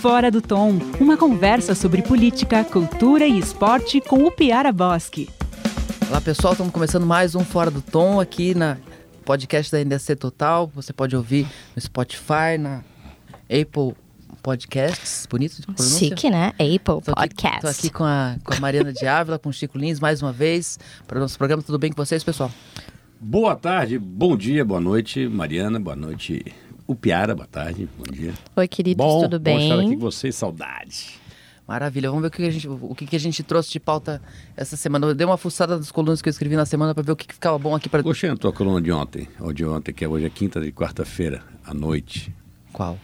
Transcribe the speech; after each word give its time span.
Fora 0.00 0.30
do 0.30 0.40
Tom, 0.40 0.78
uma 1.00 1.16
conversa 1.16 1.74
sobre 1.74 2.02
política, 2.02 2.62
cultura 2.62 3.26
e 3.26 3.36
esporte 3.36 4.00
com 4.00 4.22
o 4.22 4.30
Piara 4.30 4.70
Bosque. 4.70 5.28
Olá 6.08 6.20
pessoal, 6.20 6.52
estamos 6.52 6.72
começando 6.72 7.04
mais 7.04 7.34
um 7.34 7.40
Fora 7.40 7.68
do 7.68 7.82
Tom 7.82 8.20
aqui 8.20 8.54
na 8.54 8.78
podcast 9.24 9.72
da 9.72 9.84
NDC 9.84 10.14
Total. 10.14 10.70
Você 10.72 10.92
pode 10.92 11.16
ouvir 11.16 11.48
no 11.74 11.82
Spotify, 11.82 12.56
na 12.60 12.84
Apple 13.44 13.96
Podcasts, 14.40 15.26
bonito 15.28 15.56
de 15.56 15.62
pronúncia. 15.62 15.98
Chique, 15.98 16.30
né? 16.30 16.52
Apple 16.52 16.78
Tô 16.84 17.12
aqui, 17.16 17.34
Podcast. 17.34 17.60
tô 17.62 17.66
aqui 17.66 17.90
com 17.90 18.04
a, 18.04 18.36
com 18.44 18.54
a 18.54 18.60
Mariana 18.60 18.92
de 18.92 19.04
Ávila, 19.04 19.36
com 19.36 19.48
o 19.48 19.52
Chico 19.52 19.76
Lins 19.76 19.98
mais 19.98 20.22
uma 20.22 20.32
vez 20.32 20.78
para 21.08 21.18
o 21.18 21.20
nosso 21.20 21.36
programa. 21.36 21.60
Tudo 21.60 21.76
bem 21.76 21.90
com 21.90 21.96
vocês, 21.96 22.22
pessoal? 22.22 22.52
Boa 23.20 23.56
tarde, 23.56 23.98
bom 23.98 24.36
dia, 24.36 24.64
boa 24.64 24.80
noite, 24.80 25.26
Mariana, 25.26 25.80
boa 25.80 25.96
noite, 25.96 26.44
o 26.88 26.94
Piara, 26.96 27.34
boa 27.34 27.46
tarde, 27.46 27.86
bom 27.98 28.10
dia. 28.10 28.32
Oi, 28.56 28.66
queridos, 28.66 29.04
Bom, 29.04 29.20
tudo 29.20 29.38
bom 29.38 29.58
estar 29.58 29.74
aqui 29.74 29.88
bem? 29.90 29.94
com 29.94 30.00
vocês, 30.00 30.34
saudade. 30.34 31.10
Maravilha, 31.66 32.08
vamos 32.08 32.22
ver 32.22 32.28
o 32.28 32.30
que 32.30 32.42
a 32.42 32.50
gente, 32.50 32.66
o 32.66 32.94
que 32.94 33.14
a 33.14 33.20
gente 33.20 33.42
trouxe 33.42 33.70
de 33.70 33.78
pauta 33.78 34.22
essa 34.56 34.74
semana. 34.74 35.06
Eu 35.06 35.14
dei 35.14 35.26
uma 35.26 35.36
fuçada 35.36 35.76
das 35.76 35.92
colunas 35.92 36.22
que 36.22 36.28
eu 36.28 36.30
escrevi 36.30 36.56
na 36.56 36.64
semana 36.64 36.94
para 36.94 37.02
ver 37.02 37.12
o 37.12 37.16
que, 37.16 37.26
que 37.26 37.34
ficava 37.34 37.58
bom 37.58 37.76
aqui 37.76 37.90
para. 37.90 38.00
Gostei 38.00 38.30
da 38.30 38.36
tua 38.36 38.54
coluna 38.54 38.80
de 38.80 38.90
ontem, 38.90 39.28
ou 39.38 39.52
de 39.52 39.66
ontem, 39.66 39.92
que 39.92 40.02
é 40.02 40.08
hoje 40.08 40.24
é 40.24 40.30
quinta 40.30 40.64
e 40.66 40.72
quarta-feira, 40.72 41.42
à 41.62 41.74
noite, 41.74 42.34
Qual? 42.72 42.98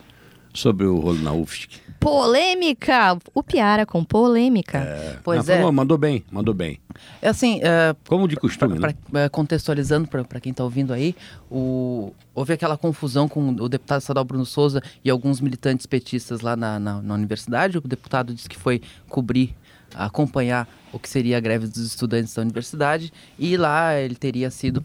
Sobre 0.54 0.86
o 0.86 0.98
rolo 0.98 1.18
na 1.18 1.32
UFSC. 1.32 1.68
Polêmica! 2.00 3.18
O 3.34 3.42
Piara 3.42 3.84
com 3.84 4.04
polêmica. 4.04 5.18
Pois 5.24 5.46
Não, 5.46 5.54
é. 5.54 5.56
falou, 5.58 5.72
mandou 5.72 5.98
bem, 5.98 6.24
mandou 6.30 6.54
bem. 6.54 6.78
É 7.20 7.28
assim, 7.28 7.60
é, 7.62 7.94
Como 8.08 8.28
de 8.28 8.36
costume, 8.36 8.78
Pra- 8.78 8.88
né? 8.90 8.94
pra- 9.10 9.28
contextualizando 9.28 10.06
para 10.08 10.40
quem 10.40 10.50
está 10.52 10.62
ouvindo 10.62 10.92
aí, 10.92 11.14
o- 11.50 12.12
houve 12.34 12.52
aquela 12.52 12.76
confusão 12.76 13.28
com 13.28 13.48
o 13.50 13.68
deputado 13.68 14.00
estadual 14.00 14.24
Bruno 14.24 14.46
Souza 14.46 14.80
e 15.04 15.10
alguns 15.10 15.40
militantes 15.40 15.86
petistas 15.86 16.40
lá 16.40 16.54
na, 16.56 16.78
na- 16.78 17.02
na 17.02 17.14
universidade. 17.14 17.78
O 17.78 17.80
deputado 17.80 18.32
disse 18.32 18.48
que 18.48 18.56
foi 18.58 18.80
cobrir, 19.08 19.54
acompanhar 19.94 20.68
o 20.92 20.98
que 20.98 21.08
seria 21.08 21.36
a 21.36 21.40
greve 21.40 21.66
dos 21.66 21.78
estudantes 21.84 22.34
da 22.34 22.42
universidade 22.42 23.12
e 23.38 23.56
lá 23.56 23.94
ele 23.98 24.14
teria 24.14 24.50
sido. 24.50 24.84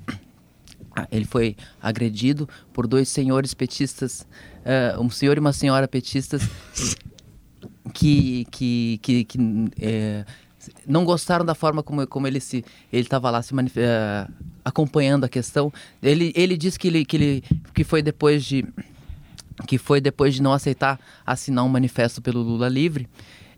Ah, 0.96 1.08
Ele 1.12 1.26
foi 1.26 1.56
agredido 1.82 2.48
por 2.74 2.88
dois 2.88 3.10
senhores 3.10 3.54
petistas, 3.54 4.28
eh, 4.66 4.96
um 5.00 5.10
senhor 5.10 5.38
e 5.38 5.40
uma 5.40 5.54
senhora 5.54 5.88
petistas, 5.88 6.42
que, 7.94 8.46
que, 8.52 9.00
que, 9.02 9.24
que, 9.24 9.40
eh, 9.80 10.26
não 10.86 11.06
gostaram 11.06 11.46
da 11.46 11.56
forma 11.56 11.82
como, 11.82 12.06
como 12.08 12.28
ele 12.28 12.40
se 12.40 12.64
ele 12.92 13.04
estava 13.04 13.30
lá 13.30 13.42
se 13.42 13.54
eh, 13.76 14.28
acompanhando 14.64 15.24
a 15.24 15.30
questão. 15.30 15.72
Ele, 16.02 16.34
ele 16.36 16.58
disse 16.58 16.78
que 16.78 16.88
ele, 16.88 17.06
que 17.06 17.18
ele 17.18 17.44
que 17.74 17.84
foi 17.84 18.02
depois 18.02 18.44
de 18.44 18.66
que 19.68 19.78
foi 19.78 20.00
depois 20.00 20.36
de 20.36 20.42
não 20.42 20.54
aceitar 20.54 21.00
assinar 21.26 21.66
um 21.66 21.70
manifesto 21.70 22.22
pelo 22.22 22.42
Lula 22.42 22.70
livre. 22.70 23.08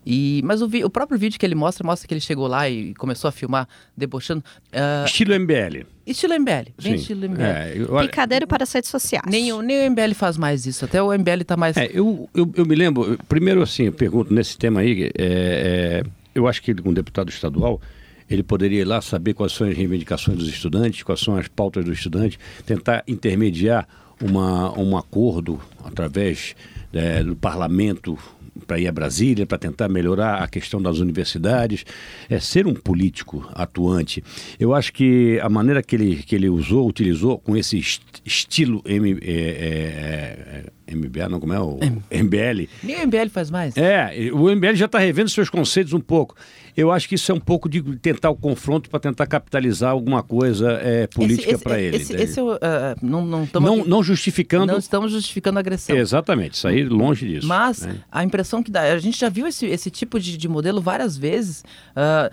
E, 0.04 0.40
mas 0.44 0.60
o, 0.62 0.68
vi- 0.68 0.84
o 0.84 0.90
próprio 0.90 1.18
vídeo 1.18 1.38
que 1.38 1.46
ele 1.46 1.54
mostra, 1.54 1.86
mostra 1.86 2.08
que 2.08 2.12
ele 2.14 2.20
chegou 2.20 2.46
lá 2.46 2.68
e 2.68 2.92
começou 2.94 3.28
a 3.28 3.32
filmar, 3.32 3.68
debochando. 3.96 4.42
eh, 4.72 5.04
Estilo 5.06 5.32
MBL. 5.38 5.86
estilo 6.06 6.34
MBL, 6.34 6.50
bem 6.52 6.72
Sim. 6.80 6.94
estilo 6.94 7.24
MBL. 7.28 7.42
É, 7.42 7.72
eu, 7.76 7.98
Picadeiro 8.00 8.46
para 8.46 8.64
as 8.64 8.72
redes 8.72 8.90
sociais. 8.90 9.24
Nem, 9.30 9.52
o- 9.52 9.62
nem 9.62 9.78
o 9.86 9.90
MBL 9.90 10.14
faz 10.14 10.36
mais 10.36 10.66
isso, 10.66 10.84
até 10.84 11.00
o 11.02 11.12
MBL 11.12 11.44
tá 11.46 11.56
mais. 11.56 11.76
É, 11.76 11.88
eu, 11.92 12.28
eu, 12.34 12.50
eu 12.56 12.66
me 12.66 12.74
lembro, 12.74 13.16
primeiro 13.28 13.62
assim, 13.62 13.84
eu 13.84 13.92
pergunto 13.92 14.34
nesse 14.34 14.58
tema 14.58 14.80
aí, 14.80 15.04
é, 15.04 15.10
é, 15.18 16.02
eu 16.34 16.48
acho 16.48 16.60
que 16.62 16.72
ele, 16.72 16.82
como 16.82 16.94
deputado 16.94 17.28
estadual, 17.30 17.80
ele 18.28 18.42
poderia 18.42 18.80
ir 18.80 18.84
lá 18.84 19.00
saber 19.02 19.34
quais 19.34 19.52
são 19.52 19.68
as 19.68 19.76
reivindicações 19.76 20.36
dos 20.38 20.48
estudantes, 20.48 21.02
quais 21.02 21.20
são 21.20 21.36
as 21.36 21.46
pautas 21.48 21.84
do 21.84 21.92
estudante, 21.92 22.38
tentar 22.66 23.04
intermediar 23.06 23.86
uma, 24.20 24.76
um 24.78 24.96
acordo 24.96 25.60
através 25.84 26.54
é, 26.92 27.22
do 27.22 27.34
parlamento 27.36 28.18
para 28.66 28.78
ir 28.78 28.86
a 28.86 28.92
Brasília, 28.92 29.46
para 29.46 29.56
tentar 29.58 29.88
melhorar 29.88 30.42
a 30.42 30.46
questão 30.46 30.80
das 30.80 30.98
universidades, 30.98 31.84
é 32.28 32.38
ser 32.38 32.66
um 32.66 32.74
político 32.74 33.48
atuante. 33.54 34.22
Eu 34.60 34.74
acho 34.74 34.92
que 34.92 35.40
a 35.42 35.48
maneira 35.48 35.82
que 35.82 35.96
ele, 35.96 36.16
que 36.22 36.34
ele 36.34 36.48
usou, 36.50 36.86
utilizou 36.86 37.38
com 37.38 37.56
esse 37.56 37.78
est- 37.78 38.02
estilo 38.24 38.82
é, 38.84 38.94
é, 38.96 40.64
é, 40.64 40.64
MBA, 40.96 41.28
não 41.28 41.40
como 41.40 41.52
é 41.52 41.60
o 41.60 41.78
MBL. 42.10 42.68
Nem 42.82 42.96
o 43.02 43.06
MBL 43.06 43.28
faz 43.30 43.50
mais. 43.50 43.76
É, 43.76 44.30
o 44.32 44.50
MBL 44.54 44.74
já 44.74 44.86
está 44.86 44.98
revendo 44.98 45.28
seus 45.30 45.48
conceitos 45.50 45.92
um 45.92 46.00
pouco. 46.00 46.34
Eu 46.74 46.90
acho 46.90 47.06
que 47.06 47.16
isso 47.16 47.30
é 47.30 47.34
um 47.34 47.40
pouco 47.40 47.68
de 47.68 47.82
tentar 47.98 48.30
o 48.30 48.34
confronto 48.36 48.88
para 48.88 48.98
tentar 48.98 49.26
capitalizar 49.26 49.90
alguma 49.90 50.22
coisa 50.22 50.72
é, 50.82 51.06
política 51.06 51.58
para 51.58 51.78
ele. 51.78 51.96
Esse, 51.98 52.14
esse 52.16 52.40
é 52.40 52.42
o, 52.42 52.52
ah, 52.52 52.96
não, 53.02 53.24
não, 53.26 53.46
não, 53.60 53.74
aqui- 53.80 53.88
não 53.90 54.02
justificando. 54.02 54.66
não 54.72 54.78
estamos 54.78 55.12
justificando 55.12 55.58
a 55.58 55.60
agressão. 55.60 55.94
Exatamente, 55.94 56.56
sair 56.56 56.88
longe 56.88 57.28
disso. 57.28 57.46
Mas 57.46 57.82
né? 57.82 57.96
a 58.10 58.24
impressão 58.24 58.62
que 58.62 58.70
dá, 58.70 58.82
a 58.90 58.98
gente 58.98 59.18
já 59.20 59.28
viu 59.28 59.46
esse, 59.46 59.66
esse 59.66 59.90
tipo 59.90 60.18
de, 60.18 60.36
de 60.38 60.48
modelo 60.48 60.80
várias 60.80 61.14
vezes. 61.16 61.62
Ah, 61.94 62.30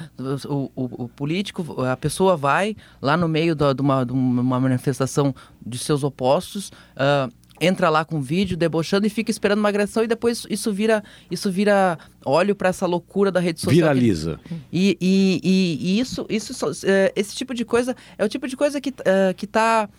o, 0.48 0.72
o- 0.74 1.04
o 1.04 1.10
político, 1.10 1.82
a 1.84 1.98
pessoa 1.98 2.38
vai 2.38 2.78
lá 3.02 3.18
no 3.18 3.28
meio 3.28 3.54
da- 3.54 3.74
de, 3.74 3.82
uma, 3.82 4.06
de 4.06 4.14
uma 4.14 4.58
manifestação 4.60 5.36
de 5.66 5.78
seus 5.78 6.02
opostos. 6.02 6.72
ah, 6.96 7.28
Entra 7.62 7.90
lá 7.90 8.06
com 8.06 8.22
vídeo, 8.22 8.56
debochando 8.58 9.06
e 9.06 9.10
fica 9.10 9.30
esperando 9.32 9.60
uma 9.60 9.70
agressão 9.70 10.04
e 10.04 10.08
depois 10.08 10.46
isso 10.50 10.72
vira 10.72 11.04
isso 11.30 11.52
vira 11.52 11.98
óleo 12.26 12.56
para 12.56 12.70
essa 12.70 12.86
loucura 12.86 13.32
da 13.32 13.40
rede 13.40 13.60
social. 13.60 13.74
que- 13.74 13.82
Viraliza. 13.82 14.40
E, 14.72 14.98
e, 15.02 15.42
e- 15.44 15.78
e 15.98 16.00
isso, 16.00 16.26
isso 16.30 16.54
é, 16.86 17.12
esse 17.16 17.36
tipo 17.36 17.54
de 17.54 17.66
coisa 17.66 17.96
é 18.18 18.24
o 18.26 18.30
tipo 18.30 18.48
de 18.48 18.56
coisa 18.58 18.80
que, 18.80 18.94
é, 19.06 19.34
que 19.34 19.46
tá. 19.48 19.90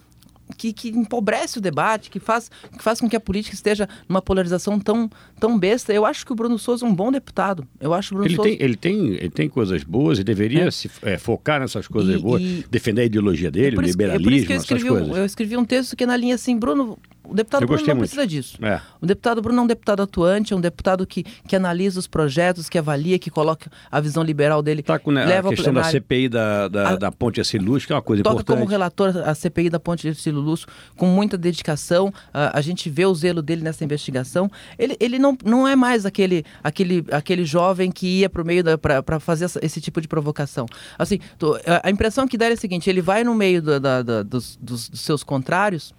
Que, 0.59 0.72
que 0.72 0.88
empobrece 0.88 1.59
o 1.59 1.60
debate, 1.60 2.10
que 2.10 2.19
faz, 2.19 2.50
que 2.76 2.82
faz 2.82 3.00
com 3.00 3.09
que 3.09 3.15
a 3.15 3.21
política 3.21 3.54
esteja 3.54 3.88
numa 4.09 4.21
polarização 4.21 4.81
tão, 4.81 5.09
tão 5.38 5.56
besta. 5.56 5.92
Eu 5.92 6.04
acho 6.04 6.27
que 6.27 6.32
o 6.32 6.34
Bruno 6.34 6.59
Souza 6.59 6.84
é 6.84 6.88
um 6.88 6.92
bom 6.92 7.12
deputado. 7.12 7.65
Eu 7.81 7.94
acho 7.94 8.12
o 8.12 8.16
Bruno 8.16 8.27
Ele 8.28 8.34
Souza. 8.34 8.50
tem, 8.50 8.59
ele, 8.60 8.75
tem, 8.77 9.06
ele 9.15 9.31
tem 9.31 9.48
coisas 9.48 9.84
boas 9.84 10.19
e 10.19 10.25
deveria 10.25 10.65
É. 10.65 10.71
se 10.72 10.91
é, 11.03 11.16
focar 11.19 11.60
nessas 11.60 11.87
coisas 11.87 12.16
E- 12.16 12.19
boas, 12.19 12.42
e- 12.42 12.65
defender 12.69 13.03
a 13.03 13.04
ideologia 13.04 13.48
dele, 13.48 13.69
o 13.69 13.72
é 13.75 13.75
por 13.77 13.84
liberalismo, 13.84 14.32
isso 14.34 14.47
que 14.48 14.53
eu 14.53 14.56
essas 14.56 14.65
escrevi, 14.71 14.91
um, 14.91 14.98
coisas. 14.98 15.16
eu 15.19 15.25
escrevi 15.25 15.56
um 15.56 15.65
texto 15.65 15.94
que 15.97 16.03
é 16.03 16.06
na 16.09 16.16
linha 16.16 16.34
assim, 16.34 16.59
Bruno, 16.59 16.98
o 17.30 17.34
deputado 17.34 17.66
Bruno 17.66 17.80
não 17.80 17.86
muito. 17.94 17.98
precisa 18.00 18.26
disso. 18.26 18.56
É. 18.64 18.80
O 19.00 19.06
deputado 19.06 19.41
Bruno 19.41 19.58
é 19.60 19.62
um 19.62 19.66
deputado 19.66 20.02
atuante, 20.02 20.52
é 20.52 20.56
um 20.56 20.60
deputado 20.60 21.06
que, 21.06 21.22
que 21.22 21.54
analisa 21.56 21.98
os 21.98 22.06
projetos, 22.06 22.68
que 22.68 22.76
avalia, 22.78 23.18
que 23.18 23.30
coloca 23.30 23.70
a 23.91 24.00
visão 24.00 24.22
liberal 24.22 24.62
dele. 24.62 24.82
Tá 24.82 24.98
com 24.98 25.10
né, 25.10 25.22
a 25.22 25.26
leva 25.26 25.48
ao 25.48 25.54
questão 25.54 25.72
da. 25.72 25.84
CPI 25.84 26.28
da, 26.28 26.68
da, 26.68 26.88
A- 26.91 26.96
da 26.96 27.12
Ponte 27.12 27.41
Assiluz, 27.41 27.86
que 27.86 27.92
é 27.92 27.96
uma 27.96 28.02
coisa 28.02 28.22
toca 28.22 28.34
importante. 28.36 28.56
como 28.58 28.68
relator 28.68 29.16
a 29.24 29.34
CPI 29.34 29.70
da 29.70 29.80
Ponte 29.80 30.08
de 30.10 30.14
Silo 30.20 30.41
Lúcio 30.41 30.66
com 30.96 31.06
muita 31.06 31.36
dedicação. 31.38 32.12
Ah, 32.32 32.52
a 32.58 32.60
gente 32.60 32.88
vê 32.91 33.06
o 33.06 33.14
zelo 33.14 33.42
dele 33.42 33.62
nessa 33.62 33.84
investigação. 33.84 34.50
Ele, 34.78 34.97
ele 35.00 35.18
não, 35.18 35.36
não 35.44 35.66
é 35.68 35.76
mais 35.76 36.04
aquele, 36.06 36.44
aquele, 36.62 37.04
aquele 37.10 37.44
jovem 37.44 37.91
que 37.91 38.06
ia 38.20 38.28
para 38.30 38.42
o 38.42 38.44
meio 38.47 38.64
para 38.78 39.20
fazer 39.20 39.44
essa- 39.47 39.60
esse 39.62 39.80
tipo 39.80 40.00
de 40.00 40.08
provocação. 40.08 40.66
Assim, 40.98 41.18
tô- 41.38 41.54
a, 41.66 41.88
a 41.88 41.91
impressão 41.91 42.26
que 42.26 42.36
dá 42.36 42.47
é 42.47 42.52
a 42.52 42.56
seguinte: 42.56 42.88
ele 42.91 43.00
vai 43.02 43.22
no 43.24 43.34
meio 43.34 43.60
da- 43.62 43.78
da- 43.78 44.02
da- 44.02 44.22
dos, 44.22 44.56
dos- 44.60 44.88
dos 44.88 45.00
seus 45.00 45.22
contrários 45.22 45.92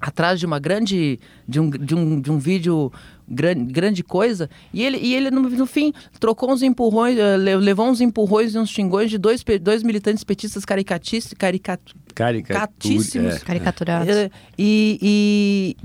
atrás 0.00 0.38
de 0.38 0.46
uma 0.46 0.58
grande 0.58 1.18
de 1.46 1.58
um, 1.60 1.68
de 1.70 1.94
um, 1.94 2.20
de 2.20 2.30
um 2.30 2.38
vídeo 2.38 2.92
grande, 3.28 3.72
grande 3.72 4.02
coisa 4.04 4.48
e 4.72 4.82
ele 4.82 4.96
e 4.98 5.14
ele 5.14 5.30
no, 5.30 5.42
no 5.42 5.66
fim 5.66 5.92
trocou 6.20 6.52
uns 6.52 6.62
empurrões 6.62 7.18
eh, 7.18 7.36
le- 7.36 7.56
levou 7.56 7.88
uns 7.88 8.00
empurrões 8.00 8.54
e 8.54 8.58
uns 8.58 8.70
xingões 8.70 9.10
de 9.10 9.18
dois, 9.18 9.44
dois 9.60 9.82
militantes 9.82 10.22
petistas 10.24 10.64
caricatistas 10.64 11.32
caricat, 11.36 11.80
Caricatura, 12.14 12.60
catíssimos. 12.60 13.34
é. 13.36 13.38
Caricaturados. 13.40 14.08
eh, 14.16 14.30
e, 14.56 14.98
e 15.02 15.76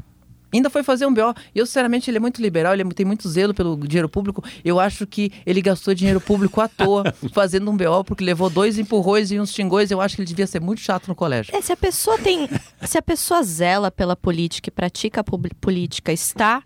ainda 0.58 0.70
foi 0.70 0.84
fazer 0.84 1.06
um 1.06 1.14
BO. 1.14 1.34
E 1.54 1.60
eu, 1.60 1.66
sinceramente, 1.66 2.10
ele 2.10 2.18
é 2.18 2.20
muito 2.20 2.42
liberal, 2.42 2.74
ele 2.74 2.84
é 2.84 2.86
tem 2.94 3.06
muito 3.06 3.28
zelo 3.28 3.54
pelo 3.54 3.76
dinheiro 3.78 4.10
público. 4.10 4.44
Eu 4.64 4.80
acho 4.80 5.06
que 5.08 5.32
ele 5.46 5.62
gastou 5.62 5.94
dinheiro 5.94 6.22
público 6.22 6.62
à 6.62 6.68
toa 6.68 7.14
fazendo 7.34 7.70
um 7.70 7.78
BO, 7.78 8.04
porque 8.06 8.24
levou 8.24 8.50
dois 8.50 8.78
empurrões 8.78 9.32
e 9.32 9.40
uns 9.40 9.54
xingões. 9.54 9.92
Eu 9.92 10.02
acho 10.02 10.16
que 10.16 10.22
ele 10.22 10.28
devia 10.28 10.48
ser 10.48 10.62
muito 10.62 10.82
chato 10.82 11.08
no 11.08 11.16
colégio. 11.16 11.56
É, 11.56 11.62
se 11.62 11.72
a 11.72 11.78
pessoa 11.78 12.18
tem. 12.18 12.48
se 12.84 12.98
a 12.98 13.02
pessoa 13.02 13.44
zela 13.44 13.92
pela 13.92 14.16
política 14.16 14.70
e 14.70 14.72
pratica 14.72 15.22
a 15.22 15.24
política, 15.24 16.12
está 16.12 16.64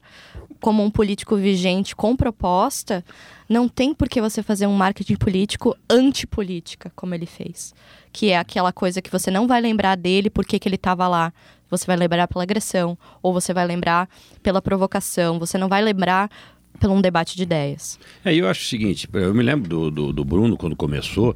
como 0.59 0.83
um 0.83 0.89
político 0.89 1.35
vigente 1.35 1.95
com 1.95 2.15
proposta, 2.15 3.03
não 3.47 3.67
tem 3.67 3.93
por 3.93 4.09
que 4.09 4.19
você 4.19 4.43
fazer 4.43 4.67
um 4.67 4.75
marketing 4.75 5.15
político 5.15 5.75
antipolítica, 5.89 6.91
como 6.95 7.13
ele 7.13 7.25
fez. 7.25 7.73
Que 8.11 8.31
é 8.31 8.37
aquela 8.37 8.73
coisa 8.73 9.01
que 9.01 9.11
você 9.11 9.29
não 9.29 9.47
vai 9.47 9.61
lembrar 9.61 9.95
dele 9.95 10.29
porque 10.29 10.59
que 10.59 10.67
ele 10.67 10.75
estava 10.75 11.07
lá. 11.07 11.31
Você 11.69 11.85
vai 11.85 11.95
lembrar 11.97 12.27
pela 12.27 12.43
agressão, 12.43 12.97
ou 13.21 13.33
você 13.33 13.53
vai 13.53 13.65
lembrar 13.65 14.09
pela 14.41 14.61
provocação, 14.61 15.39
você 15.39 15.57
não 15.57 15.67
vai 15.67 15.81
lembrar 15.81 16.29
por 16.79 16.89
um 16.89 17.01
debate 17.01 17.35
de 17.35 17.43
ideias. 17.43 17.99
É, 18.23 18.33
eu 18.33 18.47
acho 18.47 18.61
o 18.61 18.65
seguinte, 18.65 19.09
eu 19.13 19.33
me 19.33 19.43
lembro 19.43 19.67
do, 19.67 19.91
do, 19.91 20.13
do 20.13 20.25
Bruno 20.25 20.55
quando 20.55 20.75
começou, 20.75 21.35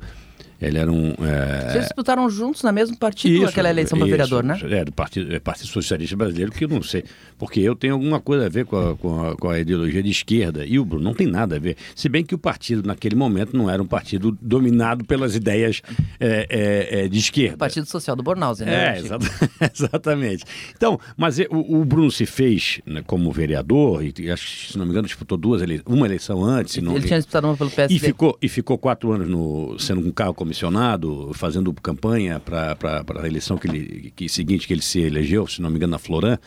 Ele 0.62 0.78
era 0.78 0.92
um. 0.92 1.14
É... 1.20 1.72
Vocês 1.72 1.84
disputaram 1.86 2.30
juntos 2.30 2.62
na 2.62 2.72
mesmo 2.72 2.96
partido 2.96 3.34
Isso, 3.34 3.46
aquela 3.46 3.70
eleição 3.70 3.98
para 3.98 4.08
vereador, 4.08 4.44
né? 4.44 4.60
É, 4.70 4.86
do 4.86 4.92
Partido, 4.92 5.34
é, 5.34 5.40
Partido 5.40 5.68
Socialista 5.68 6.16
Brasileiro, 6.16 6.52
que 6.52 6.66
eu 6.66 6.70
não 6.70 6.84
sei. 6.84 7.04
Porque 7.38 7.60
eu 7.60 7.76
tenho 7.76 7.94
alguma 7.94 8.20
coisa 8.20 8.46
a 8.46 8.50
ver 8.50 8.66
com 8.66 8.78
a, 8.78 8.96
com, 8.96 9.26
a, 9.26 9.36
com 9.36 9.50
a 9.50 9.60
ideologia 9.60 10.04
de 10.04 10.12
esquerda. 10.12 10.64
E 10.64 10.78
o 10.78 10.86
Bruno 10.86 11.04
não 11.04 11.14
tem 11.16 11.26
nada 11.26 11.56
a 11.56 11.60
ver. 11.60 11.76
Se 11.96 12.08
bem 12.08 12.24
que 12.24 12.36
o 12.36 12.38
partido, 12.38 12.88
naquele 12.88 13.16
momento, 13.16 13.58
não 13.58 13.70
era 13.70 13.82
um 13.82 13.88
partido 13.88 14.38
dominado 14.40 15.04
pelas 15.04 15.36
ideias 15.36 15.82
é, 16.20 16.46
é, 16.50 17.06
é 17.06 17.08
de 17.08 17.18
esquerda. 17.18 17.56
O 17.56 17.60
Partido 17.60 17.88
Social 17.88 18.16
do 18.16 18.22
Bornhausen, 18.22 18.68
né? 18.68 18.98
É, 18.98 19.00
exata, 19.00 19.26
exatamente. 19.74 20.44
Então, 20.76 21.00
mas 21.18 21.40
o, 21.40 21.80
o 21.82 21.86
Bruno 21.86 22.12
se 22.12 22.28
fez 22.28 22.82
né, 22.86 23.04
como 23.06 23.32
vereador, 23.32 24.04
e 24.04 24.30
acho, 24.30 24.72
se 24.74 24.78
não 24.78 24.86
me 24.86 24.92
engano, 24.92 25.08
disputou 25.08 25.38
duas 25.38 25.62
eleições, 25.64 25.88
uma 25.88 26.06
eleição 26.06 26.44
antes. 26.44 26.78
Ele 26.78 26.86
não, 26.86 27.00
tinha 27.00 27.18
disputado 27.18 27.48
uma 27.48 27.58
pelo 27.58 27.72
PSD. 27.72 27.96
E 27.96 28.00
ficou, 28.00 28.38
e 28.40 28.48
ficou 28.48 28.78
quatro 28.78 29.12
anos 29.12 29.28
no, 29.28 29.80
sendo 29.80 30.02
um 30.08 30.12
carro 30.12 30.36
comissionado, 30.52 31.32
fazendo 31.34 31.74
campanha 31.74 32.40
para 32.40 32.76
a 33.22 33.28
eleição 33.28 33.58
que, 33.58 33.68
ele, 33.68 34.14
que 34.16 34.28
seguinte 34.28 34.68
que 34.68 34.74
ele 34.74 34.82
se 34.82 35.00
elegeu, 35.00 35.48
se 35.48 35.62
não 35.62 35.70
me 35.70 35.78
engano, 35.78 35.92
na 35.92 35.98
Floran. 35.98 36.38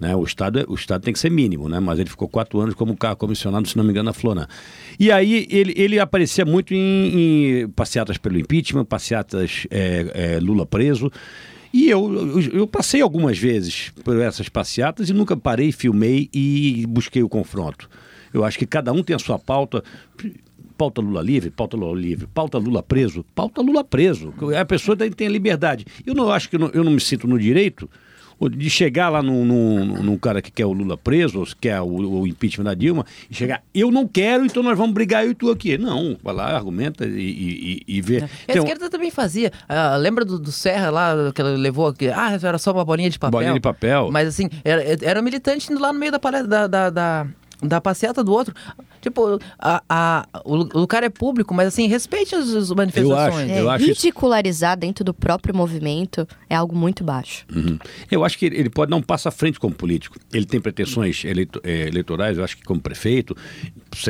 Né? 0.00 0.14
O, 0.16 0.24
estado, 0.24 0.58
é, 0.58 0.64
o 0.66 0.74
Estado 0.74 1.02
tem 1.02 1.12
que 1.12 1.18
ser 1.18 1.30
mínimo, 1.30 1.68
né? 1.68 1.78
mas 1.78 2.00
ele 2.00 2.10
ficou 2.10 2.28
quatro 2.28 2.60
anos 2.60 2.74
como 2.74 2.96
carro 2.96 3.16
comissionado, 3.16 3.68
se 3.68 3.76
não 3.76 3.84
me 3.84 3.90
engano, 3.90 4.06
na 4.06 4.12
Floran. 4.12 4.46
E 4.98 5.12
aí 5.12 5.46
ele, 5.48 5.72
ele 5.76 6.00
aparecia 6.00 6.44
muito 6.44 6.74
em, 6.74 7.62
em 7.62 7.68
passeatas 7.68 8.18
pelo 8.18 8.36
impeachment, 8.38 8.84
passeatas 8.84 9.66
é, 9.70 10.34
é, 10.34 10.40
Lula 10.40 10.66
preso. 10.66 11.10
E 11.72 11.88
eu, 11.88 12.12
eu, 12.12 12.40
eu, 12.52 12.66
passei 12.66 13.00
algumas 13.00 13.38
vezes 13.38 13.90
por 14.04 14.20
essas 14.20 14.48
passeatas 14.48 15.08
e 15.08 15.12
nunca 15.12 15.36
parei, 15.36 15.72
filmei 15.72 16.28
e 16.34 16.84
busquei 16.86 17.22
o 17.22 17.28
confronto. 17.28 17.88
Eu 18.34 18.44
acho 18.44 18.58
que 18.58 18.66
cada 18.66 18.92
um 18.92 19.02
tem 19.02 19.14
a 19.14 19.18
sua 19.18 19.38
pauta 19.38 19.82
pauta 20.76 21.00
Lula 21.00 21.22
livre, 21.22 21.50
pauta 21.50 21.76
Lula 21.76 21.98
livre, 21.98 22.26
pauta 22.26 22.58
Lula 22.58 22.82
preso, 22.82 23.24
pauta 23.34 23.60
Lula 23.60 23.84
preso. 23.84 24.32
A 24.58 24.64
pessoa 24.64 24.96
tem 24.96 25.26
a 25.26 25.30
liberdade. 25.30 25.84
Eu 26.04 26.14
não 26.14 26.30
acho 26.30 26.48
que 26.48 26.56
eu 26.56 26.60
não, 26.60 26.68
eu 26.68 26.84
não 26.84 26.92
me 26.92 27.00
sinto 27.00 27.26
no 27.26 27.38
direito 27.38 27.88
de 28.48 28.68
chegar 28.68 29.08
lá 29.08 29.22
num, 29.22 29.44
num, 29.44 30.02
num, 30.02 30.18
cara 30.18 30.42
que 30.42 30.50
quer 30.50 30.66
o 30.66 30.72
Lula 30.72 30.96
preso, 30.96 31.40
ou 31.40 31.46
quer 31.60 31.80
o, 31.80 31.86
o, 31.86 32.26
impeachment 32.26 32.64
da 32.64 32.74
Dilma, 32.74 33.06
e 33.30 33.34
chegar, 33.34 33.62
eu 33.74 33.90
não 33.90 34.06
quero, 34.06 34.44
então 34.44 34.62
nós 34.62 34.76
vamos 34.76 34.92
brigar 34.92 35.24
eu 35.24 35.30
e 35.30 35.34
tu 35.34 35.50
aqui. 35.50 35.78
Não, 35.78 36.16
vai 36.22 36.34
lá, 36.34 36.54
argumenta 36.54 37.04
e, 37.04 37.10
e, 37.20 37.82
e 37.86 38.00
vê. 38.00 38.24
É. 38.48 38.54
A 38.54 38.56
esquerda 38.56 38.90
também 38.90 39.10
fazia. 39.10 39.52
Uh, 39.68 39.98
lembra 39.98 40.24
do, 40.24 40.38
do, 40.38 40.50
Serra 40.50 40.90
lá, 40.90 41.32
que 41.32 41.40
ela 41.40 41.50
levou 41.50 41.88
aqui? 41.88 42.08
Ah, 42.08 42.38
era 42.42 42.58
só 42.58 42.72
uma 42.72 42.84
bolinha 42.84 43.10
de 43.10 43.18
papel. 43.18 43.32
Bolinha 43.32 43.54
de 43.54 43.60
papel. 43.60 44.10
Mas 44.10 44.28
assim, 44.28 44.48
era, 44.64 44.82
era 45.02 45.22
militante 45.22 45.70
indo 45.70 45.80
lá 45.80 45.92
no 45.92 45.98
meio 45.98 46.12
da, 46.12 46.18
da, 46.18 46.66
da, 46.66 46.90
da 46.90 47.26
da 47.62 47.80
passeata 47.80 48.24
do 48.24 48.32
outro. 48.32 48.54
Tipo, 49.02 49.40
a, 49.58 49.82
a, 49.88 50.28
o, 50.44 50.82
o 50.82 50.86
cara 50.86 51.06
é 51.06 51.10
público, 51.10 51.52
mas 51.52 51.66
assim, 51.66 51.88
respeite 51.88 52.34
as, 52.34 52.48
as 52.54 52.70
manifestações. 52.70 53.50
Eu 53.50 53.68
acho, 53.68 53.84
eu 53.84 53.88
é, 53.88 53.92
ridicularizar 53.92 54.78
dentro 54.78 55.04
do 55.04 55.12
próprio 55.12 55.54
movimento 55.54 56.26
é 56.48 56.54
algo 56.54 56.74
muito 56.74 57.02
baixo. 57.02 57.44
Uhum. 57.52 57.78
Eu 58.08 58.24
acho 58.24 58.38
que 58.38 58.46
ele 58.46 58.70
pode 58.70 58.90
dar 58.90 58.96
um 58.96 59.02
passo 59.02 59.28
à 59.28 59.32
frente 59.32 59.58
como 59.58 59.74
político. 59.74 60.16
Ele 60.32 60.46
tem 60.46 60.60
pretensões 60.60 61.24
eleito, 61.24 61.60
é, 61.64 61.88
eleitorais, 61.88 62.38
eu 62.38 62.44
acho 62.44 62.56
que 62.56 62.62
como 62.62 62.80
prefeito, 62.80 63.36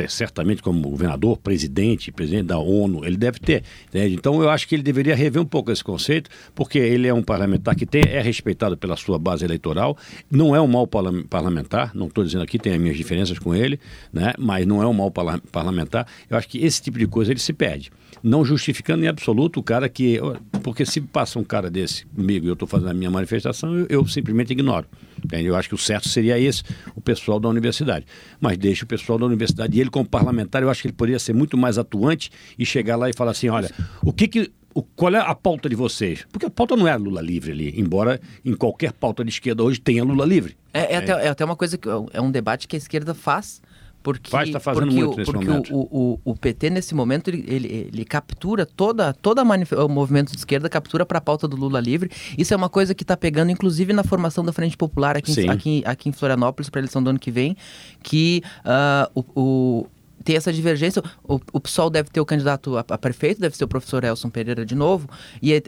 certamente 0.07 0.61
como 0.61 0.89
governador, 0.89 1.37
presidente, 1.37 2.11
presidente 2.11 2.45
da 2.45 2.59
ONU, 2.59 3.03
ele 3.03 3.17
deve 3.17 3.39
ter. 3.39 3.63
Né? 3.91 4.07
Então 4.09 4.41
eu 4.43 4.49
acho 4.49 4.67
que 4.67 4.75
ele 4.75 4.83
deveria 4.83 5.15
rever 5.15 5.41
um 5.41 5.45
pouco 5.45 5.71
esse 5.71 5.83
conceito, 5.83 6.29
porque 6.53 6.77
ele 6.77 7.07
é 7.07 7.13
um 7.13 7.23
parlamentar 7.23 7.75
que 7.75 7.85
tem, 7.85 8.03
é 8.07 8.21
respeitado 8.21 8.77
pela 8.77 8.95
sua 8.95 9.17
base 9.17 9.43
eleitoral, 9.43 9.97
não 10.29 10.55
é 10.55 10.61
um 10.61 10.67
mau 10.67 10.87
parlamentar, 10.87 11.91
não 11.95 12.07
estou 12.07 12.23
dizendo 12.23 12.43
aqui, 12.43 12.59
tem 12.59 12.73
as 12.73 12.79
minhas 12.79 12.95
diferenças 12.95 13.39
com 13.39 13.55
ele, 13.55 13.79
né? 14.11 14.33
mas 14.37 14.65
não 14.67 14.81
é 14.81 14.82
um 14.87 14.93
mau 14.93 15.11
parlamentar. 15.11 16.07
Eu 16.29 16.37
acho 16.37 16.47
que 16.47 16.63
esse 16.63 16.81
tipo 16.81 16.97
de 16.97 17.07
coisa 17.07 17.31
ele 17.31 17.39
se 17.39 17.53
perde. 17.53 17.91
Não 18.21 18.45
justificando 18.45 19.03
em 19.03 19.07
absoluto 19.07 19.59
o 19.59 19.63
cara 19.63 19.89
que. 19.89 20.19
Porque 20.61 20.85
se 20.85 21.01
passa 21.01 21.39
um 21.39 21.43
cara 21.43 21.69
desse 21.69 22.05
comigo 22.05 22.45
e 22.45 22.49
eu 22.49 22.53
estou 22.53 22.67
fazendo 22.67 22.89
a 22.89 22.93
minha 22.93 23.11
manifestação, 23.11 23.75
eu, 23.75 23.87
eu 23.89 24.07
simplesmente 24.07 24.53
ignoro. 24.53 24.87
Eu 25.31 25.55
acho 25.55 25.69
que 25.69 25.75
o 25.75 25.77
certo 25.77 26.07
seria 26.07 26.39
esse, 26.39 26.63
o 26.95 27.01
pessoal 27.01 27.39
da 27.39 27.49
universidade. 27.49 28.05
Mas 28.39 28.57
deixa 28.57 28.85
o 28.85 28.87
pessoal 28.87 29.17
da 29.17 29.25
universidade. 29.25 29.77
E 29.77 29.81
ele, 29.81 29.89
como 29.89 30.07
parlamentar, 30.07 30.61
eu 30.61 30.69
acho 30.69 30.81
que 30.81 30.87
ele 30.87 30.95
poderia 30.95 31.19
ser 31.19 31.33
muito 31.33 31.57
mais 31.57 31.77
atuante 31.77 32.29
e 32.57 32.65
chegar 32.65 32.95
lá 32.95 33.09
e 33.09 33.13
falar 33.13 33.31
assim: 33.31 33.49
olha, 33.49 33.69
o 34.01 34.13
que 34.13 34.27
que 34.27 34.51
o, 34.73 34.81
qual 34.81 35.13
é 35.13 35.19
a 35.19 35.35
pauta 35.35 35.69
de 35.69 35.75
vocês? 35.75 36.25
Porque 36.31 36.45
a 36.45 36.49
pauta 36.49 36.75
não 36.75 36.87
é 36.87 36.95
Lula 36.95 37.21
livre 37.21 37.51
ali, 37.51 37.73
embora 37.79 38.19
em 38.43 38.55
qualquer 38.55 38.91
pauta 38.91 39.23
de 39.23 39.29
esquerda 39.29 39.63
hoje 39.63 39.79
tenha 39.79 40.03
Lula 40.03 40.25
livre. 40.25 40.57
É, 40.73 40.79
é, 40.79 40.93
é. 40.93 40.97
Até, 40.97 41.11
é 41.11 41.27
até, 41.29 41.45
uma 41.45 41.55
coisa 41.55 41.77
que 41.77 41.87
é 41.87 42.21
um 42.21 42.31
debate 42.31 42.67
que 42.67 42.75
a 42.75 42.79
esquerda 42.79 43.13
faz. 43.13 43.61
Porque, 44.03 44.29
faz, 44.29 44.49
está 44.49 44.59
fazendo 44.59 44.87
porque, 44.87 44.99
muito 44.99 45.17
nesse 45.17 45.31
porque 45.31 45.47
momento. 45.47 45.73
O, 45.73 46.19
o, 46.25 46.31
o, 46.31 46.35
PT, 46.35 46.69
nesse 46.69 46.93
momento, 46.93 47.29
ele, 47.29 47.45
ele, 47.47 47.89
ele 47.91 48.05
captura 48.05 48.65
toda, 48.65 49.13
toda 49.13 49.41
o 49.41 49.87
movimento 49.87 50.31
de 50.31 50.37
esquerda, 50.37 50.67
captura 50.67 51.05
para 51.05 51.19
a 51.19 51.21
pauta 51.21 51.47
do 51.47 51.55
Lula 51.55 51.79
livre. 51.79 52.11
Isso 52.37 52.53
é 52.53 52.57
uma 52.57 52.67
coisa 52.67 52.93
que 52.93 53.03
está 53.03 53.15
pegando, 53.15 53.49
inclusive, 53.49 53.93
na 53.93 54.03
formação 54.03 54.43
da 54.43 54.51
Frente 54.51 54.75
Popular 54.75 55.15
aqui, 55.15 55.39
em, 55.39 55.49
aqui, 55.49 55.83
aqui 55.85 56.09
em 56.09 56.11
Florianópolis, 56.11 56.69
para 56.69 56.79
a 56.79 56.81
eleição 56.81 57.01
do 57.01 57.11
ano 57.11 57.19
que 57.19 57.31
vem, 57.31 57.55
que 58.03 58.43
uh, 58.65 59.23
o 59.33 59.87
tem 60.23 60.35
essa 60.35 60.51
divergência. 60.51 61.03
O, 61.23 61.39
o 61.51 61.59
PSOL 61.59 61.89
deve 61.89 62.09
ter 62.09 62.21
o 62.21 62.25
candidato 62.25 62.77
a, 62.77 62.85
a, 62.87 62.97
prefeito, 62.97 63.41
deve 63.41 63.55
ser 63.55 63.63
o 63.63 63.67
professor 63.67 64.03
Elson 64.03 64.29
Pereira 64.29 64.65
de 64.65 64.75
novo, 64.75 65.09
e 65.41 65.55
uh, 65.55 65.61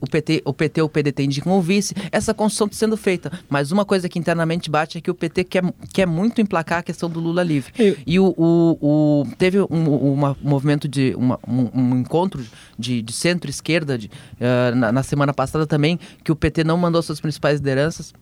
o 0.00 0.06
PT, 0.06 0.42
o 0.44 0.52
PT 0.52 0.82
o 0.82 0.88
PDT 0.88 1.24
indicam 1.24 1.52
o 1.52 1.60
vice. 1.60 1.94
Essa 2.10 2.34
construção 2.34 2.66
está 2.66 2.78
sendo 2.78 2.96
feita. 2.96 3.30
Mas 3.48 3.72
uma 3.72 3.84
coisa 3.84 4.08
que 4.08 4.18
internamente 4.18 4.70
bate 4.70 4.98
é 4.98 5.00
que 5.00 5.10
o 5.10 5.14
PT 5.14 5.44
quer, 5.44 5.64
quer 5.92 6.06
muito 6.06 6.40
emplacar 6.40 6.78
a 6.78 6.82
questão 6.82 7.08
do 7.08 7.20
Lula 7.20 7.42
livre. 7.42 7.72
Eu... 7.78 7.96
E 8.06 8.20
o, 8.20 8.34
o, 8.36 8.78
o, 8.80 9.26
teve 9.36 9.60
um, 9.60 10.12
uma, 10.12 10.36
um 10.42 10.48
movimento 10.48 10.88
de 10.88 11.14
uma, 11.16 11.38
um, 11.46 11.70
um, 11.74 11.96
encontro 11.98 12.44
de, 12.78 13.02
de 13.02 13.12
centro-esquerda 13.12 13.98
uh, 13.98 14.74
na, 14.74 14.92
na 14.92 15.02
semana 15.02 15.32
passada 15.32 15.66
também, 15.66 15.98
que 16.22 16.32
o 16.32 16.36
PT 16.36 16.64
não 16.64 16.76
mandou 16.76 17.02
suas 17.02 17.20
principais 17.20 17.58
lideranças 17.60 18.12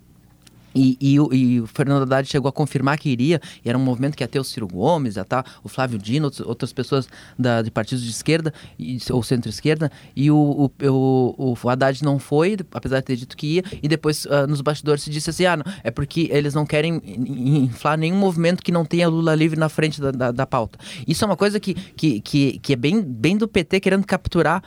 e, 0.74 0.96
e, 1.00 1.14
e, 1.14 1.60
o 1.60 1.66
Fernando 1.66 2.02
Haddad 2.02 2.28
chegou 2.28 2.48
a 2.48 2.52
confirmar 2.52 2.98
que 2.98 3.08
iria, 3.08 3.40
e 3.64 3.68
era 3.68 3.76
um 3.76 3.82
movimento 3.82 4.16
que 4.16 4.22
ia 4.22 4.28
ter 4.28 4.38
o 4.38 4.44
Ciro 4.44 4.66
Gomes, 4.66 5.16
ia 5.16 5.24
tá 5.24 5.44
o 5.62 5.68
Flávio 5.68 5.98
Dino, 5.98 6.30
outras 6.44 6.72
pessoas 6.72 7.08
da, 7.38 7.62
de 7.62 7.70
partidos 7.70 8.04
de 8.04 8.10
esquerda 8.10 8.52
e, 8.78 8.98
ou 9.10 9.22
centro-esquerda, 9.22 9.90
e 10.14 10.30
o, 10.30 10.36
o, 10.36 10.88
o, 10.88 11.56
o, 11.62 11.68
Haddad 11.68 12.02
não 12.02 12.18
foi, 12.18 12.56
apesar 12.72 13.00
de 13.00 13.06
ter 13.06 13.16
dito 13.16 13.36
que 13.36 13.56
ia, 13.56 13.64
e 13.82 13.88
depois 13.88 14.24
uh, 14.24 14.46
nos 14.48 14.60
bastidores 14.60 15.02
se 15.02 15.10
disse 15.10 15.30
assim: 15.30 15.44
ah, 15.44 15.56
não, 15.56 15.64
é 15.82 15.90
porque 15.90 16.28
eles 16.30 16.54
não 16.54 16.64
querem 16.66 17.00
inflar 17.04 17.98
nenhum 17.98 18.16
movimento 18.16 18.62
que 18.62 18.72
não 18.72 18.84
tenha 18.84 19.08
Lula 19.08 19.34
livre 19.34 19.58
na 19.58 19.68
frente 19.68 20.00
da, 20.00 20.10
da, 20.10 20.30
da 20.30 20.46
pauta. 20.46 20.78
Isso 21.06 21.24
é 21.24 21.26
uma 21.26 21.36
coisa 21.36 21.58
que, 21.60 21.74
que, 21.74 22.20
que, 22.20 22.58
que 22.58 22.72
é 22.72 22.76
bem, 22.76 23.00
bem 23.00 23.36
do 23.36 23.48
PT 23.48 23.80
querendo 23.80 24.06
capturar 24.06 24.62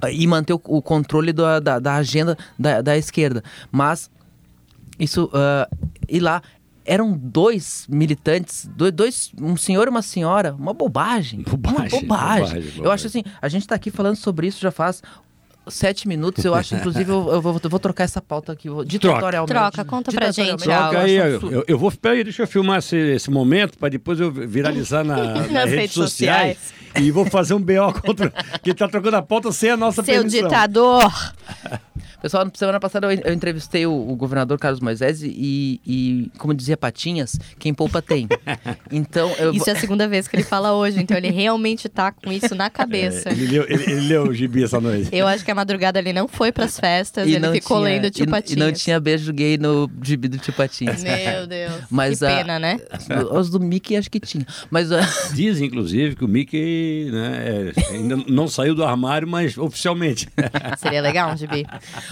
ah, 0.00 0.10
e 0.10 0.26
manter 0.26 0.52
o, 0.52 0.60
o 0.64 0.82
controle 0.82 1.32
da, 1.32 1.60
da, 1.60 1.78
da 1.78 1.94
agenda 1.96 2.36
da, 2.58 2.80
da 2.80 2.96
esquerda. 2.96 3.42
Mas 3.70 4.10
isso, 4.98 5.26
uh, 5.26 5.88
e 6.08 6.18
lá 6.20 6.42
eram 6.84 7.12
dois 7.12 7.86
militantes, 7.88 8.68
dois, 8.74 8.92
dois, 8.92 9.32
um 9.38 9.56
senhor 9.58 9.86
e 9.86 9.90
uma 9.90 10.00
senhora, 10.00 10.54
uma 10.54 10.72
bobagem. 10.72 11.42
Bobagem. 11.42 11.80
Uma 11.80 11.88
bobagem. 11.88 12.00
bobagem, 12.00 12.60
bobagem. 12.62 12.84
Eu 12.84 12.90
acho 12.90 13.06
assim, 13.06 13.22
a 13.42 13.48
gente 13.48 13.62
está 13.62 13.74
aqui 13.74 13.90
falando 13.90 14.16
sobre 14.16 14.46
isso 14.46 14.58
já 14.58 14.70
faz 14.70 15.02
sete 15.70 16.06
minutos, 16.08 16.44
eu 16.44 16.54
acho, 16.54 16.74
inclusive, 16.74 17.10
eu, 17.10 17.32
eu, 17.32 17.40
vou, 17.40 17.60
eu 17.62 17.70
vou, 17.70 17.78
trocar 17.78 18.04
essa 18.04 18.20
pauta 18.20 18.52
aqui, 18.52 18.68
ditatorialmente. 18.86 19.52
Troca, 19.52 19.84
conta 19.84 20.12
pra 20.12 20.30
gente. 20.30 20.64
Troca 20.64 21.00
aí, 21.00 21.14
eu, 21.16 21.50
eu, 21.50 21.64
eu 21.66 21.78
vou, 21.78 21.90
peraí, 21.92 22.24
deixa 22.24 22.42
eu 22.42 22.46
filmar 22.46 22.78
esse, 22.78 22.96
esse 22.96 23.30
momento, 23.30 23.78
para 23.78 23.88
depois 23.88 24.20
eu 24.20 24.30
viralizar 24.30 25.04
na, 25.04 25.16
nas, 25.34 25.50
nas 25.50 25.70
redes, 25.70 25.92
sociais. 25.92 26.58
sociais. 26.58 27.04
E 27.04 27.10
vou 27.10 27.26
fazer 27.26 27.54
um 27.54 27.60
BO 27.60 27.92
contra 28.04 28.32
que 28.62 28.74
tá 28.74 28.88
trocando 28.88 29.16
a 29.16 29.22
pauta 29.22 29.52
sem 29.52 29.70
a 29.70 29.76
nossa 29.76 30.02
Seu 30.02 30.14
permissão. 30.14 30.40
Seu 30.40 30.48
ditador! 30.48 31.34
Pessoal, 32.20 32.50
semana 32.52 32.80
passada 32.80 33.12
eu, 33.12 33.20
eu 33.24 33.32
entrevistei 33.32 33.86
o, 33.86 33.92
o, 33.92 34.16
governador 34.16 34.58
Carlos 34.58 34.80
Moisés 34.80 35.22
e, 35.22 35.80
e, 35.86 36.30
como 36.36 36.52
dizia 36.52 36.76
Patinhas, 36.76 37.38
quem 37.58 37.72
poupa 37.72 38.02
tem. 38.02 38.26
Então, 38.90 39.30
eu... 39.38 39.52
Isso 39.52 39.68
é 39.68 39.72
a 39.72 39.76
segunda 39.76 40.08
vez 40.08 40.26
que 40.26 40.34
ele 40.34 40.42
fala 40.42 40.72
hoje, 40.72 41.00
então 41.00 41.16
ele 41.16 41.30
realmente 41.30 41.88
tá 41.88 42.10
com 42.10 42.32
isso 42.32 42.54
na 42.54 42.70
cabeça. 42.70 43.28
É, 43.28 43.32
ele, 43.32 43.46
leu, 43.46 43.64
ele, 43.68 43.82
ele, 43.84 44.00
leu 44.08 44.22
o 44.24 44.34
gibi 44.34 44.64
essa 44.64 44.80
noite. 44.80 45.10
Eu 45.12 45.26
acho 45.26 45.44
que 45.44 45.50
a 45.50 45.54
madrugada 45.58 45.98
ele 45.98 46.12
não 46.12 46.28
foi 46.28 46.52
pras 46.52 46.78
festas, 46.78 47.26
e 47.26 47.34
ele 47.34 47.52
ficou 47.52 47.78
tinha, 47.78 47.88
lendo 47.88 48.10
Tio 48.10 48.24
e, 48.24 48.26
Patinhas. 48.26 48.56
E 48.56 48.56
não 48.56 48.72
tinha 48.72 49.00
beijo 49.00 49.32
gay 49.32 49.58
no 49.58 49.90
gibi 50.02 50.28
do 50.28 50.38
Tio 50.38 50.52
Patinhas. 50.52 51.02
Meu 51.02 51.46
Deus, 51.46 51.82
Mas, 51.90 52.20
que 52.20 52.26
pena, 52.26 52.56
a, 52.56 52.58
né? 52.58 52.78
Os 53.32 53.50
do 53.50 53.58
Mickey 53.58 53.96
acho 53.96 54.10
que 54.10 54.20
tinha. 54.20 54.46
Mas, 54.70 54.92
a... 54.92 55.00
Diz, 55.34 55.60
inclusive, 55.60 56.14
que 56.14 56.24
o 56.24 56.28
Mickey 56.28 57.10
né, 57.10 57.72
é, 57.76 57.94
ainda 57.94 58.16
não 58.28 58.46
saiu 58.46 58.74
do 58.74 58.84
armário, 58.84 59.26
mas 59.26 59.58
oficialmente. 59.58 60.28
Seria 60.78 61.02
legal 61.02 61.32
um 61.32 61.36
gibi. 61.36 61.66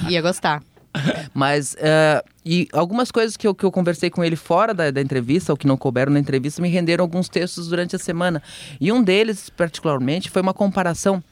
Ia 0.09 0.21
gostar. 0.21 0.63
Mas, 1.35 1.75
uh, 1.75 2.27
e 2.45 2.69
algumas 2.73 3.11
coisas 3.11 3.37
que 3.37 3.47
eu, 3.47 3.55
que 3.55 3.65
eu 3.65 3.71
conversei 3.71 4.09
com 4.09 4.25
ele 4.25 4.37
fora 4.37 4.73
da, 4.73 4.91
da 4.91 5.01
entrevista, 5.01 5.53
ou 5.53 5.57
que 5.57 5.67
não 5.67 5.77
couberam 5.77 6.13
na 6.13 6.19
entrevista, 6.19 6.63
me 6.63 6.69
renderam 6.69 7.05
alguns 7.05 7.29
textos 7.29 7.69
durante 7.69 7.95
a 7.95 7.99
semana. 7.99 8.43
E 8.81 8.91
um 8.91 9.03
deles, 9.03 9.51
particularmente, 9.51 10.31
foi 10.31 10.43
uma 10.43 10.55
comparação 10.55 11.23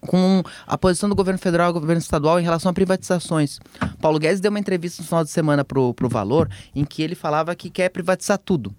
com 0.00 0.42
a 0.66 0.78
posição 0.78 1.08
do 1.08 1.14
governo 1.14 1.38
federal 1.38 1.70
e 1.70 1.72
do 1.72 1.80
governo 1.80 2.00
estadual 2.00 2.38
em 2.40 2.42
relação 2.42 2.70
a 2.70 2.74
privatizações. 2.74 3.58
Paulo 4.00 4.18
Guedes 4.18 4.40
deu 4.40 4.50
uma 4.50 4.58
entrevista 4.58 5.02
no 5.02 5.08
final 5.08 5.24
de 5.24 5.30
semana 5.30 5.64
para 5.64 5.78
o 5.80 5.94
Valor, 6.08 6.48
em 6.74 6.84
que 6.84 7.02
ele 7.02 7.14
falava 7.14 7.54
que 7.54 7.70
quer 7.70 7.88
privatizar 7.90 8.38
tudo. 8.38 8.74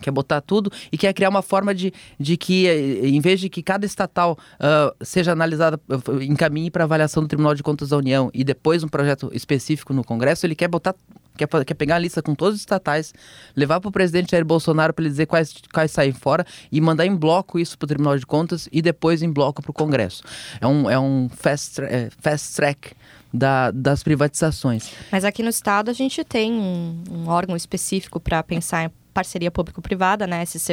quer 0.00 0.10
botar 0.10 0.40
tudo 0.40 0.70
e 0.92 0.98
quer 0.98 1.12
criar 1.12 1.28
uma 1.28 1.42
forma 1.42 1.74
de, 1.74 1.92
de 2.20 2.36
que, 2.36 2.66
eh, 2.66 3.08
em 3.08 3.20
vez 3.20 3.40
de 3.40 3.48
que 3.48 3.62
cada 3.62 3.86
estatal 3.86 4.38
uh, 4.54 4.94
seja 5.04 5.32
analisada, 5.32 5.80
encaminhe 6.20 6.70
para 6.70 6.84
avaliação 6.84 7.22
do 7.22 7.28
Tribunal 7.28 7.54
de 7.54 7.62
Contas 7.62 7.88
da 7.88 7.96
União 7.96 8.30
e 8.34 8.44
depois 8.44 8.84
um 8.84 8.88
projeto 8.88 9.30
específico 9.32 9.92
no 9.92 10.04
Congresso, 10.04 10.46
ele 10.46 10.54
quer 10.54 10.68
botar. 10.68 10.94
Quer, 11.38 11.64
quer 11.64 11.74
pegar 11.74 11.96
a 11.96 11.98
lista 11.98 12.20
com 12.20 12.34
todos 12.34 12.56
os 12.56 12.60
estatais, 12.60 13.14
levar 13.56 13.80
para 13.80 13.88
o 13.88 13.92
presidente 13.92 14.32
Jair 14.32 14.44
Bolsonaro 14.44 14.92
para 14.92 15.02
ele 15.02 15.10
dizer 15.10 15.26
quais, 15.26 15.54
quais 15.72 15.90
saem 15.90 16.12
fora 16.12 16.44
e 16.70 16.80
mandar 16.80 17.06
em 17.06 17.14
bloco 17.14 17.58
isso 17.58 17.78
para 17.78 17.86
o 17.86 17.88
Tribunal 17.88 18.18
de 18.18 18.26
Contas 18.26 18.68
e 18.70 18.82
depois 18.82 19.22
em 19.22 19.30
bloco 19.30 19.62
para 19.62 19.70
o 19.70 19.74
Congresso. 19.74 20.22
É 20.60 20.66
um, 20.66 20.90
é 20.90 20.98
um 20.98 21.28
fast, 21.28 21.80
é, 21.80 22.10
fast 22.20 22.54
track 22.54 22.92
da, 23.32 23.70
das 23.70 24.02
privatizações. 24.02 24.90
Mas 25.10 25.24
aqui 25.24 25.42
no 25.42 25.48
Estado 25.48 25.90
a 25.90 25.94
gente 25.94 26.24
tem 26.24 26.52
um, 26.52 27.02
um 27.10 27.28
órgão 27.28 27.56
específico 27.56 28.18
para 28.18 28.42
pensar 28.42 28.84
em 28.84 28.90
parceria 29.12 29.50
público-privada, 29.50 30.26
né, 30.26 30.44
Sim. 30.44 30.72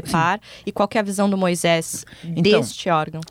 e 0.66 0.72
qual 0.72 0.88
é 0.94 1.00
a 1.00 1.02
visão 1.02 1.28
do 1.28 1.38
Moisés 1.38 2.06
então, 2.24 2.44
deste 2.44 2.90
órgão? 2.90 3.22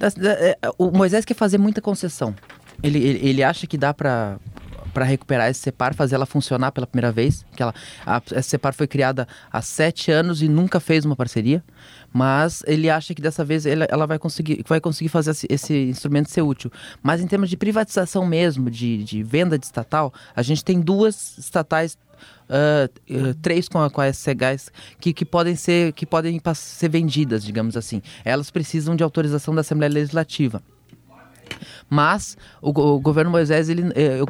É, 0.00 0.56
o 0.78 0.90
Moisés 0.90 1.24
quer 1.24 1.34
fazer 1.34 1.58
muita 1.58 1.82
concessão. 1.82 2.34
Ele, 2.82 2.98
ele, 2.98 3.28
ele 3.28 3.42
acha 3.42 3.66
que 3.66 3.76
dá 3.76 3.92
para 3.92 4.38
para 4.94 5.04
recuperar 5.04 5.50
esse 5.50 5.60
CEPAR, 5.60 5.92
fazer 5.94 6.14
ela 6.14 6.24
funcionar 6.24 6.72
pela 6.72 6.86
primeira 6.86 7.12
vez. 7.12 7.44
Que 7.54 7.62
ela, 7.62 7.74
a, 8.06 8.22
essa 8.30 8.48
CEPAR 8.48 8.72
foi 8.72 8.86
criada 8.86 9.26
há 9.52 9.60
sete 9.60 10.10
anos 10.10 10.40
e 10.40 10.48
nunca 10.48 10.78
fez 10.78 11.04
uma 11.04 11.16
parceria, 11.16 11.62
mas 12.12 12.62
ele 12.66 12.88
acha 12.88 13.12
que 13.12 13.20
dessa 13.20 13.44
vez 13.44 13.66
ela, 13.66 13.84
ela 13.90 14.06
vai, 14.06 14.18
conseguir, 14.18 14.64
vai 14.66 14.80
conseguir 14.80 15.08
fazer 15.08 15.32
esse, 15.32 15.46
esse, 15.50 15.74
instrumento 15.74 16.30
ser 16.30 16.42
útil. 16.42 16.70
Mas 17.02 17.20
em 17.20 17.26
termos 17.26 17.50
de 17.50 17.56
privatização 17.56 18.24
mesmo, 18.24 18.70
de, 18.70 19.02
de 19.02 19.22
venda 19.22 19.58
de 19.58 19.66
estatal, 19.66 20.14
a 20.34 20.42
gente 20.42 20.64
tem 20.64 20.80
duas 20.80 21.36
estatais 21.36 21.98
Uh, 22.44 23.12
uh, 23.12 23.34
três 23.40 23.68
com 23.68 23.78
a, 23.78 23.90
com 23.90 24.02
a 24.02 24.06
que, 25.00 25.12
que 25.14 25.24
podem 25.24 25.56
ser 25.56 25.92
que 25.94 26.04
podem 26.04 26.40
ser 26.54 26.88
vendidas, 26.90 27.42
digamos 27.42 27.76
assim. 27.76 28.02
Elas 28.24 28.50
precisam 28.50 28.94
de 28.94 29.02
autorização 29.02 29.54
da 29.54 29.62
Assembleia 29.62 29.92
Legislativa. 29.92 30.62
Mas 31.88 32.36
o, 32.60 32.70
o 32.70 33.00
governo 33.00 33.30
Moisés, 33.30 33.68
ele, 33.68 33.92
eh, 33.94 34.20
eu, 34.20 34.26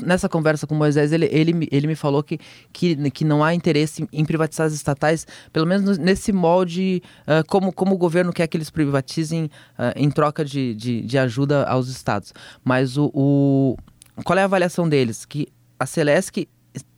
nessa 0.00 0.28
conversa 0.28 0.66
com 0.66 0.74
Moisés, 0.74 1.12
ele, 1.12 1.26
ele, 1.26 1.68
ele 1.70 1.86
me 1.86 1.94
falou 1.94 2.22
que, 2.22 2.38
que, 2.72 3.10
que 3.10 3.24
não 3.24 3.42
há 3.44 3.54
interesse 3.54 4.08
em, 4.12 4.24
privatizar 4.24 4.66
as 4.66 4.72
estatais, 4.72 5.26
pelo 5.52 5.66
menos 5.66 5.98
nesse 5.98 6.32
molde, 6.32 7.02
uh, 7.22 7.46
como, 7.48 7.72
como 7.72 7.94
o 7.94 7.98
governo 7.98 8.32
quer 8.32 8.46
que 8.46 8.56
eles 8.56 8.70
privatizem 8.70 9.44
uh, 9.44 9.92
em 9.96 10.10
troca 10.10 10.44
de, 10.44 10.74
de, 10.74 11.02
de, 11.02 11.18
ajuda 11.18 11.64
aos 11.64 11.88
estados. 11.88 12.32
Mas 12.64 12.96
o, 12.96 13.10
o, 13.14 13.76
qual 14.24 14.38
é 14.38 14.42
a 14.42 14.44
avaliação 14.44 14.88
deles? 14.88 15.24
Que 15.24 15.48
a 15.78 15.86
Celesc 15.86 16.46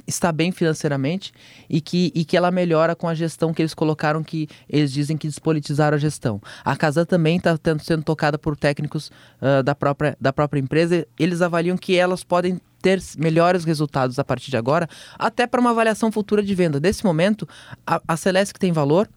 está 0.07 0.33
bem 0.33 0.53
financeiramente 0.53 1.33
e 1.69 1.81
que, 1.81 2.13
e 2.15 2.25
que 2.25 2.37
ela 2.37 2.51
melhora 2.51 2.95
com 2.95 3.09
a 3.09 3.15
gestão 3.15 3.53
que 3.53 3.63
eles 3.63 3.75
colocaram, 3.75 4.23
que 4.23 4.49
eles 4.69 4.93
dizem 4.93 5.17
que 5.17 5.27
despolitizaram 5.27 5.97
a 5.97 6.01
gestão. 6.01 6.41
A 6.65 6.77
Casa 6.77 7.05
também 7.07 7.37
está 7.37 7.59
sendo 7.83 8.03
tocada 8.03 8.39
por 8.39 8.57
técnicos 8.57 9.11
uh, 9.41 9.63
da, 9.63 9.75
própria, 9.75 10.17
da 10.21 10.33
própria 10.33 10.61
empresa. 10.61 11.07
Eles 11.19 11.43
avaliam 11.43 11.77
que 11.77 11.97
elas 11.97 12.25
podem 12.25 12.61
ter 12.81 13.01
melhores 13.19 13.65
resultados 13.65 14.19
a 14.19 14.25
partir 14.25 14.51
de 14.51 14.57
agora, 14.57 14.89
até 15.19 15.47
para 15.47 15.61
uma 15.61 15.71
avaliação 15.71 16.11
futura 16.11 16.43
de 16.43 16.55
venda. 16.55 16.81
Nesse 16.81 17.05
momento, 17.05 17.47
a, 17.87 18.01
a 18.09 18.17
tem 18.59 18.73
valor, 18.73 19.09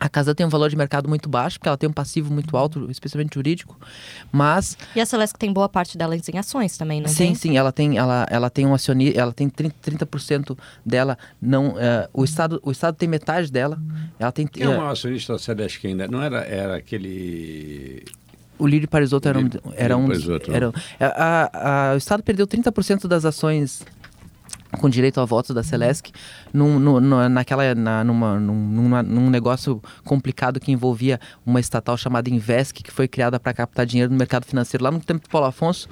a 0.00 0.08
casa 0.08 0.34
tem 0.34 0.46
um 0.46 0.48
valor 0.48 0.70
de 0.70 0.76
mercado 0.76 1.08
muito 1.08 1.28
baixo, 1.28 1.58
porque 1.58 1.68
ela 1.68 1.76
tem 1.76 1.88
um 1.88 1.92
passivo 1.92 2.32
muito 2.32 2.56
alto, 2.56 2.90
especialmente 2.90 3.34
jurídico, 3.34 3.78
mas... 4.32 4.78
E 4.96 5.00
a 5.00 5.04
Celeste 5.04 5.38
tem 5.38 5.52
boa 5.52 5.68
parte 5.68 5.98
dela 5.98 6.16
em 6.16 6.38
ações 6.38 6.78
também, 6.78 7.02
não 7.02 7.08
sim, 7.08 7.26
tem? 7.26 7.34
Sim, 7.34 7.58
ela 7.58 7.70
tem, 7.70 7.98
ela, 7.98 8.26
ela 8.30 8.48
tem 8.48 8.66
um 8.66 8.72
acionista, 8.72 9.20
ela 9.20 9.32
tem 9.32 9.50
30%, 9.50 9.72
30 9.82 10.56
dela, 10.84 11.18
não, 11.40 11.72
uh, 11.72 12.08
o, 12.14 12.24
estado, 12.24 12.58
o 12.64 12.70
Estado 12.70 12.96
tem 12.96 13.08
metade 13.08 13.52
dela, 13.52 13.78
ela 14.18 14.32
tem... 14.32 14.46
Quem 14.46 14.64
é 14.64 14.68
um 14.68 14.88
acionista 14.88 15.34
da 15.34 15.38
Celeste 15.38 15.78
que 15.80 15.88
ainda, 15.88 16.08
não 16.08 16.22
era, 16.22 16.38
era 16.44 16.76
aquele... 16.76 18.04
O 18.58 18.66
Lírio 18.66 18.88
Parisotto 18.88 19.26
era 19.26 19.38
um, 19.38 19.48
era 19.74 19.96
um, 19.96 20.08
era, 20.52 20.70
a, 21.00 21.90
a, 21.90 21.94
o 21.94 21.96
Estado 21.96 22.22
perdeu 22.22 22.46
30% 22.46 23.06
das 23.06 23.24
ações 23.24 23.82
com 24.78 24.88
direito 24.88 25.20
a 25.20 25.24
votos 25.24 25.54
da 25.54 25.62
Celesc, 25.62 26.10
num, 26.52 26.78
num, 26.78 27.00
naquela, 27.28 27.74
na, 27.74 28.04
numa, 28.04 28.38
num, 28.38 29.02
num, 29.02 29.30
negócio 29.30 29.82
complicado 30.04 30.60
que 30.60 30.70
envolvia 30.70 31.20
uma 31.44 31.60
estatal 31.60 31.96
chamada 31.96 32.30
Invesc, 32.30 32.82
que 32.82 32.90
foi 32.90 33.08
criada 33.08 33.40
para 33.40 33.52
captar 33.52 33.84
dinheiro 33.86 34.12
no 34.12 34.18
mercado 34.18 34.44
financeiro 34.44 34.84
lá 34.84 34.90
no 34.90 35.00
tempo 35.00 35.22
do 35.22 35.28
Paulo 35.28 35.46
Afonso, 35.46 35.88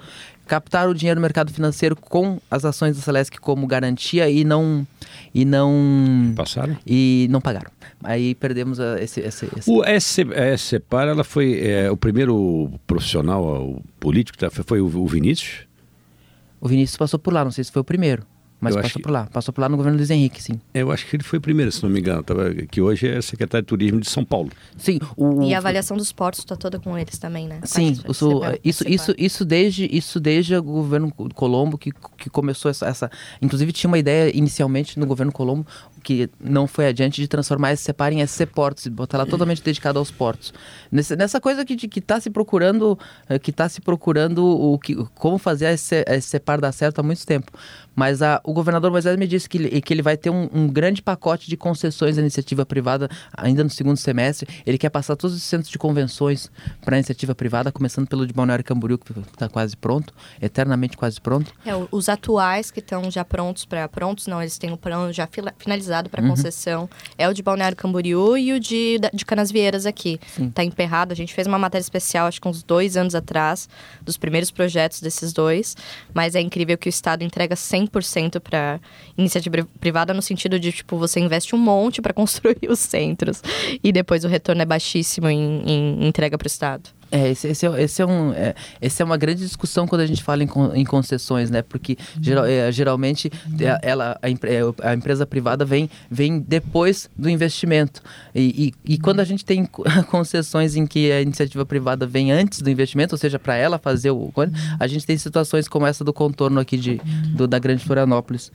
captar 0.46 0.88
o 0.88 0.94
dinheiro 0.94 1.20
no 1.20 1.22
mercado 1.22 1.52
financeiro 1.52 1.94
com 1.94 2.40
as 2.50 2.64
ações 2.64 2.96
da 2.96 3.02
Celesc 3.02 3.38
como 3.38 3.66
garantia 3.66 4.30
e 4.30 4.44
não 4.44 4.86
e 5.34 5.44
não 5.44 6.32
passaram 6.34 6.76
e 6.86 7.26
não 7.30 7.40
pagaram. 7.40 7.70
Aí 8.02 8.34
perdemos 8.34 8.78
esse, 8.78 9.20
esse, 9.20 9.48
esse... 9.56 9.70
O 9.70 9.82
SC, 9.82 10.22
a 10.32 10.56
SCPAR, 10.56 11.08
ela 11.08 11.24
foi 11.24 11.60
é, 11.60 11.90
o 11.90 11.96
primeiro 11.96 12.70
profissional 12.86 13.42
o 13.44 13.82
político, 13.98 14.38
tá? 14.38 14.48
foi 14.50 14.80
o, 14.80 14.86
o 14.86 15.06
Vinícius. 15.06 15.66
O 16.60 16.68
Vinícius 16.68 16.96
passou 16.96 17.18
por 17.18 17.32
lá, 17.32 17.44
não 17.44 17.50
sei 17.50 17.64
se 17.64 17.72
foi 17.72 17.82
o 17.82 17.84
primeiro. 17.84 18.24
Mas 18.60 18.74
eu 18.74 18.82
passou 18.82 19.00
por 19.00 19.10
lá, 19.10 19.26
passou 19.26 19.54
por 19.54 19.60
lá 19.60 19.68
no 19.68 19.76
governo 19.76 19.96
Luiz 19.96 20.10
Henrique, 20.10 20.42
sim. 20.42 20.60
Eu 20.74 20.90
acho 20.90 21.06
que 21.06 21.14
ele 21.14 21.22
foi 21.22 21.38
o 21.38 21.42
primeiro, 21.42 21.70
se 21.70 21.82
não 21.82 21.90
me 21.90 22.00
engano, 22.00 22.22
tava, 22.24 22.52
que 22.52 22.80
hoje 22.80 23.06
é 23.06 23.20
secretário 23.22 23.62
de 23.62 23.68
Turismo 23.68 24.00
de 24.00 24.10
São 24.10 24.24
Paulo. 24.24 24.50
Sim. 24.76 24.98
O, 25.16 25.44
e 25.44 25.54
a 25.54 25.58
avaliação 25.58 25.96
dos 25.96 26.12
portos 26.12 26.40
está 26.40 26.56
toda 26.56 26.78
com 26.80 26.98
eles 26.98 27.18
também, 27.18 27.46
né? 27.46 27.60
Sim, 27.64 27.96
o, 28.04 28.10
isso, 28.64 28.88
isso, 28.88 29.14
isso, 29.16 29.44
desde, 29.44 29.88
isso 29.96 30.18
desde 30.18 30.56
o 30.56 30.62
governo 30.62 31.12
Colombo 31.34 31.78
que, 31.78 31.92
que 32.16 32.28
começou 32.28 32.70
essa, 32.70 32.86
essa... 32.86 33.10
Inclusive 33.40 33.70
tinha 33.72 33.88
uma 33.88 33.98
ideia 33.98 34.36
inicialmente 34.36 34.98
no 34.98 35.06
governo 35.06 35.32
Colombo 35.32 35.64
que 36.02 36.30
não 36.40 36.66
foi 36.66 36.86
adiante 36.86 37.20
de 37.20 37.28
transformar 37.28 37.72
esse 37.72 37.84
Separ 37.84 38.12
em 38.12 38.26
SC 38.26 38.46
Portos 38.46 38.86
e 38.86 38.90
botar 38.90 39.18
ela 39.18 39.26
totalmente 39.26 39.62
dedicada 39.62 39.98
aos 39.98 40.10
portos. 40.10 40.52
Nessa, 40.90 41.16
nessa 41.16 41.40
coisa 41.40 41.64
que 41.64 41.98
está 41.98 42.20
se 42.20 42.30
procurando, 42.30 42.98
eh, 43.28 43.38
que 43.38 43.50
está 43.50 43.68
se 43.68 43.80
procurando 43.80 44.46
o 44.46 44.78
que, 44.78 44.94
como 45.14 45.38
fazer 45.38 45.76
SC, 45.76 46.04
a 46.06 46.20
Separ 46.20 46.60
dar 46.60 46.72
certo 46.72 47.00
há 47.00 47.02
muito 47.02 47.26
tempo. 47.26 47.50
Mas 47.98 48.22
a, 48.22 48.40
o 48.44 48.52
governador 48.52 48.92
Moisés 48.92 49.16
me 49.16 49.26
disse 49.26 49.48
que 49.48 49.58
ele, 49.58 49.80
que 49.80 49.92
ele 49.92 50.02
vai 50.02 50.16
ter 50.16 50.30
um, 50.30 50.48
um 50.52 50.68
grande 50.68 51.02
pacote 51.02 51.48
de 51.48 51.56
concessões 51.56 52.16
à 52.16 52.20
iniciativa 52.20 52.64
privada 52.64 53.10
ainda 53.36 53.64
no 53.64 53.70
segundo 53.70 53.96
semestre. 53.96 54.48
Ele 54.64 54.78
quer 54.78 54.88
passar 54.88 55.16
todos 55.16 55.36
os 55.36 55.42
centros 55.42 55.68
de 55.68 55.78
convenções 55.78 56.48
para 56.80 56.94
a 56.94 56.98
iniciativa 56.98 57.34
privada, 57.34 57.72
começando 57.72 58.06
pelo 58.06 58.24
de 58.24 58.32
Balneário 58.32 58.64
Camboriú, 58.64 58.98
que 58.98 59.18
está 59.18 59.48
quase 59.48 59.76
pronto, 59.76 60.14
eternamente 60.40 60.96
quase 60.96 61.20
pronto. 61.20 61.52
É, 61.66 61.72
os 61.90 62.08
atuais 62.08 62.70
que 62.70 62.78
estão 62.78 63.10
já 63.10 63.24
prontos 63.24 63.64
para 63.64 63.88
prontos, 63.88 64.28
não, 64.28 64.40
eles 64.40 64.58
têm 64.58 64.70
um 64.70 64.76
plano 64.76 65.12
já 65.12 65.28
finalizado 65.58 65.97
para 66.08 66.22
uhum. 66.22 66.28
concessão. 66.28 66.88
É 67.16 67.28
o 67.28 67.32
de 67.32 67.42
Balneário 67.42 67.76
Camboriú 67.76 68.36
e 68.36 68.52
o 68.52 68.60
de, 68.60 69.00
de 69.12 69.24
Canasvieiras 69.24 69.86
aqui. 69.86 70.20
Está 70.38 70.62
emperrado. 70.62 71.12
A 71.12 71.16
gente 71.16 71.32
fez 71.34 71.46
uma 71.46 71.58
matéria 71.58 71.82
especial, 71.82 72.26
acho 72.26 72.40
que 72.40 72.46
uns 72.46 72.62
dois 72.62 72.96
anos 72.96 73.14
atrás, 73.14 73.68
dos 74.02 74.18
primeiros 74.18 74.50
projetos 74.50 75.00
desses 75.00 75.32
dois. 75.32 75.74
Mas 76.12 76.34
é 76.34 76.40
incrível 76.40 76.76
que 76.76 76.88
o 76.88 76.90
Estado 76.90 77.24
entrega 77.24 77.56
100 77.56 77.78
100% 77.86 78.40
para 78.40 78.80
iniciativa 79.16 79.66
privada 79.80 80.12
no 80.12 80.22
sentido 80.22 80.58
de, 80.58 80.72
tipo, 80.72 80.96
você 80.96 81.20
investe 81.20 81.54
um 81.54 81.58
monte 81.58 82.02
para 82.02 82.12
construir 82.14 82.68
os 82.68 82.78
centros 82.78 83.42
e 83.82 83.92
depois 83.92 84.24
o 84.24 84.28
retorno 84.28 84.62
é 84.62 84.66
baixíssimo 84.66 85.28
em, 85.28 85.62
em 85.66 86.06
entrega 86.06 86.36
para 86.36 86.46
o 86.46 86.48
Estado. 86.48 86.97
É, 87.10 87.30
esse, 87.30 87.48
esse, 87.48 87.66
é, 87.66 87.82
esse, 87.82 88.02
é 88.02 88.06
um, 88.06 88.32
é, 88.32 88.54
esse 88.80 89.00
é 89.00 89.04
uma 89.04 89.16
grande 89.16 89.40
discussão 89.40 89.86
quando 89.86 90.02
a 90.02 90.06
gente 90.06 90.22
fala 90.22 90.42
em, 90.42 90.48
em 90.74 90.84
concessões, 90.84 91.50
né? 91.50 91.62
Porque 91.62 91.96
geral, 92.20 92.44
é, 92.44 92.70
geralmente 92.70 93.30
é, 93.60 93.78
ela, 93.82 94.18
a, 94.22 94.28
é, 94.28 94.90
a, 94.90 94.94
empresa 94.94 95.26
privada 95.26 95.64
vem, 95.64 95.88
vem 96.10 96.38
depois 96.38 97.08
do 97.16 97.30
investimento. 97.30 98.02
E, 98.34 98.74
e, 98.86 98.94
e, 98.94 98.98
quando 98.98 99.20
a 99.20 99.24
gente 99.24 99.44
tem 99.44 99.64
concessões 100.10 100.76
em 100.76 100.86
que 100.86 101.10
a 101.10 101.22
iniciativa 101.22 101.64
privada 101.64 102.06
vem 102.06 102.30
antes 102.30 102.60
do 102.60 102.70
investimento, 102.70 103.14
ou 103.14 103.18
seja, 103.18 103.38
para 103.38 103.56
ela 103.56 103.78
fazer 103.78 104.10
o. 104.10 104.32
A 104.78 104.86
gente 104.86 105.06
tem 105.06 105.16
situações 105.16 105.66
como 105.66 105.86
essa 105.86 106.04
do 106.04 106.12
contorno 106.12 106.60
aqui 106.60 106.76
de, 106.76 107.00
do, 107.34 107.48
da 107.48 107.58
Grande 107.58 107.84
Florianópolis. 107.84 108.52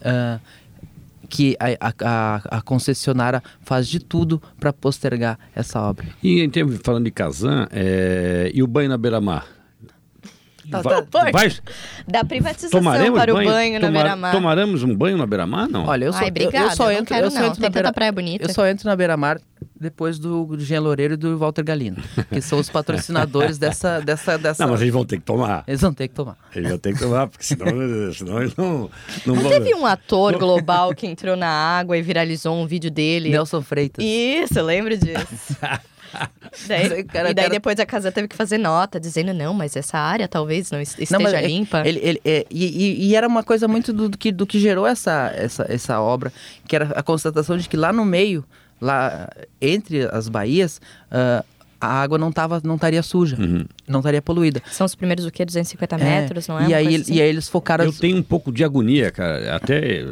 Uh, 0.00 0.40
que 1.32 1.56
a, 1.58 1.94
a, 2.04 2.58
a 2.58 2.60
concessionária 2.60 3.42
faz 3.62 3.88
de 3.88 3.98
tudo 3.98 4.40
para 4.60 4.70
postergar 4.70 5.38
essa 5.54 5.80
obra. 5.80 6.06
E 6.22 6.42
em 6.42 6.50
termos, 6.50 6.78
falando 6.84 7.06
de 7.06 7.10
Kazan, 7.10 7.66
é, 7.72 8.50
e 8.52 8.62
o 8.62 8.66
banho 8.66 8.90
na 8.90 8.98
beira-mar? 8.98 9.46
Tá, 10.70 10.80
vai, 10.80 11.02
tá. 11.02 11.30
vai, 11.32 11.52
da 12.06 12.24
privatização 12.24 12.80
tomaremos 12.80 13.18
para 13.18 13.32
banho, 13.32 13.48
o 13.48 13.52
banho 13.52 13.80
na 13.80 13.90
beira-mar. 13.90 14.32
Tomaremos 14.32 14.82
um 14.82 14.94
banho 14.94 15.16
na 15.16 15.26
beira-mar, 15.26 15.68
não? 15.68 15.86
Olha, 15.86 16.04
eu 16.04 16.12
só, 16.12 16.20
Ai, 16.20 16.28
obrigada, 16.28 16.56
eu, 16.58 16.70
eu 16.70 16.76
só 16.76 16.92
entro, 16.92 17.14
eu, 17.16 17.30
só 17.30 17.44
entro 17.44 17.60
na 17.60 17.68
beira, 17.68 17.92
praia 17.92 18.12
bonita. 18.12 18.44
Eu 18.44 18.54
só 18.54 18.66
entro 18.66 18.88
na 18.88 18.94
beira-mar 18.94 19.40
depois 19.80 20.18
do, 20.18 20.44
do 20.44 20.60
Jean 20.60 20.80
Loureiro 20.80 21.14
e 21.14 21.16
do 21.16 21.36
Walter 21.36 21.64
Galino, 21.64 21.96
que 22.28 22.40
são 22.40 22.58
os 22.60 22.70
patrocinadores 22.70 23.58
dessa, 23.58 24.00
dessa, 24.00 24.38
dessa... 24.38 24.64
Não, 24.64 24.72
mas 24.72 24.80
eles 24.80 24.92
vão 24.92 25.04
ter 25.04 25.18
que 25.18 25.24
tomar. 25.24 25.64
Eles 25.66 25.80
vão 25.80 25.92
ter 25.92 26.06
que 26.06 26.14
tomar. 26.14 26.36
Eles 26.54 26.68
vão 26.68 26.78
ter 26.78 26.92
que 26.94 27.00
tomar, 27.00 27.26
porque 27.26 27.44
senão, 27.44 27.66
senão 28.14 28.40
eles 28.40 28.54
não... 28.54 28.90
Não, 29.26 29.34
não 29.34 29.42
vão... 29.42 29.50
teve 29.50 29.74
um 29.74 29.84
ator 29.84 30.38
global 30.38 30.94
que 30.94 31.06
entrou 31.06 31.36
na 31.36 31.48
água 31.48 31.98
e 31.98 32.02
viralizou 32.02 32.56
um 32.56 32.66
vídeo 32.66 32.90
dele? 32.90 33.30
Nelson 33.30 33.60
Freitas. 33.60 34.04
Isso, 34.04 34.58
eu 34.58 34.64
lembro 34.64 34.96
disso. 34.96 35.56
Daí- 36.66 37.04
cara, 37.04 37.30
e 37.30 37.34
daí 37.34 37.44
cara- 37.44 37.48
depois 37.50 37.78
a 37.80 37.86
casa 37.86 38.12
teve 38.12 38.28
que 38.28 38.36
fazer 38.36 38.58
nota, 38.58 39.00
dizendo, 39.00 39.32
não, 39.32 39.54
mas 39.54 39.74
essa 39.76 39.98
área 39.98 40.28
talvez 40.28 40.70
não 40.70 40.80
es- 40.80 40.96
esteja 40.98 41.18
Não, 41.18 41.26
é- 41.28 41.46
limpa. 41.46 41.82
Ele, 41.86 41.98
ele- 42.02 42.20
é, 42.24 42.46
e, 42.50 42.64
e- 42.66 43.06
e 43.08 43.16
era 43.16 43.26
uma 43.26 43.42
coisa 43.42 43.66
muito 43.66 43.92
do, 43.92 44.08
do 44.08 44.18
que, 44.18 44.30
do 44.30 44.46
que 44.46 44.58
gerou 44.58 44.86
essa, 44.86 45.32
essa, 45.34 45.66
essa 45.68 46.00
obra, 46.00 46.32
que 46.68 46.76
era 46.76 46.86
a 46.96 47.02
constatação 47.02 47.56
de 47.56 47.68
que 47.68 47.76
lá 47.76 47.92
no 47.92 48.04
meio, 48.04 48.44
lá 48.80 49.28
entre 49.60 50.02
as 50.12 50.28
baías, 50.28 50.80
ah, 51.10 51.44
a 51.80 52.00
água 52.02 52.16
não, 52.16 52.30
tava, 52.30 52.60
não 52.62 52.76
estaria 52.76 53.02
suja, 53.02 53.36
não 53.88 53.98
estaria 54.00 54.22
poluída. 54.22 54.62
São 54.70 54.84
os 54.84 54.94
primeiros 54.94 55.24
o 55.26 55.30
quê? 55.32 55.44
250 55.44 55.96
É, 55.96 55.98
metros, 55.98 56.46
não 56.46 56.60
é? 56.60 56.68
E 56.68 56.74
aí, 56.74 56.94
assim? 56.96 57.14
e 57.14 57.20
aí 57.20 57.28
eles 57.28 57.48
focaram... 57.48 57.82
Eu 57.84 57.90
as- 57.90 57.98
tenho 57.98 58.16
um 58.18 58.22
pouco 58.22 58.52
de 58.52 58.62
agonia, 58.62 59.10
cara. 59.10 59.56
Até 59.56 60.04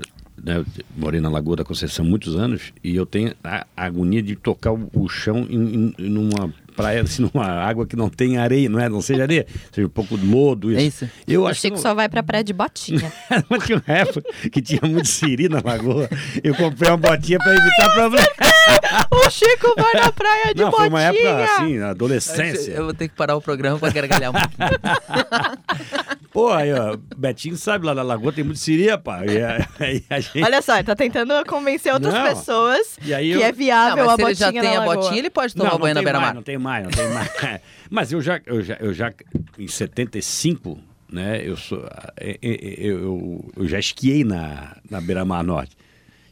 né, 0.45 0.65
morei 0.97 1.21
na 1.21 1.29
Lagoa 1.29 1.57
da 1.57 1.65
Conceição 1.65 2.05
há 2.05 2.09
muitos 2.09 2.35
anos 2.37 2.73
e 2.83 2.95
eu 2.97 3.05
tenho 3.07 3.35
a 3.45 3.67
agonia 3.77 4.23
de 4.23 4.37
tocar 4.37 4.73
o, 4.73 4.89
o 4.95 5.09
chão 5.09 5.47
em, 5.49 5.93
em- 5.99 6.09
numa 6.09 6.53
praia, 6.77 7.03
assim, 7.03 7.29
numa 7.35 7.47
água 7.47 7.87
que 7.87 7.95
não 7.97 8.09
tem 8.09 8.39
areia, 8.39 8.69
não 8.69 8.81
é? 8.81 8.89
Não 8.89 9.01
seja 9.03 9.23
areia, 9.23 9.47
seja 9.73 9.87
um 9.87 9.91
pouco 9.91 10.17
de 10.17 10.25
lodo. 10.27 10.71
Isso. 10.73 10.81
É 10.81 10.83
isso. 10.85 11.11
Eu 11.27 11.55
Chico 11.55 11.77
que 11.77 11.83
só 11.83 11.95
vai 11.95 12.09
pra 12.09 12.23
praia 12.23 12.43
de 12.45 12.53
botinha. 12.53 13.13
Mas 13.51 13.65
tinha 13.65 13.83
uma 13.87 13.95
época 13.97 14.23
que 14.51 14.63
tinha 14.63 14.81
muito 14.85 15.09
siri 15.09 15.49
na 15.49 15.61
lagoa. 15.63 16.09
Eu 16.43 16.55
comprei 16.55 16.91
uma 16.91 16.97
botinha 16.97 17.39
para 17.39 17.53
evitar 17.55 17.93
problema. 17.95 18.27
o 19.11 19.31
Chico 19.31 19.75
vai 19.77 19.95
na 19.95 20.13
praia 20.13 20.55
de 20.55 20.61
Não, 20.63 20.71
foi 20.71 20.89
uma 20.89 21.01
botinha! 21.01 21.29
época 21.29 21.55
assim, 21.55 21.79
na 21.79 21.91
adolescência. 21.91 22.73
Eu 22.73 22.85
vou 22.85 22.95
ter 22.95 23.09
que 23.09 23.15
parar 23.15 23.37
o 23.37 23.41
programa 23.43 23.79
pra 23.79 23.91
gargalhar 23.91 24.31
um 24.31 24.35
pouquinho. 24.35 24.81
Pô, 26.33 26.53
aí, 26.53 26.73
ó, 26.73 26.97
Betinho 27.17 27.57
sabe, 27.57 27.85
lá 27.87 27.93
na 27.95 28.03
lagoa 28.03 28.33
tem 28.33 28.45
muito 28.45 28.59
siri, 28.61 28.89
rapaz. 28.89 29.31
E 29.33 29.43
a- 29.43 29.69
aí 29.81 30.05
a 30.09 30.21
gente... 30.21 30.43
Olha 30.45 30.63
só, 30.63 30.75
ele 30.77 30.85
tá 30.85 30.95
tentando 30.95 31.45
convencer 31.45 31.93
outras 31.93 32.15
Não. 32.15 32.23
pessoas 32.23 32.97
E 33.03 33.13
aí 33.13 33.33
que 33.33 33.37
eu- 33.37 33.43
é 33.43 33.51
viável 33.53 34.05
Não, 34.05 34.11
a 34.13 34.17
mas 34.17 34.17
se 34.17 34.23
ele 34.23 34.31
botinha 34.51 34.53
já 34.53 34.61
tem 34.61 34.71
na 34.71 34.77
a 34.77 34.87
lagoa. 34.87 34.97
botinha, 35.03 35.19
ele 35.19 35.31
pode 35.31 35.55
tomar 35.57 35.71
não, 35.73 35.79
banho 35.79 35.95
não 35.95 36.03
na 36.03 36.05
tem 36.11 36.13
mais, 36.13 36.23
beira-mar. 36.23 36.35
não 36.35 36.43
tem 36.43 36.59
mais, 36.59 36.85
não 36.85 36.91
tem 36.93 37.09
mais. 37.09 37.61
Mas 37.91 38.13
eu 38.13 38.21
já, 38.23 38.41
eu 38.47 38.63
já, 38.63 38.77
eu 38.79 38.95
já, 38.95 39.13
em 39.59 39.67
75, 39.67 40.79
né, 41.13 41.41
eu, 41.45 41.57
sou, 41.57 41.85
eu, 42.21 42.37
eu, 42.79 43.51
eu 43.57 43.67
já 43.69 43.81
esquiei 43.81 44.23
na, 44.23 44.77
na 44.89 45.01
Beira-Mar 45.01 45.43
Norte. 45.43 45.77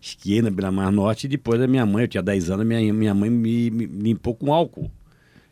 Esquiei 0.00 0.40
na 0.42 0.50
Beira-Mar 0.50 0.90
Norte 0.92 1.24
e 1.24 1.28
depois 1.28 1.60
a 1.60 1.66
minha 1.66 1.84
mãe, 1.84 2.04
eu 2.04 2.08
tinha 2.08 2.22
10 2.22 2.50
anos, 2.50 2.66
minha, 2.66 2.92
minha 2.92 3.14
mãe 3.14 3.28
me, 3.30 3.70
me 3.70 3.86
limpou 3.86 4.34
com 4.34 4.52
álcool. 4.52 4.90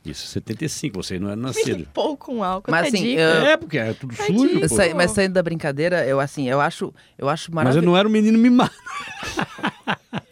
Isso, 0.05 0.29
75, 0.29 1.03
vocês 1.03 1.21
não 1.21 1.29
eram 1.31 1.43
nascidos. 1.43 1.79
Limpou 1.79 2.17
com 2.17 2.45
álcool, 2.45 2.71
Mas, 2.71 2.87
assim, 2.87 2.97
tadinho. 2.99 3.19
eu- 3.21 3.47
É, 3.47 3.57
porque 3.57 3.77
é 3.77 3.93
tudo 3.93 4.15
Tadinho. 4.15 4.39
sujo, 4.39 4.61
Mas, 4.61 4.71
pô. 4.71 4.77
sa- 4.77 4.95
mas 4.95 5.11
saindo 5.11 5.33
da 5.33 5.43
brincadeira, 5.43 6.07
eu 6.07 6.21
assim, 6.21 6.49
eu 6.49 6.61
acho, 6.61 6.95
eu 7.19 7.29
acho 7.29 7.51
Mas 7.53 7.53
eu 7.53 7.55
maravilhoso. 7.55 7.87
não 7.87 7.97
era 7.97 8.07
um 8.07 8.11
menino 8.11 8.39
mimado. 8.39 8.71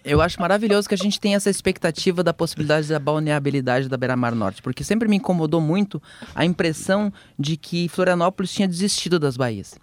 Eu 0.04 0.20
acho 0.20 0.38
maravilhoso 0.38 0.86
que 0.86 0.94
a 0.94 0.98
gente 0.98 1.18
tenha 1.18 1.36
essa 1.38 1.48
expectativa 1.48 2.22
da 2.22 2.34
possibilidade 2.34 2.86
da 2.88 2.98
balneabilidade 2.98 3.88
da 3.88 3.96
Beira-Mar 3.96 4.34
Norte, 4.34 4.60
porque 4.60 4.84
sempre 4.84 5.08
me 5.08 5.16
incomodou 5.16 5.62
muito 5.62 6.00
a 6.34 6.44
impressão 6.44 7.10
de 7.38 7.56
que 7.56 7.88
Florianópolis 7.88 8.52
tinha 8.52 8.68
desistido 8.68 9.18
das 9.18 9.34
baías. 9.34 9.74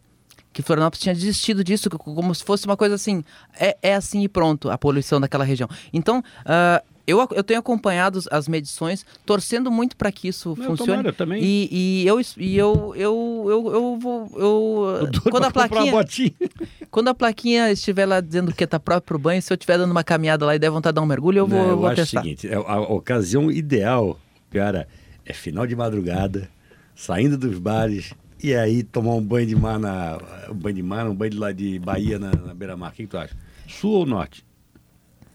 Que 0.53 0.61
Florianópolis 0.61 1.01
tinha 1.01 1.15
desistido 1.15 1.63
disso, 1.63 1.89
co- 1.89 1.97
como 2.13 2.35
se 2.35 2.43
fosse 2.43 2.65
uma 2.65 2.75
coisa 2.75 2.95
assim, 2.95 3.23
é, 3.57 3.77
é 3.81 3.95
assim 3.95 4.21
e 4.23 4.27
pronto, 4.27 4.69
a 4.69 4.77
poluição 4.77 5.19
daquela 5.21 5.43
região. 5.45 5.69
Então, 5.93 6.21
ah, 6.45 6.83
eu, 7.07 7.25
eu 7.31 7.43
tenho 7.43 7.59
acompanhado 7.59 8.19
as- 8.29 8.47
medições, 8.49 9.05
torcendo 9.25 9.71
muito 9.71 9.95
para 9.95 10.11
que 10.11 10.27
isso 10.27 10.49
Não, 10.57 10.67
funcione. 10.67 10.91
tomara, 10.91 11.13
também. 11.13 11.41
E, 11.41 12.03
e 12.03 12.07
eu, 12.07 12.19
e 12.37 12.57
eu, 12.57 12.93
eu, 12.97 13.45
eu, 13.49 13.73
eu 13.73 13.97
vou. 13.99 14.31
Eu, 14.35 15.07
Eu 15.13 15.31
quando, 15.31 15.45
a 15.45 15.51
plaquinha, 15.51 15.91
botinha. 15.91 16.31
quando 16.91 17.07
a 17.07 17.13
plaquinha 17.13 17.71
estiver 17.71 18.05
lá 18.05 18.19
dizendo 18.19 18.53
que 18.53 18.67
tá 18.67 18.79
próprio 18.79 19.07
pro 19.07 19.19
banho, 19.19 19.41
se 19.41 19.51
eu 19.51 19.55
estiver 19.55 19.77
dando 19.77 19.91
uma 19.91 20.03
caminhada 20.03 20.45
lá 20.45 20.53
e 20.55 20.59
der 20.59 20.69
vontade 20.69 20.91
de 20.93 20.95
dar 20.95 21.01
um 21.01 21.05
mergulho, 21.07 21.39
eu 21.39 21.47
vou, 21.47 21.59
Não, 21.59 21.69
eu 21.69 21.77
vou 21.77 21.87
acho 21.87 21.95
testar. 22.01 22.19
o 22.19 22.23
seguinte, 22.23 22.47
é 22.49 22.55
a, 22.55 22.59
a 22.59 22.79
ocasião 22.81 23.49
ideal, 23.49 24.19
cara, 24.51 24.87
é 25.25 25.31
final 25.33 25.65
de 25.65 25.75
madrugada, 25.77 26.49
saindo 26.95 27.37
dos 27.37 27.57
bares 27.57 28.13
e 28.43 28.55
aí 28.55 28.83
tomar 28.83 29.13
um 29.15 29.21
banho 29.21 29.45
de 29.47 29.55
mar 29.55 29.79
na 29.79 30.17
um 30.49 30.53
banho 30.55 30.75
de 30.75 30.83
mar, 30.83 31.07
um 31.07 31.15
banho 31.15 31.31
de 31.31 31.37
lá 31.37 31.51
de 31.51 31.79
Bahia 31.79 32.17
na, 32.19 32.31
na 32.31 32.53
beira-mar. 32.53 32.91
O 32.91 32.93
que, 32.93 33.03
que 33.03 33.09
tu 33.09 33.17
acha? 33.17 33.35
Sul 33.67 33.91
ou 33.91 34.05
norte? 34.05 34.45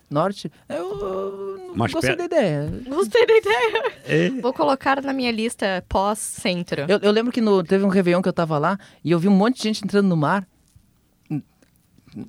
Norte, 0.08 0.50
eu, 0.68 0.76
eu 0.76 1.72
não 1.74 1.86
gostei 1.88 2.14
da 2.14 2.24
ideia. 2.26 2.70
Gostei 2.88 3.26
da 3.26 3.36
ideia. 3.36 3.92
É. 4.04 4.30
Vou 4.40 4.52
colocar 4.52 5.02
na 5.02 5.12
minha 5.12 5.32
lista 5.32 5.84
pós-centro. 5.88 6.82
Eu, 6.88 6.98
eu 7.02 7.10
lembro 7.10 7.32
que 7.32 7.40
no, 7.40 7.62
teve 7.64 7.84
um 7.84 7.88
Réveillon 7.88 8.22
que 8.22 8.28
eu 8.28 8.32
tava 8.32 8.56
lá 8.56 8.78
e 9.02 9.10
eu 9.10 9.18
vi 9.18 9.26
um 9.26 9.32
monte 9.36 9.56
de 9.56 9.62
gente 9.64 9.84
entrando 9.84 10.06
no 10.06 10.16
mar. 10.16 10.46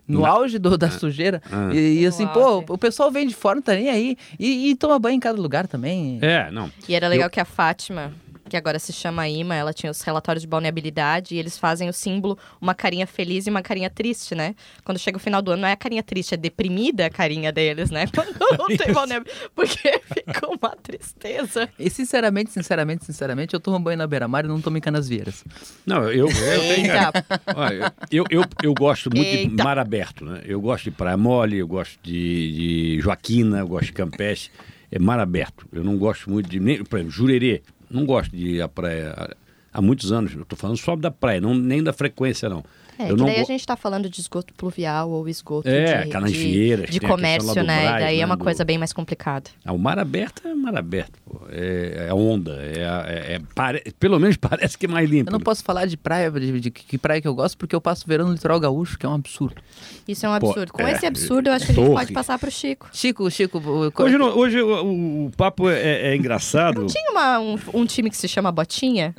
No 0.06 0.22
Na- 0.22 0.30
auge 0.30 0.60
do- 0.60 0.78
da 0.78 0.90
sujeira. 0.90 1.42
Ah. 1.52 1.70
E, 1.74 2.00
e 2.00 2.02
No 2.02 2.08
assim, 2.10 2.26
auge. 2.26 2.66
pô, 2.66 2.74
o 2.74 2.78
pessoal 2.78 3.10
vem 3.10 3.26
de 3.26 3.34
fora, 3.34 3.56
não 3.56 3.62
tá 3.62 3.74
nem 3.74 3.90
aí. 3.90 4.18
E, 4.38 4.72
e 4.72 4.76
toma 4.76 5.00
banho 5.00 5.16
em 5.16 5.20
cada 5.20 5.40
lugar 5.40 5.66
também. 5.68 6.20
É, 6.22 6.52
não. 6.52 6.70
E 6.90 6.94
era 6.96 7.08
legal 7.08 7.30
que 7.30 7.40
a 7.40 7.46
Fátima, 7.46 8.12
que 8.48 8.58
agora 8.58 8.80
se 8.80 8.92
chama 8.94 9.28
Ima, 9.28 9.56
ela 9.56 9.74
tinha 9.74 9.92
os 9.92 10.02
relatórios 10.02 10.42
de 10.42 10.48
balneabilidade 10.48 11.36
e 11.36 11.38
eles 11.38 11.58
fazem 11.58 11.90
o 11.90 11.94
símbolo, 11.94 12.38
uma 12.60 12.74
carinha 12.74 13.06
feliz 13.06 13.48
e 13.48 13.50
uma 13.50 13.62
carinha 13.62 13.90
triste, 13.90 14.34
né? 14.34 14.56
Quando 14.84 14.98
chega 14.98 15.18
o 15.18 15.20
final 15.20 15.42
do 15.42 15.52
ano, 15.52 15.62
não 15.64 15.70
é 15.70 15.74
a 15.74 15.78
carinha 15.78 16.04
triste, 16.04 16.34
é 16.34 16.38
deprimida 16.38 17.06
a 17.06 17.10
carinha 17.10 17.52
deles, 17.52 17.92
né? 17.92 18.06
Quando 18.14 18.58
não 18.58 18.68
tem 18.68 18.94
balneabilidade, 18.94 19.50
porque 19.56 20.02
fica 20.14 20.48
uma 20.48 20.76
tristeza. 20.82 21.70
E 21.78 21.90
sinceramente, 21.90 22.52
sinceramente, 22.52 23.06
sinceramente, 23.06 23.54
eu 23.54 23.60
tomo 23.60 23.80
banho 23.80 23.98
na 23.98 24.08
beira-mar 24.08 24.46
e 24.46 24.48
não 24.48 24.62
tomo 24.62 24.78
em 24.78 24.82
Canasvieiras. 24.82 25.44
Não, 25.86 26.04
eu, 26.04 26.28
eu, 26.28 26.34
tenho, 26.34 26.92
Eita. 26.92 27.26
Olha, 27.56 27.94
eu, 28.12 28.26
eu, 28.30 28.44
eu 28.64 28.74
gosto 28.74 29.10
muito 29.14 29.30
de 29.30 29.38
Eita. 29.38 29.64
mar 29.64 29.78
aberto, 29.78 30.26
né? 30.26 30.42
Eu 30.46 30.62
gosto 30.62 30.86
de 30.86 30.92
praia 30.92 31.18
mole, 31.18 31.58
eu 31.58 31.68
gosto 31.68 32.00
de, 32.02 32.12
de 32.14 33.02
Joaquina, 33.02 33.60
eu 33.60 33.68
gosto 33.68 33.88
de 33.88 33.94
Campeche. 33.94 34.52
É 34.90 34.98
mar 34.98 35.20
aberto. 35.20 35.68
Eu 35.72 35.84
não 35.84 35.98
gosto 35.98 36.30
muito 36.30 36.50
de. 36.50 36.60
Nem, 36.60 36.84
por 36.84 36.98
exemplo, 36.98 37.12
Jurerê. 37.12 37.62
Não 37.90 38.06
gosto 38.06 38.36
de 38.36 38.56
ir 38.56 38.62
à 38.62 38.68
praia 38.68 39.36
há 39.72 39.82
muitos 39.82 40.12
anos. 40.12 40.34
Estou 40.34 40.58
falando 40.58 40.78
só 40.78 40.96
da 40.96 41.12
praia, 41.12 41.40
não, 41.42 41.54
nem 41.54 41.84
da 41.84 41.94
frequência, 41.94 42.50
não. 42.50 42.64
É, 43.00 43.04
eu 43.12 43.16
que 43.16 43.20
não 43.22 43.26
daí 43.28 43.36
a 43.38 43.40
go- 43.42 43.46
gente 43.48 43.66
tá 43.66 43.76
falando 43.76 44.10
de 44.10 44.20
esgoto 44.20 44.54
pluvial 44.54 45.10
ou 45.12 45.28
esgoto 45.30 45.68
É, 45.70 46.04
de, 46.06 46.32
de, 46.32 46.86
de 47.00 47.06
a 47.06 47.08
comércio, 47.08 47.64
né? 47.64 47.82
Braz, 47.84 47.96
e 47.96 48.00
daí 48.06 48.18
né, 48.18 48.24
é 48.24 48.26
uma 48.26 48.36
do- 48.36 48.44
coisa 48.44 48.66
bem 48.66 48.78
mais 48.78 48.92
complicada. 48.92 49.50
Ah, 49.64 49.72
o 49.74 49.78
mar 49.78 50.00
aberto 50.00 50.48
é 50.48 50.54
mar 50.56 50.76
aberto. 50.76 51.20
pô. 51.26 51.42
É, 51.50 52.08
é 52.10 52.14
onda. 52.14 52.54
É, 52.62 52.80
é- 52.80 53.34
é 53.36 53.42
pare- 53.54 53.84
pelo 54.00 54.20
menos 54.20 54.36
parece 54.42 54.78
que 54.78 54.86
é 54.86 54.90
mais 54.90 55.10
limpo. 55.10 55.30
Eu 55.30 55.34
não 55.34 55.40
posso 55.40 55.64
falar 55.64 55.86
de 55.86 55.96
praia, 55.98 56.32
de, 56.32 56.60
de 56.60 56.72
que 56.72 56.98
praia 56.98 57.22
que 57.22 57.28
eu 57.28 57.36
gosto, 57.36 57.58
porque 57.58 57.76
eu 57.76 57.82
passo 57.82 58.06
o 58.06 58.08
verão 58.08 58.28
no 58.28 58.34
litoral 58.34 58.60
gaúcho, 58.60 58.98
que 58.98 59.06
é 59.06 59.10
um 59.10 59.14
absurdo. 59.14 59.62
Isso 60.08 60.26
é 60.26 60.30
um 60.30 60.40
Pô, 60.40 60.48
absurdo. 60.50 60.74
Com 60.74 60.82
é, 60.82 60.92
esse 60.94 61.06
absurdo, 61.06 61.48
eu 61.50 61.54
acho 61.54 61.66
que 61.66 61.72
a 61.72 61.76
gente 61.76 61.84
torre. 61.84 61.96
pode 62.00 62.14
passar 62.14 62.40
pro 62.40 62.50
Chico. 62.50 62.90
Chico, 62.94 63.30
Chico, 63.30 63.58
o- 63.60 63.92
Hoje, 64.04 64.18
não- 64.18 64.38
hoje 64.38 64.62
o, 64.62 64.84
o- 64.84 65.26
o 65.28 65.32
papo 65.38 65.70
é, 65.70 66.10
é 66.12 66.16
engraçado. 66.16 66.86
Tinha 66.88 67.12
uma- 67.12 67.40
um, 67.40 67.60
um 67.74 67.86
time 67.86 68.10
que 68.10 68.18
se 68.18 68.28
chama 68.28 68.52
Botinha? 68.52 69.14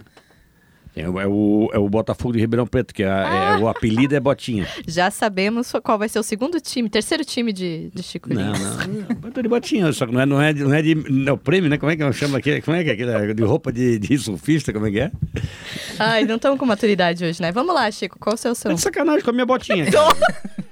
É, 1.01 1.09
o- 1.09 1.21
é 1.21 1.27
o, 1.27 1.71
é 1.73 1.79
o 1.79 1.89
Botafogo 1.89 2.33
de 2.35 2.41
Ribeirão 2.41 2.67
Preto, 2.67 2.93
que 2.95 3.03
é, 3.03 3.07
é- 3.07 3.57
o 3.59 3.69
apelido 3.69 4.15
é 4.15 4.21
Botinha. 4.21 4.67
Já 4.87 5.11
sabemos 5.11 5.73
qual 5.83 5.99
vai 5.99 6.09
ser 6.09 6.19
o 6.19 6.23
segundo 6.23 6.61
time, 6.61 6.89
terceiro 6.89 7.25
time 7.25 7.53
de, 7.53 7.91
de 7.95 8.03
Chico 8.03 8.33
Não, 8.33 8.53
Lins. 8.53 8.61
não. 8.61 9.07
Eu 9.25 9.33
tô 9.33 9.43
de 9.43 9.49
Botinha, 9.49 9.93
só 9.93 10.07
que 10.07 10.13
não 10.13 10.21
é, 10.21 10.27
não 10.27 10.41
é, 10.43 10.53
de- 10.53 10.65
não 10.65 10.75
é 10.75 10.83
de. 10.83 10.95
Não, 10.95 11.29
é 11.29 11.33
o 11.33 11.39
prêmio, 11.39 11.69
né? 11.71 11.77
Como 11.79 11.91
é 11.93 11.97
que 11.97 12.13
chama 12.13 12.39
aquele? 12.39 12.61
Como 12.63 12.77
é 12.77 12.83
que 12.85 12.91
é 12.91 12.93
aquele? 12.95 13.35
De 13.35 13.43
roupa 13.43 13.73
de, 13.73 13.99
de 13.99 14.19
surfista, 14.19 14.73
como 14.73 14.87
é 14.87 14.91
que 14.91 15.01
é? 15.01 15.13
Ai, 15.99 16.25
não 16.25 16.37
estamos 16.37 16.59
com 16.59 16.67
maturidade 16.67 17.25
hoje, 17.25 17.41
né? 17.43 17.53
Vamos 17.53 17.75
lá, 17.75 17.91
Chico, 17.91 18.19
qual 18.19 18.35
o 18.35 18.39
seu 18.39 18.55
som? 18.55 18.71
É 18.71 18.75
de 18.75 18.81
sacanagem 18.81 19.23
com 19.23 19.31
a 19.31 19.33
minha 19.33 19.47
botinha. 19.47 19.85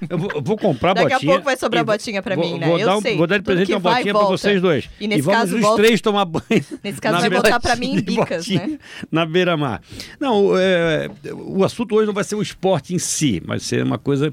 Eu 0.08 0.18
vou, 0.18 0.30
eu 0.36 0.42
vou 0.42 0.56
comprar 0.56 0.90
a 0.90 0.94
Daqui 0.94 1.12
a 1.14 1.16
botinha. 1.16 1.32
pouco 1.32 1.44
vai 1.46 1.56
sobrar 1.56 1.82
e 1.82 1.84
botinha 1.84 2.22
pra 2.22 2.36
vou- 2.36 2.44
mim, 2.44 2.58
né? 2.60 2.66
Vou 2.68 2.78
Eu 2.78 2.86
dar, 2.86 2.96
um- 2.98 3.00
sei. 3.00 3.16
Vou 3.16 3.26
dar 3.26 3.38
de 3.38 3.42
presente 3.42 3.72
uma 3.72 3.80
botinha 3.80 4.12
pra 4.14 4.22
volta. 4.22 4.28
vocês 4.38 4.60
dois. 4.62 4.88
E 5.00 5.08
nesse 5.08 5.22
vamos 5.22 5.40
caso, 5.40 5.56
os 5.56 5.60
volta- 5.62 5.82
três 5.82 6.00
tomar 6.00 6.24
banho. 6.26 6.64
Nesse 6.84 7.00
caso, 7.00 7.18
vai 7.18 7.30
voltar 7.30 7.58
pra 7.58 7.74
mim 7.74 7.94
em 7.96 8.00
Bicas, 8.02 8.46
botinha, 8.46 8.66
né? 8.68 8.78
Na 9.10 9.26
beira-mar. 9.26 9.80
Não, 10.20 10.56
é, 10.56 11.10
o 11.32 11.64
assunto 11.64 11.94
hoje 11.94 12.06
não 12.06 12.14
vai 12.14 12.24
ser 12.24 12.34
o 12.36 12.42
esporte 12.42 12.94
em 12.94 12.98
si, 12.98 13.40
vai 13.44 13.58
ser 13.58 13.82
uma 13.84 13.98
coisa 13.98 14.32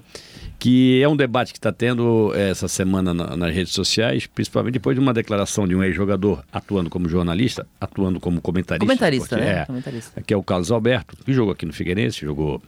que 0.60 1.02
é 1.02 1.08
um 1.10 1.16
debate 1.18 1.52
que 1.52 1.58
está 1.60 1.74
tendo 1.74 2.32
eh, 2.34 2.52
essa 2.52 2.70
semana 2.70 3.14
na- 3.14 3.36
nas 3.36 3.54
redes 3.54 3.74
sociais, 3.74 4.26
principalmente 4.28 4.74
depois 4.76 4.96
de 4.96 5.02
uma 5.02 5.14
declaração 5.14 5.68
de 5.68 5.76
um 5.76 5.84
ex-jogador 5.84 6.42
atuando 6.54 6.90
como 6.90 7.10
jornalista, 7.10 7.68
atuando 7.82 8.18
como 8.20 8.40
comentarista. 8.40 8.86
Comentarista, 8.86 9.36
porque 9.36 9.44
né? 9.52 9.60
É, 9.62 9.66
Comentarista. 9.66 10.22
que 10.22 10.34
é 10.34 10.38
o 10.38 10.44
Carlos 10.44 10.72
Alberto, 10.72 11.18
que 11.26 11.34
jogou 11.34 11.52
aqui 11.52 11.66
no 11.66 11.74
Figueirense, 11.74 12.22
jogou 12.22 12.62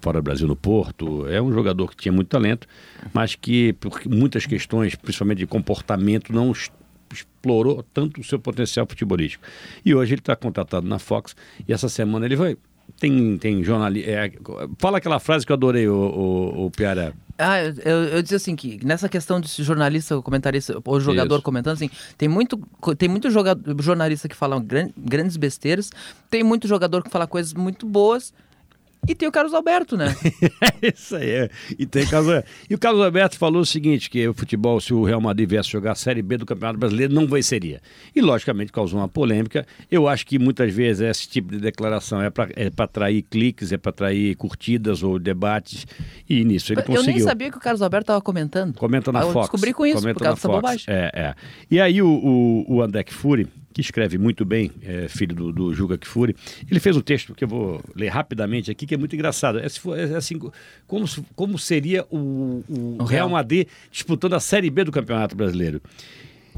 fora 0.00 0.18
do 0.20 0.24
Brasil 0.24 0.48
no 0.48 0.56
Porto. 0.56 1.26
É 1.28 1.42
um 1.42 1.52
jogador 1.52 1.88
que 1.90 1.96
tinha 1.96 2.12
muito 2.12 2.28
talento, 2.28 2.66
mas 3.12 3.34
que 3.34 3.74
por 3.74 4.00
muitas 4.08 4.46
questões, 4.46 4.94
principalmente 4.94 5.38
de 5.38 5.46
comportamento, 5.46 6.32
não 6.32 6.52
explorou 7.12 7.84
tanto 7.94 8.20
o 8.20 8.24
seu 8.24 8.38
potencial 8.38 8.86
futebolístico. 8.86 9.44
E 9.84 9.94
hoje 9.94 10.14
ele 10.14 10.20
está 10.20 10.36
contratado 10.36 10.86
na 10.86 10.98
Fox 10.98 11.34
e 11.66 11.72
essa 11.72 11.88
semana 11.88 12.26
ele 12.26 12.36
vai. 12.36 12.56
Tem, 12.98 13.38
tem 13.38 13.62
jornalista. 13.64 14.10
fala 14.78 14.98
aquela 14.98 15.18
frase 15.18 15.46
que 15.46 15.52
eu 15.52 15.54
adorei, 15.54 15.88
o, 15.88 15.94
o, 15.94 16.66
o 16.66 16.70
Piara. 16.70 17.14
Ah, 17.38 17.62
eu, 17.62 18.04
eu, 18.04 18.22
disse 18.22 18.34
assim 18.34 18.54
que 18.54 18.84
nessa 18.84 19.08
questão 19.08 19.40
de 19.40 19.48
jornalista, 19.62 20.20
comentarista 20.20 20.78
ou 20.84 21.00
jogador 21.00 21.36
Isso. 21.36 21.42
comentando 21.42 21.74
assim, 21.74 21.90
tem 22.18 22.28
muito, 22.28 22.60
tem 22.98 23.08
muito 23.08 23.30
jogador, 23.30 23.82
jornalista 23.82 24.28
que 24.28 24.36
fala 24.36 24.60
gran- 24.60 24.90
grandes 24.96 25.36
besteiras, 25.36 25.90
tem 26.30 26.44
muito 26.44 26.68
jogador 26.68 27.02
que 27.02 27.10
fala 27.10 27.26
coisas 27.26 27.54
muito 27.54 27.86
boas 27.86 28.32
E 29.08 29.16
tem 29.16 29.28
o 29.28 29.32
Carlos 29.32 29.52
Alberto, 29.52 29.96
né? 29.96 30.14
Isso 30.80 31.16
aí. 31.16 31.28
É. 31.28 31.50
E, 31.76 31.84
tem 31.84 32.06
Carlos... 32.06 32.44
e 32.70 32.74
o 32.74 32.78
Carlos 32.78 33.04
Alberto 33.04 33.36
falou 33.36 33.62
o 33.62 33.66
seguinte: 33.66 34.08
que 34.08 34.28
o 34.28 34.32
futebol, 34.32 34.80
se 34.80 34.94
o 34.94 35.02
Real 35.02 35.20
Madrid 35.20 35.48
viesse 35.48 35.68
jogar 35.68 35.92
a 35.92 35.94
Série 35.96 36.22
B 36.22 36.36
do 36.36 36.46
Campeonato 36.46 36.78
Brasileiro, 36.78 37.12
não 37.12 37.26
venceria. 37.26 37.80
E, 38.14 38.20
logicamente, 38.20 38.70
causou 38.70 39.00
uma 39.00 39.08
polêmica. 39.08 39.66
Eu 39.90 40.06
acho 40.06 40.24
que 40.24 40.38
muitas 40.38 40.72
vezes 40.72 41.00
esse 41.00 41.28
tipo 41.28 41.50
de 41.50 41.58
declaração 41.58 42.22
é 42.22 42.30
para 42.30 42.50
é 42.54 42.70
atrair 42.78 43.22
cliques, 43.22 43.72
é 43.72 43.76
para 43.76 43.90
atrair 43.90 44.36
curtidas 44.36 45.02
ou 45.02 45.18
debates. 45.18 45.84
E 46.28 46.44
nisso 46.44 46.72
ele 46.72 46.80
Eu 46.80 46.84
conseguiu. 46.84 47.14
nem 47.14 47.20
sabia 47.20 47.50
que 47.50 47.56
o 47.56 47.60
Carlos 47.60 47.82
Alberto 47.82 48.04
estava 48.04 48.20
comentando. 48.20 48.76
Comenta 48.76 49.10
na 49.10 49.22
Eu 49.22 49.32
Fox. 49.32 49.46
descobri 49.46 49.72
com 49.72 49.84
isso, 49.84 49.98
Comenta 49.98 50.18
por 50.18 50.22
causa 50.22 50.36
dessa 50.36 50.48
Fox. 50.48 50.60
bobagem. 50.60 50.84
É, 50.86 51.10
é. 51.12 51.34
E 51.68 51.80
aí 51.80 52.00
o, 52.00 52.08
o, 52.08 52.76
o 52.76 52.82
André 52.82 53.02
Kfouri, 53.02 53.48
que 53.72 53.80
escreve 53.80 54.18
muito 54.18 54.44
bem, 54.44 54.70
é, 54.82 55.08
filho 55.08 55.34
do, 55.34 55.52
do 55.52 55.74
Juga 55.74 55.96
Kfouri, 55.98 56.36
ele 56.70 56.78
fez 56.78 56.96
um 56.96 57.00
texto 57.00 57.34
que 57.34 57.42
eu 57.44 57.48
vou 57.48 57.82
ler 57.96 58.08
rapidamente 58.08 58.70
aqui, 58.70 58.86
que 58.86 58.94
é 58.94 58.98
muito 58.98 59.14
engraçado. 59.16 59.58
É, 59.58 59.64
é 59.64 60.14
assim, 60.16 60.38
como, 60.86 61.06
como 61.34 61.58
seria 61.58 62.04
o, 62.10 62.62
o 62.68 62.96
O 63.00 63.04
Real. 63.04 63.28
Madrid 63.28 63.66
disputando 63.90 64.34
a 64.34 64.40
Série 64.40 64.70
B 64.70 64.84
do 64.84 64.92
Campeonato 64.92 65.34
Brasileiro. 65.34 65.80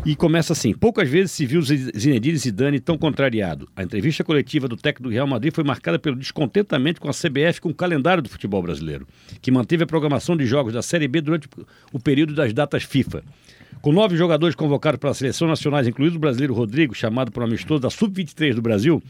E 0.05 0.17
começa 0.17 0.53
assim: 0.53 0.75
poucas 0.75 1.09
vezes 1.09 1.31
se 1.31 1.47
viu 1.47 1.63
Zi- 1.63 1.93
Zinedine 1.97 2.37
Zidane 2.37 2.81
tão 2.81 2.99
contrariado. 2.99 3.69
A 3.77 3.83
entrevista 3.85 4.25
coletiva 4.25 4.67
do 4.67 4.77
técnico 4.77 5.05
do 5.09 5.09
Real 5.15 5.25
Madrid 5.27 5.55
foi 5.55 5.63
marcada 5.63 6.01
pelo 6.01 6.17
descontentamento 6.17 7.01
com 7.01 7.09
a 7.09 7.13
CBF 7.13 7.61
com 7.61 7.69
o 7.69 7.75
calendário 7.75 8.21
do 8.21 8.29
futebol 8.29 8.61
brasileiro, 8.61 9.07
que 9.41 9.53
manteve 9.53 9.85
a 9.85 9.87
programação 9.87 10.37
de 10.37 10.47
jogos 10.47 10.73
da 10.73 10.83
Série 10.83 11.07
B 11.07 11.21
durante 11.21 11.49
o 11.93 12.01
período 12.01 12.35
das 12.35 12.53
datas 12.53 12.83
FIFA. 12.83 13.23
Com 13.81 13.93
nove 13.93 14.17
jogadores 14.17 14.55
convocados 14.55 14.99
para 14.99 15.11
a 15.11 15.15
seleção 15.15 15.47
nacional, 15.47 15.85
incluído 15.85 16.17
o 16.17 16.19
brasileiro 16.19 16.55
Rodrigo, 16.55 16.95
chamado 16.95 17.31
para 17.31 17.43
o 17.43 17.45
amistoso 17.47 17.81
da 17.81 17.91
Sub-23 17.91 18.55
do 18.55 18.63
Brasil, 18.63 19.03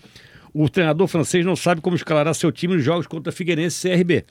o 0.53 0.68
treinador 0.68 1.07
francês 1.09 1.44
não 1.44 1.57
sabe 1.57 1.81
como 1.81 1.96
escalará 1.96 2.33
seu 2.35 2.50
time 2.53 2.74
nos 2.74 2.85
jogos 2.85 3.07
contra 3.07 3.33
Figueirense 3.33 3.88
e 3.88 3.96
CRB. 3.96 4.24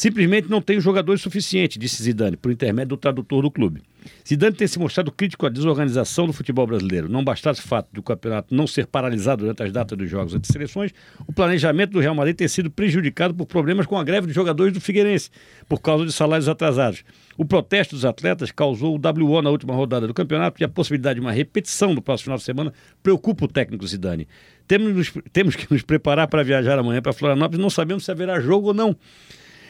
Simplesmente 0.00 0.48
não 0.48 0.62
tem 0.62 0.80
jogadores 0.80 1.20
suficientes, 1.20 1.76
disse 1.76 2.02
Zidane, 2.02 2.34
por 2.34 2.50
intermédio 2.50 2.88
do 2.88 2.96
tradutor 2.96 3.42
do 3.42 3.50
clube. 3.50 3.82
Zidane 4.26 4.56
tem 4.56 4.66
se 4.66 4.78
mostrado 4.78 5.12
crítico 5.12 5.44
à 5.44 5.50
desorganização 5.50 6.26
do 6.26 6.32
futebol 6.32 6.66
brasileiro. 6.66 7.06
Não 7.06 7.22
bastasse 7.22 7.60
o 7.60 7.62
fato 7.62 7.88
do 7.92 8.02
campeonato 8.02 8.54
não 8.54 8.66
ser 8.66 8.86
paralisado 8.86 9.42
durante 9.42 9.62
as 9.62 9.70
datas 9.70 9.98
dos 9.98 10.08
jogos 10.08 10.34
entre 10.34 10.50
seleções, 10.50 10.90
o 11.26 11.34
planejamento 11.34 11.90
do 11.90 12.00
Real 12.00 12.14
Madrid 12.14 12.34
tem 12.34 12.48
sido 12.48 12.70
prejudicado 12.70 13.34
por 13.34 13.44
problemas 13.44 13.84
com 13.84 13.98
a 13.98 14.02
greve 14.02 14.26
dos 14.26 14.34
jogadores 14.34 14.72
do 14.72 14.80
Figueirense, 14.80 15.28
por 15.68 15.82
causa 15.82 16.06
de 16.06 16.12
salários 16.12 16.48
atrasados. 16.48 17.04
O 17.36 17.44
protesto 17.44 17.94
dos 17.94 18.06
atletas 18.06 18.50
causou 18.50 18.96
o 18.96 18.98
WO 18.98 19.42
na 19.42 19.50
última 19.50 19.74
rodada 19.74 20.06
do 20.06 20.14
campeonato 20.14 20.62
e 20.62 20.64
a 20.64 20.68
possibilidade 20.70 21.16
de 21.16 21.20
uma 21.20 21.30
repetição 21.30 21.92
no 21.92 22.00
próximo 22.00 22.24
final 22.24 22.38
de 22.38 22.44
semana 22.44 22.72
preocupa 23.02 23.44
o 23.44 23.48
técnico 23.48 23.86
Zidane. 23.86 24.26
Temos, 24.66 25.12
temos 25.30 25.56
que 25.56 25.70
nos 25.70 25.82
preparar 25.82 26.26
para 26.26 26.42
viajar 26.42 26.78
amanhã 26.78 27.02
para 27.02 27.12
Florianópolis, 27.12 27.60
não 27.60 27.68
sabemos 27.68 28.06
se 28.06 28.10
haverá 28.10 28.40
jogo 28.40 28.68
ou 28.68 28.74
não. 28.74 28.96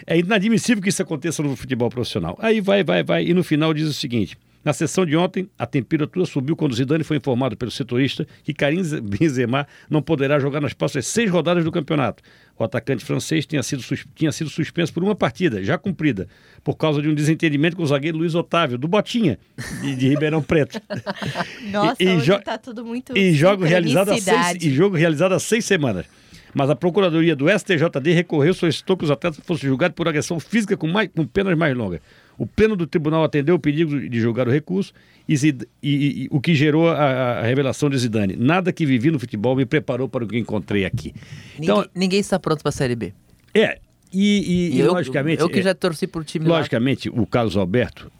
É 0.06 0.18
inadmissível 0.18 0.82
que 0.82 0.88
isso 0.88 1.02
aconteça 1.02 1.42
no 1.42 1.54
futebol 1.56 1.88
profissional. 1.90 2.36
Aí 2.40 2.60
vai, 2.60 2.82
vai, 2.84 3.02
vai. 3.02 3.24
E 3.26 3.34
no 3.34 3.42
final 3.44 3.72
diz 3.74 3.88
o 3.88 3.92
seguinte: 3.92 4.36
na 4.64 4.72
sessão 4.72 5.06
de 5.06 5.16
ontem, 5.16 5.48
a 5.58 5.66
temperatura 5.66 6.26
subiu 6.26 6.54
quando 6.56 6.74
Zidane 6.74 7.02
foi 7.04 7.16
informado 7.16 7.56
pelo 7.56 7.70
setorista 7.70 8.26
que 8.44 8.52
Karim 8.52 8.82
Benzema 9.02 9.66
não 9.88 10.02
poderá 10.02 10.38
jogar 10.38 10.60
nas 10.60 10.72
próximas 10.74 11.06
seis 11.06 11.30
rodadas 11.30 11.64
do 11.64 11.72
campeonato. 11.72 12.22
O 12.58 12.64
atacante 12.64 13.02
francês 13.02 13.46
tinha 13.46 13.62
sido, 13.62 13.82
tinha 14.14 14.30
sido 14.30 14.50
suspenso 14.50 14.92
por 14.92 15.02
uma 15.02 15.14
partida, 15.14 15.64
já 15.64 15.78
cumprida, 15.78 16.28
por 16.62 16.76
causa 16.76 17.00
de 17.00 17.08
um 17.08 17.14
desentendimento 17.14 17.74
com 17.74 17.82
o 17.82 17.86
zagueiro 17.86 18.18
Luiz 18.18 18.34
Otávio, 18.34 18.76
do 18.76 18.86
Botinha, 18.86 19.38
de, 19.80 19.96
de 19.96 20.08
Ribeirão 20.08 20.42
Preto. 20.42 20.78
Nossa, 21.72 22.02
E- 22.02 22.06
e 22.06 22.16
hoje 22.16 22.26
jo- 22.26 22.40
tá 22.42 22.58
tudo 22.58 22.84
muito 22.84 23.16
e 23.16 23.32
jogo 23.32 23.64
realizado 23.64 24.08
seis, 24.18 24.56
e 24.60 24.70
jogo 24.70 24.94
realizado 24.96 25.32
há 25.32 25.38
seis 25.40 25.64
semanas. 25.64 26.04
Mas 26.54 26.68
a 26.70 26.74
Procuradoria 26.74 27.36
do 27.36 27.46
STJD 27.48 28.12
recorreu 28.12 28.52
solicitou 28.54 28.96
que 28.96 29.04
os 29.04 29.10
atletas 29.10 29.40
fossem 29.44 29.68
julgados 29.68 29.94
por 29.94 30.08
agressão 30.08 30.40
física 30.40 30.76
com, 30.76 30.86
mais, 30.88 31.08
com 31.14 31.24
penas 31.26 31.56
mais 31.56 31.76
longas. 31.76 32.00
O 32.36 32.46
pleno 32.46 32.74
do 32.74 32.86
tribunal 32.86 33.22
atendeu 33.22 33.54
o 33.54 33.58
pedido 33.58 34.08
de 34.08 34.20
julgar 34.20 34.48
o 34.48 34.50
recurso, 34.50 34.92
e, 35.28 35.34
e- 35.34 35.56
e- 36.24 36.28
o 36.30 36.40
que 36.40 36.54
gerou 36.54 36.88
a, 36.88 37.38
a 37.38 37.42
revelação 37.42 37.88
de 37.88 37.96
Zidane. 37.98 38.34
Nada 38.36 38.72
que 38.72 38.84
vivi 38.84 39.10
no 39.10 39.18
futebol 39.20 39.54
me 39.54 39.64
preparou 39.64 40.08
para 40.08 40.24
o 40.24 40.26
que 40.26 40.36
encontrei 40.38 40.84
aqui. 40.84 41.14
Então, 41.58 41.76
ninguém, 41.76 41.90
ninguém 41.94 42.20
está 42.20 42.38
pronto 42.38 42.62
para 42.62 42.70
a 42.70 42.72
Série 42.72 42.96
B. 42.96 43.12
é, 43.54 43.78
e, 44.12 44.72
e- 44.74 44.80
eu, 44.80 44.92
logicamente... 44.92 45.40
eu 45.40 45.48
que 45.48 45.60
é- 45.60 45.62
já 45.62 45.72
torci 45.74 46.06
por 46.08 46.24
time 46.24 46.46
lá. 46.48 46.56
Logicamente, 46.58 47.08
o 47.08 47.24
Carlos 47.26 47.56
Alberto, 47.56 48.10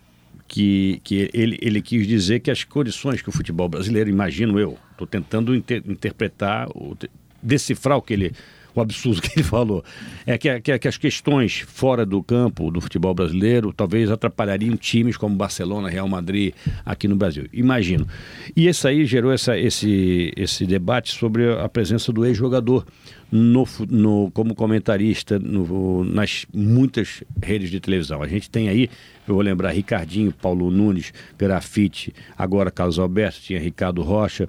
que, 0.46 1.00
que 1.02 1.28
ele, 1.34 1.58
ele 1.60 1.82
quis 1.82 2.06
dizer 2.06 2.38
que 2.40 2.50
as 2.50 2.62
condições 2.62 3.20
que 3.22 3.28
o 3.28 3.32
futebol 3.32 3.68
brasileiro, 3.68 4.08
imagino 4.08 4.60
eu, 4.60 4.78
estou 4.92 5.06
tentando 5.06 5.52
inter- 5.54 5.82
interpretar, 5.88 6.68
o- 6.76 6.96
decifrar 7.42 7.98
o 7.98 8.02
que 8.02 8.12
ele. 8.14 8.32
O 8.72 8.80
absurdo 8.80 9.20
que 9.22 9.32
ele 9.34 9.42
falou. 9.42 9.82
É 10.24 10.38
que, 10.38 10.60
que, 10.60 10.78
que 10.78 10.86
as 10.86 10.96
questões 10.96 11.58
fora 11.66 12.06
do 12.06 12.22
campo 12.22 12.70
do 12.70 12.80
futebol 12.80 13.12
brasileiro 13.12 13.72
talvez 13.72 14.08
atrapalhariam 14.08 14.76
times 14.76 15.16
como 15.16 15.34
Barcelona, 15.34 15.88
Real 15.88 16.06
Madrid 16.08 16.54
aqui 16.86 17.08
no 17.08 17.16
Brasil. 17.16 17.46
Imagino. 17.52 18.06
E 18.54 18.68
isso 18.68 18.86
aí 18.86 19.04
gerou 19.06 19.32
essa, 19.32 19.58
esse, 19.58 20.32
esse 20.36 20.64
debate 20.66 21.10
sobre 21.10 21.52
a 21.52 21.68
presença 21.68 22.12
do 22.12 22.24
ex-jogador 22.24 22.86
no, 23.32 23.66
no, 23.88 24.30
como 24.32 24.54
comentarista 24.54 25.36
no- 25.40 26.04
nas 26.04 26.46
muitas 26.54 27.24
redes 27.42 27.70
de 27.70 27.80
televisão. 27.80 28.22
A 28.22 28.28
gente 28.28 28.48
tem 28.48 28.68
aí, 28.68 28.88
eu 29.26 29.34
vou 29.34 29.42
lembrar, 29.42 29.72
Ricardinho, 29.72 30.32
Paulo 30.32 30.70
Nunes, 30.70 31.12
Grafite, 31.36 32.14
agora 32.38 32.70
Carlos 32.70 33.00
Alberto, 33.00 33.40
tinha 33.40 33.58
Ricardo 33.58 34.00
Rocha, 34.00 34.48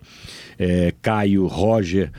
eh, 0.60 0.93
Caio, 1.01 1.47
Roger. 1.47 2.12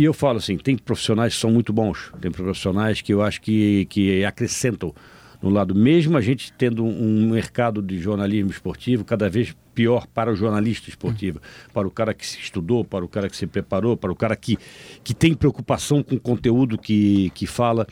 E 0.00 0.04
eu 0.04 0.14
falo 0.14 0.38
assim, 0.38 0.56
tem 0.56 0.78
profissionais 0.78 1.34
que 1.34 1.40
são 1.42 1.50
muito 1.50 1.74
bons, 1.74 2.10
tem 2.22 2.30
profissionais 2.30 3.02
que 3.02 3.12
eu 3.12 3.20
acho 3.20 3.38
que, 3.42 3.84
que 3.90 4.24
acrescentam 4.24 4.94
no 5.42 5.50
lado, 5.50 5.74
mesmo 5.74 6.16
a 6.16 6.22
gente 6.22 6.50
tendo 6.54 6.82
um 6.82 7.28
mercado 7.28 7.82
de 7.82 7.98
jornalismo 7.98 8.50
esportivo 8.50 9.04
cada 9.04 9.28
vez 9.28 9.54
pior 9.74 10.06
para 10.06 10.32
o 10.32 10.34
jornalista 10.34 10.88
esportivo, 10.88 11.38
para 11.74 11.86
o 11.86 11.90
cara 11.90 12.14
que 12.14 12.26
se 12.26 12.38
estudou, 12.38 12.82
para 12.82 13.04
o 13.04 13.08
cara 13.08 13.28
que 13.28 13.36
se 13.36 13.46
preparou, 13.46 13.94
para 13.94 14.10
o 14.10 14.16
cara 14.16 14.34
que, 14.36 14.56
que 15.04 15.12
tem 15.12 15.34
preocupação 15.34 16.02
com 16.02 16.14
o 16.14 16.20
conteúdo 16.20 16.78
que, 16.78 17.28
que 17.34 17.46
fala. 17.46 17.86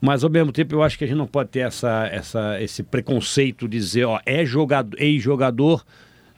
Mas 0.00 0.24
ao 0.24 0.30
mesmo 0.30 0.50
tempo 0.50 0.74
eu 0.74 0.82
acho 0.82 0.98
que 0.98 1.04
a 1.04 1.06
gente 1.06 1.18
não 1.18 1.28
pode 1.28 1.50
ter 1.50 1.60
essa, 1.60 2.08
essa, 2.10 2.60
esse 2.60 2.82
preconceito 2.82 3.68
de 3.68 3.78
dizer, 3.78 4.06
ó, 4.06 4.18
é 4.26 4.44
jogador, 4.44 5.00
ex-jogador, 5.00 5.84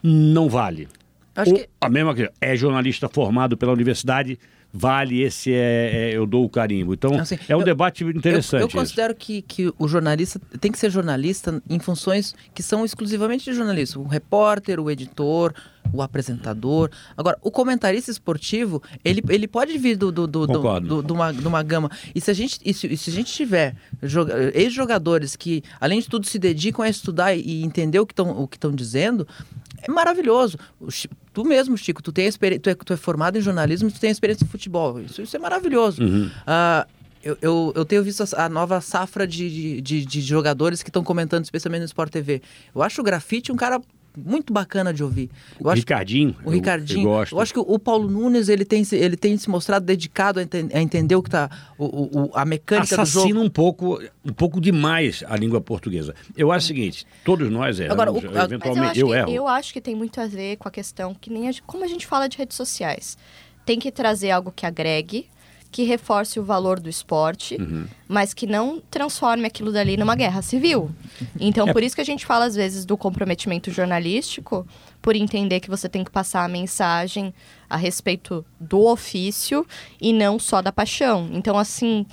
não 0.03 0.47
vale. 0.47 0.89
Acho 1.35 1.53
Ou 1.53 1.57
que- 1.57 1.69
A 1.81 1.89
mesma 1.89 2.15
coisa, 2.15 2.31
é 2.39 2.55
jornalista 2.55 3.09
formado 3.09 3.57
pela 3.57 3.73
universidade, 3.73 4.39
vale, 4.73 5.21
esse 5.23 5.53
é, 5.53 6.11
é- 6.11 6.17
eu 6.17 6.27
dou 6.27 6.45
o 6.45 6.49
carimbo. 6.49 6.95
Então, 6.95 7.19
Assim, 7.19 7.37
é 7.49 7.57
um 7.57 7.61
eu- 7.61 7.65
debate 7.65 8.05
interessante. 8.05 8.61
Eu, 8.63 8.69
eu 8.69 8.71
considero 8.71 9.15
que, 9.15 9.43
que 9.43 9.73
o 9.79 9.89
jornalista 9.89 10.41
tem 10.61 10.71
que 10.71 10.79
ser 10.79 10.91
jornalista 10.91 11.63
em 11.69 11.79
funções 11.79 12.35
que 12.55 12.63
são 12.63 12.85
exclusivamente 12.85 13.45
de 13.45 13.53
jornalista. 13.55 13.99
O 13.99 14.07
repórter, 14.07 14.79
o 14.81 14.91
editor, 14.91 15.53
o 15.93 16.03
apresentador. 16.03 16.91
Agora, 17.17 17.37
o 17.43 17.51
comentarista 17.51 18.11
esportivo, 18.11 18.81
ele, 19.05 19.23
ele 19.29 19.49
pode 19.49 19.77
vir 19.77 19.97
do, 19.97 20.13
do, 20.13 20.27
do, 20.27 20.47
do, 20.47 20.81
do- 20.81 21.03
de, 21.03 21.13
uma, 21.13 21.33
de 21.33 21.47
uma 21.49 21.63
gama. 21.63 21.91
E 22.15 22.21
se 22.21 22.31
a 22.31 22.35
gente, 22.35 22.61
e 22.65 22.73
se, 22.73 22.87
e 22.87 22.97
se 22.97 23.11
a 23.11 23.13
gente 23.13 23.33
tiver 23.33 23.75
joga- 24.03 24.53
ex-jogadores 24.55 25.35
que, 25.35 25.63
além 25.81 26.01
de 26.01 26.09
tudo, 26.09 26.27
se 26.27 26.39
dedicam 26.39 26.85
a 26.85 26.89
estudar 26.89 27.35
e 27.35 27.63
entender 27.65 27.99
o 27.99 28.07
que 28.07 28.15
estão 28.57 28.73
dizendo, 28.73 29.27
é 29.83 29.91
maravilhoso. 29.91 30.57
Tu 31.33 31.45
mesmo, 31.45 31.77
Chico, 31.79 32.03
tu, 32.03 32.11
tem 32.13 32.27
experi- 32.27 32.59
tu, 32.59 32.71
é, 32.71 32.75
tu 32.75 32.93
é 32.93 32.97
formado 32.97 33.39
em 33.39 33.41
jornalismo, 33.41 33.91
tu 33.91 34.01
tem 34.01 34.11
experiência 34.11 34.45
no 34.45 34.51
futebol. 34.51 35.01
Isso, 35.01 35.23
isso 35.23 35.37
é 35.37 35.39
maravilhoso. 35.39 36.03
Ah, 36.47 36.87
eu, 37.23 37.37
eu, 37.41 37.73
eu 37.77 37.85
tenho 37.85 38.03
visto 38.03 38.23
a, 38.37 38.45
a 38.47 38.49
nova 38.49 38.81
safra 38.81 39.27
de, 39.27 39.49
de, 39.49 39.81
de- 39.81 40.05
de 40.07 40.21
jogadores 40.21 40.83
que 40.83 40.89
estão 40.89 41.05
comentando, 41.05 41.45
especialmente 41.45 41.81
no 41.81 41.87
Sport 41.87 42.11
TV. 42.11 42.43
Eu 42.75 42.83
acho 42.83 43.01
o 43.01 43.05
Grafite 43.05 43.53
um 43.53 43.57
cara 43.57 43.81
muito 44.17 44.53
bacana 44.53 44.93
de 44.93 45.03
ouvir. 45.05 45.31
Eu 45.59 45.67
O 45.67 45.71
acho 45.71 45.81
Ricardinho. 45.81 46.35
o 46.45 46.49
eu- 46.49 46.53
Ricardinho. 46.53 47.01
Eu, 47.01 47.05
gosto. 47.05 47.41
acho 47.41 47.53
que 47.53 47.59
o 47.61 47.79
Paulo 47.79 48.11
Nunes 48.11 48.49
ele 48.49 48.65
tem, 48.65 48.83
se- 48.85 48.97
ele 48.97 49.17
tem 49.17 49.37
se 49.37 49.49
mostrado 49.49 49.85
dedicado 49.85 50.41
a, 50.41 50.43
a 50.77 50.81
entender 50.83 51.15
o 51.15 51.23
que 51.23 51.31
tá. 51.31 51.51
O, 51.79 51.85
o- 52.27 52.31
a 52.35 52.45
mecânica 52.45 52.97
do 52.97 53.03
assassina 53.03 53.29
jogo. 53.35 53.41
um 53.47 53.51
pouco, 53.51 54.03
um 54.25 54.33
pouco 54.33 54.61
demais 54.61 55.23
a 55.29 55.37
língua 55.37 55.61
portuguesa. 55.61 56.15
Eu 56.37 56.51
acho 56.53 56.65
o 56.65 56.69
seguinte, 56.69 57.07
todos 57.25 57.51
nós 57.51 57.79
erramos, 57.79 57.93
Agora, 58.03 58.13
o- 58.13 58.19
eu 58.19 58.43
eventualmente 58.43 58.91
acho, 58.91 59.01
eu, 59.01 59.07
que, 59.09 59.15
erro. 59.15 59.31
eu 59.31 59.49
acho 59.49 59.73
que 59.73 59.81
tem 59.81 59.95
muito 59.95 60.21
a 60.21 60.27
ver 60.27 60.57
com 60.57 60.69
a 60.69 60.71
questão 60.71 61.15
que 61.15 61.31
nem 61.31 61.49
a 61.49 61.53
gente- 61.53 61.63
como 61.63 61.85
a 61.85 61.89
gente 61.89 62.07
fala 62.07 62.29
de 62.29 62.37
redes 62.37 62.57
sociais. 62.57 63.17
Tem 63.65 63.79
que 63.79 63.93
trazer 63.93 64.31
algo 64.31 64.51
que 64.51 64.67
agregue, 64.67 65.27
que 65.73 65.85
reforce 65.85 66.41
o 66.41 66.43
valor 66.45 66.81
do 66.81 66.89
esporte, 66.89 67.57
Uhum. 67.61 67.87
mas 68.09 68.35
que 68.35 68.47
não 68.47 68.83
transforme 68.91 69.47
aquilo 69.47 69.71
dali 69.73 69.97
numa 69.97 70.17
guerra 70.17 70.43
civil. 70.43 70.91
Então, 71.39 71.69
É. 71.69 71.73
por 71.73 71.83
isso 71.83 71.95
que 71.95 72.01
a 72.01 72.05
gente 72.05 72.27
fala 72.27 72.45
às 72.47 72.55
vezes 72.57 72.85
do 72.85 72.97
comprometimento 72.97 73.71
jornalístico, 73.71 74.67
por 75.01 75.15
entender 75.15 75.61
que 75.61 75.71
você 75.71 75.89
tem 75.89 76.03
que 76.05 76.11
passar 76.11 76.45
a 76.45 76.49
mensagem 76.49 77.33
a 77.69 77.77
respeito 77.77 78.45
do 78.59 78.85
ofício 78.87 79.65
e 80.01 80.13
não 80.13 80.39
só 80.39 80.61
da 80.61 80.73
paixão. 80.73 81.31
Então, 81.33 81.57
assim, 81.57 82.05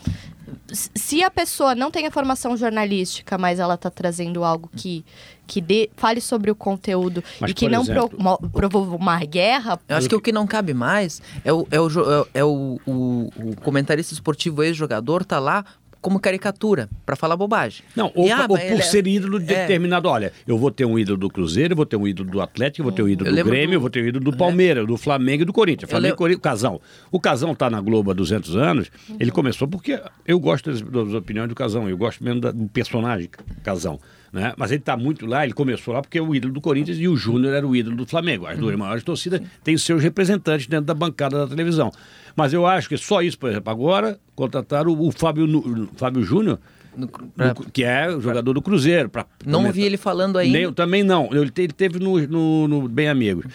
se 0.71 1.23
a 1.23 1.29
pessoa 1.31 1.75
não 1.75 1.89
tem 1.91 2.05
a 2.07 2.11
formação 2.11 2.55
jornalística, 2.55 3.37
mas 3.37 3.59
ela 3.59 3.73
está 3.73 3.89
trazendo 3.89 4.43
algo 4.43 4.69
que, 4.75 5.03
que 5.47 5.61
dê, 5.61 5.89
fale 5.95 6.19
sobre 6.21 6.51
o 6.51 6.55
conteúdo 6.55 7.23
Mas, 7.39 7.51
e 7.51 7.53
que 7.53 7.69
não 7.69 7.81
exemplo, 7.81 8.09
pro, 8.09 8.21
mo- 8.21 8.37
provou 8.51 8.83
uma 8.95 9.17
guerra, 9.19 9.79
Eu 9.87 9.95
acho 9.97 10.09
que 10.09 10.15
o 10.15 10.21
que 10.21 10.31
não 10.31 10.45
cabe 10.45 10.73
mais 10.73 11.21
é 11.45 11.53
o, 11.53 11.65
é 11.71 11.79
o, 11.79 11.87
é 11.87 11.89
o, 11.89 12.27
é 12.35 12.43
o, 12.43 12.79
o- 12.85 13.29
o 13.51 13.55
comentarista 13.63 14.13
esportivo 14.13 14.61
ex-jogador 14.61 15.23
tá 15.25 15.39
lá 15.39 15.63
como 15.99 16.19
caricatura, 16.19 16.87
para 17.05 17.15
falar 17.17 17.35
bobagem. 17.35 17.83
Não, 17.95 18.11
ou, 18.15 18.27
E, 18.27 18.31
ah, 18.31 18.41
ou 18.47 18.55
por 18.57 18.59
é- 18.59 18.81
ser 18.81 19.05
ídolo 19.07 19.39
de 19.39 19.51
é. 19.53 19.61
determinado. 19.61 20.07
Olha, 20.07 20.31
eu 20.47 20.57
vou 20.57 20.71
ter 20.71 20.85
um 20.85 20.97
ídolo 20.97 21.17
do 21.17 21.29
Cruzeiro, 21.29 21.73
eu 21.73 21.75
vou 21.75 21.85
ter 21.87 21.97
um 21.97 22.07
ídolo 22.07 22.29
do 22.29 22.39
Atlético, 22.39 22.81
eu 22.81 22.83
vou 22.85 22.91
ter 22.93 23.01
um 23.01 23.09
ídolo 23.09 23.29
Eu 23.31 23.35
do 23.43 23.49
Grêmio, 23.49 23.67
do- 23.69 23.73
eu 23.73 23.81
vou 23.81 23.89
ter 23.89 24.03
um 24.03 24.07
ídolo 24.07 24.23
do 24.23 24.37
Palmeiras, 24.37 24.85
do 24.87 24.95
Flamengo 24.95 25.41
e 25.41 25.45
do 25.45 25.51
Corinthians. 25.51 25.89
Flamengo, 25.89 26.05
lembro- 26.11 26.17
Corinthians, 26.17 26.41
Casão. 26.43 26.79
O 27.11 27.19
Casão 27.19 27.53
tá 27.55 27.69
na 27.69 27.81
Globo 27.81 28.11
há 28.11 28.13
200 28.13 28.55
anos, 28.55 28.89
ele 29.19 29.31
começou 29.31 29.67
porque 29.67 29.99
eu 30.25 30.39
gosto 30.39 30.71
das, 30.71 30.81
das 30.81 31.13
opiniões 31.13 31.49
do 31.49 31.55
Casão, 31.55 31.89
eu 31.89 31.97
gosto 31.97 32.23
mesmo 32.23 32.39
da- 32.39 32.51
do 32.51 32.67
personagem 32.69 33.27
Casão. 33.63 33.99
Né? 34.31 34.53
Mas 34.57 34.71
ele 34.71 34.79
está 34.81 34.97
muito 34.97 35.25
lá, 35.25 35.43
ele 35.45 35.53
começou 35.53 35.93
lá 35.93 36.01
porque 36.01 36.17
é 36.17 36.21
o 36.21 36.35
ídolo 36.35 36.53
do 36.53 36.59
Corinthians 36.61 36.97
e 36.99 37.07
o 37.07 37.15
Júnior 37.15 37.53
era 37.53 37.65
o 37.65 37.75
ídolo 37.75 37.95
do 37.95 38.05
Flamengo. 38.05 38.45
As 38.45 38.57
duas 38.57 38.75
maiores 38.75 39.03
torcidas 39.03 39.41
têm 39.63 39.77
seus 39.77 40.03
representantes 40.03 40.67
dentro 40.67 40.85
da 40.85 40.93
bancada 40.93 41.39
da 41.39 41.47
televisão. 41.47 41.91
Mas 42.35 42.53
eu 42.53 42.65
acho 42.67 42.89
que 42.89 42.97
só 42.97 43.21
isso, 43.21 43.39
por 43.39 43.49
exemplo, 43.49 43.71
agora 43.71 44.19
contrataram 44.35 44.91
o, 44.91 45.07
o 45.07 45.11
Fábio, 45.11 45.45
o 45.45 45.87
Fábio 45.97 46.23
Júnior, 46.23 46.59
No- 46.95 47.05
no- 47.07 47.27
pra- 47.29 47.53
que 47.71 47.83
é 47.83 48.09
o 48.09 48.19
jogador 48.19 48.53
do 48.53 48.61
Cruzeiro. 48.61 49.07
pra 49.09 49.25
não 49.45 49.65
ouvi 49.65 49.81
ele 49.83 49.97
falando 49.97 50.37
ainda. 50.37 50.53
Nem, 50.53 50.63
eu 50.63 50.71
também 50.73 51.03
não. 51.03 51.29
Ele, 51.31 51.51
ele 51.57 51.73
teve 51.73 51.97
no, 51.99 52.19
no, 52.27 52.67
no 52.67 52.87
Bem 52.89 53.07
Amigos. 53.07 53.45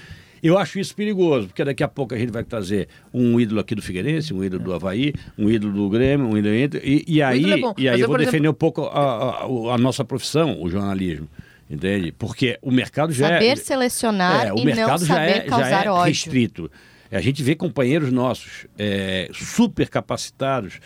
Eu 0.43 0.59
acho 0.59 0.79
isso 0.81 0.95
perigoso, 0.97 1.47
porque 1.47 1.65
daqui 1.65 1.85
a 1.85 1.89
pouco 1.89 2.15
a 2.15 2.19
gente 2.19 2.33
vai 2.33 2.43
trazer 2.43 2.89
um 3.15 3.39
ídolo 3.39 3.61
aqui 3.61 3.75
do 3.77 3.83
Figueirense, 3.83 4.35
um 4.35 4.43
ídolo 4.43 4.65
do 4.65 4.73
Havaí, 4.75 5.13
um 5.39 5.49
ídolo 5.49 5.73
do 5.73 5.89
Grêmio, 5.89 6.27
um 6.27 6.37
ídolo 6.37 6.53
e, 6.83 7.05
e 7.07 7.23
aí, 7.23 7.45
é 7.53 7.59
e 7.79 7.89
aí 7.89 8.01
eu 8.01 8.05
eu, 8.05 8.09
vou 8.09 8.17
por 8.17 8.25
defender 8.25 8.49
um 8.49 8.55
pouco 8.55 8.83
a, 8.87 9.45
a- 9.45 9.75
a 9.75 9.79
nossa 9.79 10.05
profissão, 10.05 10.61
o 10.61 10.69
jornalismo. 10.69 11.29
Entende? 11.71 12.13
Porque 12.13 12.59
o 12.61 12.71
mercado 12.71 13.13
já 13.13 13.29
Saber 13.29 13.47
é. 13.47 13.57
selecionar 13.57 14.47
É, 14.49 14.53
o 14.53 14.57
e 14.57 14.59
não 14.59 14.65
mercado 14.65 15.07
já 15.07 15.15
saber 15.15 15.31
é, 15.31 15.35
já 15.37 15.45
causar 15.47 15.87
é 15.87 15.91
ódio. 15.91 16.05
restrito. 16.13 16.71
A 17.11 17.21
gente 17.21 17.43
vê 17.43 17.55
companheiros 17.55 18.11
nossos 18.13 18.67
é, 18.79 19.29
super 19.33 19.89
capacitados, 19.89 20.81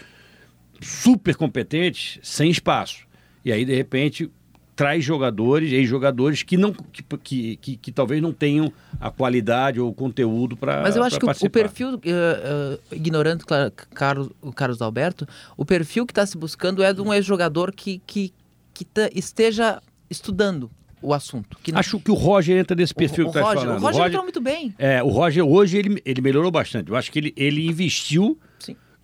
super 0.81 1.35
competentes, 1.35 2.19
sem 2.23 2.51
espaço. 2.51 3.07
E 3.45 3.53
aí, 3.53 3.65
de 3.65 3.75
repente, 3.75 4.31
traz 4.77 5.03
jogadores, 5.03 5.73
ex-jogadores 5.73 6.43
que, 6.43 6.57
não, 6.59 6.71
que, 6.73 7.03
que, 7.25 7.57
que, 7.57 7.77
que 7.79 7.91
talvez 7.91 8.21
não 8.21 8.31
tenham 8.33 8.71
a 9.01 9.11
qualidade 9.11 9.81
ou 9.81 9.89
o 9.89 9.95
conteúdo 9.95 10.55
para 10.57 10.83
Mas 10.83 10.95
eu 10.95 11.03
acho 11.03 11.19
que 11.19 11.25
o- 11.25 11.27
o, 11.27 11.29
participar. 11.29 11.51
perfil, 11.61 11.99
eh, 12.05 12.79
eh, 12.93 12.95
ignorando 12.97 13.47
claro, 13.47 13.73
Carlos, 13.95 14.29
o 14.43 14.53
Carlos 14.53 14.83
Alberto, 14.83 15.27
o 15.57 15.65
perfil 15.65 16.05
que 16.05 16.13
está 16.13 16.27
se 16.27 16.37
buscando 16.37 16.83
é 16.83 16.93
de 16.93 17.01
um 17.01 17.13
ex-jogador 17.13 17.73
que, 17.75 18.03
que, 18.07 18.33
que 18.75 18.85
tá- 18.85 19.09
esteja 19.15 19.81
estudando 20.11 20.71
o 21.01 21.15
assunto. 21.15 21.57
Que 21.63 21.73
não- 21.73 21.79
Acho 21.81 21.99
que 21.99 22.11
o 22.11 22.15
Roger 22.15 22.59
entra 22.59 22.77
nesse 22.77 22.95
perfil 22.95 23.29
o, 23.29 23.33
que 23.33 23.39
está 23.39 23.49
Roger, 23.49 23.63
falando. 23.65 23.79
o 23.83 23.87
Roger 23.87 24.07
entrou 24.07 24.23
muito 24.25 24.41
bem. 24.43 24.75
É, 24.79 25.03
o 25.03 25.09
Roger 25.09 25.43
hoje 25.45 25.79
ele, 25.79 26.03
ele 26.05 26.21
melhorou 26.21 26.51
bastante. 26.51 26.91
Eu 26.91 26.97
acho 26.97 27.11
que 27.11 27.19
ele, 27.19 27.33
ele 27.37 27.67
investiu. 27.67 28.39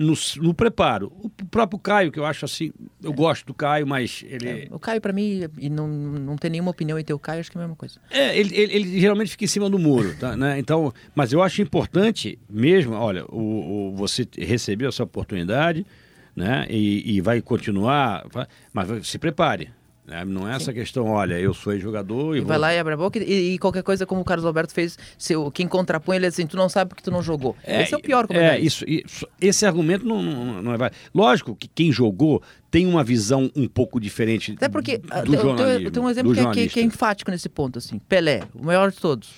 No, 0.02 0.14
no 0.42 0.52
preparo. 0.54 1.12
O 1.22 1.28
próprio 1.46 1.78
Caio, 1.78 2.10
que 2.12 2.18
eu 2.18 2.24
acho 2.26 2.44
assim, 2.44 2.72
eu 3.02 3.12
gosto 3.12 3.46
do 3.46 3.54
Caio, 3.54 3.86
mas 3.86 4.24
ele. 4.28 4.48
É, 4.48 4.68
o 4.70 4.78
Caio, 4.78 5.00
para 5.00 5.12
mim, 5.12 5.48
e 5.58 5.70
não, 5.70 5.86
não 5.88 6.36
tem 6.36 6.50
nenhuma 6.50 6.70
opinião 6.70 6.98
em 6.98 7.04
ter 7.04 7.14
o 7.14 7.18
Caio, 7.18 7.40
acho 7.40 7.50
que 7.50 7.56
é 7.56 7.60
a 7.60 7.64
mesma 7.64 7.76
coisa. 7.76 8.00
É, 8.10 8.36
ele, 8.38 8.54
ele- 8.56 8.74
ele 8.74 9.00
geralmente 9.00 9.30
fica 9.30 9.44
em 9.44 9.48
cima 9.48 9.70
do 9.70 9.78
muro, 9.78 10.14
tá, 10.18 10.36
né? 10.36 10.58
Então, 10.58 10.92
mas 11.14 11.32
eu 11.32 11.42
acho 11.42 11.62
importante 11.62 12.38
mesmo, 12.50 12.94
olha, 12.94 13.24
o, 13.26 13.90
o- 13.90 13.96
você 13.96 14.26
recebeu 14.38 14.88
essa 14.88 15.02
oportunidade, 15.04 15.86
né? 16.34 16.66
E, 16.70 17.16
e 17.16 17.20
vai 17.20 17.40
continuar, 17.40 18.24
mas 18.72 19.06
se 19.06 19.18
prepare. 19.18 19.70
Né? 20.12 20.24
Não 20.24 20.48
é 20.50 20.54
essa 20.56 20.72
questão, 20.72 21.06
olha, 21.06 21.38
eu 21.38 21.54
sou 21.54 21.76
jogador 21.78 22.34
e, 22.34 22.38
E 22.38 22.40
vou... 22.40 22.48
vai 22.48 22.58
lá 22.58 22.74
e 22.74 22.78
abre 22.78 22.94
a 22.94 22.96
boca 22.96 23.18
e, 23.18 23.54
e 23.54 23.58
qualquer 23.58 23.82
coisa, 23.82 24.04
como 24.06 24.20
o 24.20 24.24
Carlos 24.24 24.44
Alberto 24.44 24.72
fez, 24.74 24.98
se, 25.16 25.34
o- 25.34 25.50
quem 25.50 25.66
contrapõe 25.66 26.16
ele 26.16 26.26
é 26.26 26.28
assim, 26.28 26.46
tu 26.46 26.56
não 26.56 26.68
sabe 26.68 26.90
porque 26.90 27.02
tu 27.02 27.10
não 27.10 27.22
jogou. 27.22 27.56
Esse 27.66 27.94
é 27.94 27.96
o 27.96 28.00
pior 28.00 28.24
É, 28.24 28.26
comentário. 28.28 28.64
isso, 28.64 28.84
isso- 28.86 29.26
esse 29.40 29.64
argumento 29.66 30.04
não, 30.06 30.22
não, 30.22 30.62
não 30.62 30.74
é 30.74 30.76
válido. 30.76 30.96
Lógico 31.14 31.56
que 31.56 31.68
quem 31.68 31.90
jogou 31.90 32.42
tem 32.70 32.86
uma 32.86 33.02
visão 33.04 33.50
um 33.56 33.66
pouco 33.68 33.98
diferente 34.00 34.52
Até 34.52 34.68
porque 34.68 35.00
ah, 35.10 35.20
do 35.22 35.32
tem, 35.32 35.40
jornalismo. 35.40 35.90
tem, 35.90 36.02
um 36.02 36.08
exemplo 36.10 36.32
que 36.52 36.60
é, 36.60 36.66
que 36.68 36.80
é 36.80 36.82
enfático 36.82 37.30
nesse 37.30 37.48
ponto, 37.48 37.78
assim. 37.78 37.98
Pelé, 37.98 38.42
o 38.54 38.64
maior 38.64 38.90
de 38.90 38.98
todos. 38.98 39.30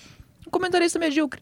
Um 0.47 0.49
comentarista 0.51 0.97
medíocre. 0.99 1.41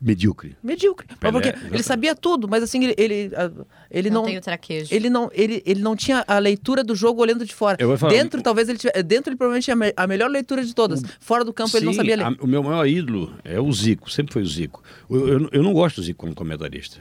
Medíocre. 0.00 0.56
Medíocre. 0.62 1.06
Mas 1.10 1.18
Pelé, 1.18 1.32
porque 1.32 1.48
exatamente. 1.48 1.74
ele 1.74 1.82
sabia 1.82 2.14
tudo, 2.14 2.48
mas 2.48 2.62
assim, 2.62 2.82
ele, 2.84 2.94
ele, 2.96 3.30
ah, 3.36 3.50
ele 3.90 4.08
não, 4.08 4.22
não. 4.22 4.28
tem 4.28 4.38
o 4.38 4.40
traquejo. 4.40 4.94
Ele 4.94 5.10
não, 5.10 5.30
ele, 5.32 5.62
ele 5.66 5.80
não 5.82 5.94
tinha 5.94 6.24
a 6.26 6.38
leitura 6.38 6.82
do 6.82 6.94
jogo 6.96 7.20
olhando 7.20 7.44
de 7.44 7.54
fora. 7.54 7.76
Falar- 7.98 8.12
dentro, 8.12 8.40
talvez 8.42 8.68
ele 8.68 8.78
tivesse. 8.78 9.02
Dentro, 9.02 9.30
ele 9.30 9.36
provavelmente 9.36 9.64
tinha 9.64 9.74
a 9.74 9.76
me- 9.76 9.92
a 9.96 10.06
melhor 10.06 10.30
leitura 10.30 10.64
de 10.64 10.74
todas. 10.74 11.02
Fora 11.20 11.44
do 11.44 11.52
campo, 11.52 11.76
ele 11.76 11.84
não 11.86 11.92
Sim, 11.92 11.98
sabia 11.98 12.16
ler. 12.16 12.24
a- 12.24 12.36
o 12.40 12.46
meu 12.46 12.62
maior 12.62 12.86
ídolo 12.86 13.34
é 13.44 13.60
o 13.60 13.70
Zico, 13.72 14.10
sempre 14.10 14.32
foi 14.32 14.42
o 14.42 14.46
Zico. 14.46 14.82
Eu, 15.10 15.28
eu, 15.28 15.48
eu 15.52 15.62
não 15.62 15.72
gosto 15.74 15.96
do 15.96 16.02
Zico 16.02 16.20
como 16.20 16.34
comentarista. 16.34 16.98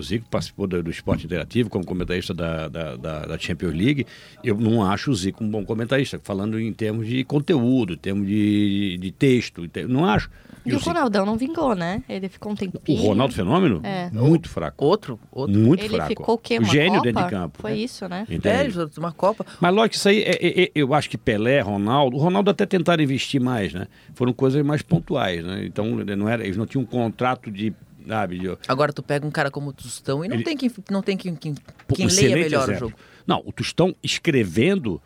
O 0.00 0.02
Zico 0.02 0.26
participou 0.30 0.66
do, 0.66 0.82
do 0.82 0.90
esporte 0.90 1.26
interativo 1.26 1.68
como 1.68 1.84
comentarista 1.84 2.32
da, 2.34 2.68
da, 2.68 2.96
da, 2.96 3.26
da 3.26 3.38
Champions 3.38 3.74
League. 3.74 4.06
Eu 4.42 4.56
não 4.56 4.82
acho 4.82 5.10
o 5.10 5.14
Zico 5.14 5.44
um 5.44 5.48
bom 5.50 5.64
comentarista, 5.64 6.18
falando 6.24 6.58
em 6.58 6.72
termos 6.72 7.06
de 7.06 7.22
conteúdo, 7.22 7.92
em 7.92 7.98
termos 7.98 8.26
de, 8.26 8.96
de 8.98 9.10
texto. 9.12 9.64
em 9.64 9.68
ter- 9.68 9.86
Não 9.86 10.04
acho. 10.06 10.30
E 10.64 10.70
E 10.70 10.74
o 10.74 10.78
Zico- 10.78 10.90
Ronaldão 10.90 11.24
não 11.26 11.36
vingou, 11.36 11.74
né? 11.74 12.02
Ele 12.08 12.28
ficou 12.28 12.50
um 12.52 12.54
o 12.54 12.58
tempinho. 12.58 13.00
Ronaldo 13.02 13.34
Fenômeno? 13.34 13.80
É. 13.84 14.10
Muito 14.10 14.48
fraco. 14.48 14.84
Outro, 14.84 15.18
outro. 15.30 15.58
Muito 15.58 15.82
Ele 15.84 15.94
fraco. 15.94 16.08
ficou 16.08 16.34
o 16.34 16.38
quê? 16.38 16.56
O 16.58 16.62
Uma 16.62 16.68
gênio 16.72 16.92
Copa? 16.94 17.02
dentro 17.04 17.24
de 17.24 17.30
campo. 17.30 17.58
Foi 17.60 17.72
isso, 17.74 18.08
né? 18.08 18.26
É, 18.28 18.34
Entende? 18.34 18.60
ele 18.64 18.70
jogou 18.70 18.90
uma 18.98 19.12
Copa. 19.12 19.44
Mas 19.60 19.74
lógico 19.74 19.90
que 19.90 19.96
isso 19.96 20.08
aí, 20.08 20.22
é- 20.22 20.38
é- 20.46 20.62
é- 20.64 20.70
eu 20.74 20.92
acho 20.94 21.08
que 21.10 21.18
Pelé, 21.18 21.60
Ronaldo, 21.60 22.16
o 22.16 22.20
Ronaldo 22.20 22.50
até 22.50 22.64
tentaram 22.66 23.02
investir 23.02 23.40
mais, 23.40 23.72
né? 23.74 23.86
Foram 24.14 24.32
coisas 24.32 24.64
mais 24.64 24.82
pontuais, 24.82 25.44
né? 25.44 25.64
Então 25.66 25.86
não 25.86 26.28
era, 26.28 26.42
eles 26.44 26.56
não 26.56 26.66
tinham 26.66 26.82
um 26.82 26.86
contrato 26.86 27.50
de, 27.50 27.72
sabe, 28.10 28.38
de, 28.38 28.58
Agora 28.68 28.92
tu 28.92 29.02
pega 29.02 29.26
um 29.26 29.30
cara 29.30 29.50
como 29.50 29.70
o 29.70 29.72
Tostão 29.72 30.24
e 30.24 30.28
não 30.28 30.36
Ele- 30.36 30.44
tem 30.44 30.56
quem, 30.56 30.70
não 30.90 31.00
tem 31.02 31.16
quem, 31.16 31.34
quem, 31.34 31.54
quem 31.94 32.06
leia 32.06 32.36
melhor 32.36 32.60
o 32.60 32.72
exemplo. 32.72 32.88
jogo. 32.88 32.94
Não, 33.26 33.42
o 33.46 33.52
Tostão 33.52 33.94
escrevendo, 34.02 35.00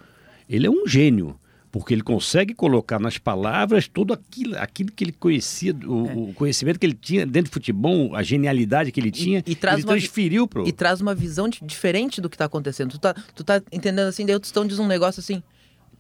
ele 0.48 0.66
é 0.66 0.70
um 0.70 0.86
gênio. 0.86 1.38
Porque 1.70 1.92
ele 1.92 2.02
consegue 2.04 2.54
colocar 2.54 3.00
nas 3.00 3.18
palavras 3.18 3.88
tudo 3.88 4.12
aquilo, 4.12 4.56
aquilo 4.58 4.92
que 4.92 5.02
ele 5.02 5.10
conhecia, 5.10 5.74
o, 5.84 6.28
o 6.30 6.34
conhecimento 6.34 6.78
que 6.78 6.86
ele 6.86 6.94
tinha 6.94 7.26
dentro 7.26 7.50
do 7.50 7.52
futebol, 7.54 8.14
a 8.14 8.22
genialidade 8.22 8.92
que 8.92 9.00
ele 9.00 9.10
tinha, 9.10 9.42
e 9.44 9.56
traz 9.56 9.78
ele 9.78 9.84
uma 9.88 9.94
transferiu 9.94 10.46
pro... 10.46 10.68
E 10.68 10.70
traz 10.70 11.00
uma 11.00 11.16
visão 11.16 11.48
de- 11.48 11.58
diferente 11.64 12.20
do 12.20 12.30
que 12.30 12.38
tá 12.38 12.44
acontecendo. 12.44 12.92
Tu 12.92 12.98
tá, 13.00 13.12
tu 13.34 13.42
tá 13.42 13.60
entendendo 13.72 14.06
assim, 14.06 14.24
daí 14.24 14.36
o 14.36 14.38
Tostão 14.40 14.64
diz 14.64 14.78
um 14.78 14.86
negócio 14.86 15.18
assim. 15.18 15.42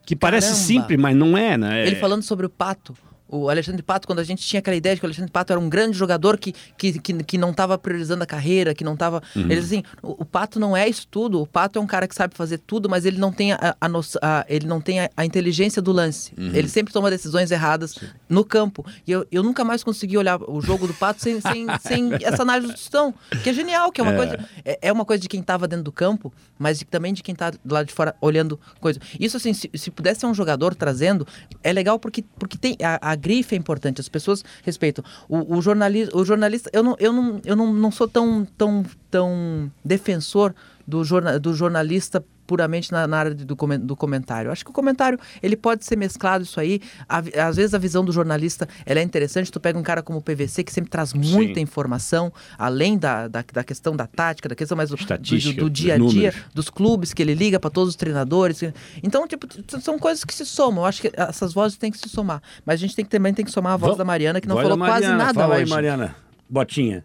que 0.06 0.14
parece 0.14 0.46
Caramba! 0.50 0.64
simples, 0.64 1.00
mas 1.00 1.16
não 1.16 1.36
é, 1.36 1.56
né? 1.58 1.84
Ele 1.88 1.96
É- 1.96 1.98
falando 1.98 2.22
sobre 2.22 2.46
o 2.46 2.48
Pato. 2.48 2.94
O 3.36 3.48
Alexandre 3.50 3.82
Pato, 3.82 4.06
quando 4.06 4.18
a 4.20 4.24
gente 4.24 4.46
tinha 4.46 4.60
aquela 4.60 4.76
ideia 4.76 4.94
de 4.94 5.00
que 5.00 5.06
o 5.06 5.08
Alexandre 5.08 5.30
Pato 5.30 5.52
era 5.52 5.60
um 5.60 5.68
grande 5.68 5.96
jogador 5.96 6.38
que, 6.38 6.54
que, 6.76 6.98
que, 6.98 7.12
que 7.24 7.38
não 7.38 7.50
estava 7.50 7.76
priorizando 7.76 8.22
a 8.22 8.26
carreira, 8.26 8.74
que 8.74 8.84
não 8.84 8.94
estava. 8.94 9.22
Uhum. 9.34 9.42
Ele 9.42 9.56
diz 9.56 9.64
assim: 9.66 9.82
o, 10.02 10.22
o 10.22 10.24
Pato 10.24 10.60
não 10.60 10.76
é 10.76 10.88
isso 10.88 11.06
tudo. 11.10 11.40
O 11.40 11.46
Pato 11.46 11.78
é 11.78 11.82
um 11.82 11.86
cara 11.86 12.06
que 12.06 12.14
sabe 12.14 12.34
fazer 12.36 12.58
tudo, 12.58 12.88
mas 12.88 13.04
ele 13.04 13.18
não 13.18 13.32
tem 13.32 13.52
a, 13.52 13.76
a, 13.80 13.88
noção- 13.88 14.20
a- 14.22 14.44
ele 14.48 14.66
não 14.66 14.80
tem 14.80 15.00
a, 15.00 15.10
a 15.16 15.24
inteligência 15.24 15.82
do 15.82 15.92
lance. 15.92 16.32
Uhum. 16.38 16.50
Ele 16.54 16.68
sempre 16.68 16.92
toma 16.92 17.10
decisões 17.10 17.50
erradas 17.50 17.98
no 18.28 18.44
campo. 18.44 18.84
E 19.06 19.12
eu, 19.12 19.26
eu 19.32 19.42
nunca 19.42 19.64
mais 19.64 19.82
consegui 19.82 20.16
olhar 20.16 20.38
o 20.40 20.60
jogo 20.60 20.86
do 20.86 20.94
Pato 20.94 21.20
sem, 21.22 21.40
sem, 21.40 21.66
sem 21.80 22.10
essa 22.22 22.42
análise 22.42 22.68
do 22.68 22.74
Tostão, 22.74 23.12
que 23.42 23.50
é 23.50 23.52
genial, 23.52 23.90
que 23.90 24.00
é 24.00 24.04
uma 24.04 24.12
É. 24.12 24.16
coisa. 24.16 24.48
É, 24.64 24.78
é 24.82 24.92
uma 24.92 25.04
coisa 25.04 25.20
de 25.20 25.28
quem 25.28 25.40
estava 25.40 25.66
dentro 25.66 25.84
do 25.84 25.92
campo, 25.92 26.32
mas 26.58 26.78
de- 26.78 26.84
também 26.84 27.12
de 27.12 27.22
quem 27.22 27.32
está 27.32 27.50
do 27.50 27.74
lado 27.74 27.86
de 27.86 27.92
fora 27.92 28.14
olhando 28.20 28.58
coisa. 28.80 29.00
Isso, 29.18 29.36
assim, 29.36 29.52
se, 29.52 29.70
se 29.74 29.90
pudesse 29.90 30.20
ser 30.20 30.26
um 30.26 30.34
jogador 30.34 30.74
trazendo, 30.74 31.26
é 31.62 31.72
legal 31.72 31.98
porque, 31.98 32.24
porque 32.38 32.56
tem 32.56 32.76
a, 32.82 33.10
a 33.12 33.14
grife 33.24 33.54
é 33.54 33.58
importante, 33.58 34.00
as 34.00 34.08
pessoas 34.08 34.44
respeitam. 34.62 35.02
O, 35.28 35.56
o, 35.56 35.62
jornalista, 35.62 36.16
o 36.16 36.24
jornalista, 36.24 36.70
eu 36.72 36.82
não, 36.82 36.96
eu 37.00 37.12
não, 37.12 37.40
eu 37.44 37.56
não, 37.56 37.72
não 37.72 37.90
sou 37.90 38.06
tão, 38.06 38.46
tão, 38.58 38.84
tão 39.10 39.72
defensor 39.82 40.54
do, 40.86 41.02
jorna, 41.02 41.38
do 41.38 41.54
jornalista 41.54 42.22
puramente 42.46 42.90
na, 42.92 43.06
na 43.06 43.16
área 43.18 43.34
de- 43.34 43.44
do, 43.44 43.54
do 43.78 43.96
comentário. 43.96 44.50
Acho 44.50 44.64
que 44.64 44.70
o 44.70 44.74
comentário 44.74 45.18
ele 45.42 45.56
pode 45.56 45.84
ser 45.84 45.96
mesclado 45.96 46.44
isso 46.44 46.58
aí. 46.60 46.80
A 47.08 47.22
às 47.46 47.56
vezes 47.56 47.74
a 47.74 47.78
visão 47.78 48.04
do 48.04 48.12
jornalista 48.12 48.68
ela 48.86 49.00
é 49.00 49.02
interessante. 49.02 49.50
Tu 49.50 49.58
pega 49.60 49.78
um 49.78 49.82
cara 49.82 50.02
como 50.02 50.18
o 50.18 50.22
PVC 50.22 50.62
que 50.64 50.72
sempre 50.72 50.90
traz 50.90 51.12
muita 51.12 51.58
informação, 51.60 52.32
além 52.58 52.96
da, 52.98 53.28
da, 53.28 53.44
da 53.52 53.64
questão 53.64 53.96
da 53.96 54.06
tática, 54.06 54.48
da 54.48 54.54
questão 54.54 54.76
mais 54.76 54.90
do, 54.90 54.96
do, 54.96 55.52
do 55.54 55.70
dia 55.70 55.94
a 55.94 55.98
dia, 55.98 55.98
números. 55.98 56.36
dos 56.54 56.68
clubes 56.70 57.12
que 57.12 57.22
ele 57.22 57.34
liga 57.34 57.58
para 57.58 57.70
todos 57.70 57.90
os 57.90 57.96
treinadores. 57.96 58.60
Então, 59.02 59.26
tipo, 59.26 59.46
são 59.80 59.98
coisas 59.98 60.24
que 60.24 60.34
se 60.34 60.44
somam. 60.46 60.82
Eu 60.84 60.86
acho 60.88 61.00
que 61.02 61.10
essas 61.14 61.52
vozes 61.52 61.76
têm 61.78 61.90
que 61.90 61.98
se 61.98 62.08
somar. 62.08 62.42
Mas 62.64 62.74
a 62.74 62.76
gente 62.78 62.94
tem 62.94 63.04
que, 63.04 63.10
também 63.10 63.32
tem 63.34 63.44
que 63.44 63.50
somar 63.50 63.72
a 63.72 63.76
voz 63.76 63.88
Vamos- 63.90 63.98
da 63.98 64.04
Mariana, 64.04 64.40
que 64.40 64.48
não 64.48 64.56
falou 64.56 64.70
da 64.76 64.84
quase 64.86 65.02
Mariana, 65.02 65.16
nada 65.24 65.34
fala 65.40 65.54
hoje. 65.54 65.64
aí, 65.64 65.70
Mariana. 65.70 66.16
Botinha. 66.54 67.04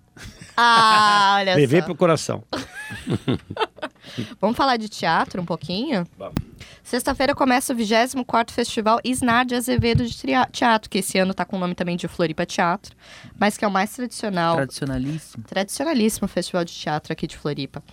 Ah, 0.56 1.38
olha 1.40 1.56
Levei 1.56 1.80
só. 1.80 1.86
pro 1.88 1.96
coração. 1.96 2.44
Vamos 4.40 4.56
falar 4.56 4.78
de 4.78 4.88
teatro 4.88 5.42
um 5.42 5.46
pouquinho? 5.46 6.06
Vamos. 6.18 6.36
Sexta-feira 6.84 7.34
começa 7.34 7.74
o 7.74 7.76
24º 7.76 8.52
Festival 8.52 9.00
Isnar 9.04 9.46
de 9.46 9.56
Azevedo 9.56 10.06
de 10.06 10.16
Teatro, 10.52 10.90
que 10.90 11.00
esse 11.00 11.18
ano 11.18 11.34
tá 11.34 11.46
com 11.46 11.56
o 11.56 11.60
nome 11.60 11.74
também 11.74 11.98
de 11.98 12.08
Floripa 12.08 12.46
Teatro, 12.46 12.96
mas 13.40 13.58
que 13.58 13.66
é 13.66 13.68
o 13.68 13.72
mais 13.72 13.92
tradicional, 13.92 14.56
Tradicionalíssimo. 14.56 15.44
tradicionalíssimo 15.46 16.28
festival 16.28 16.64
de 16.66 16.74
teatro 16.74 17.12
aqui 17.14 17.26
de 17.26 17.38
Floripa. 17.38 17.84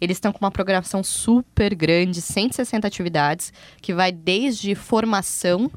Eles 0.00 0.16
estão 0.16 0.32
com 0.32 0.38
uma 0.44 0.50
programação 0.50 1.02
super 1.02 1.74
grande, 1.74 2.20
160 2.22 2.86
atividades, 2.86 3.52
que 3.82 3.92
vai 3.94 4.12
desde 4.12 4.74
formação 4.76 5.70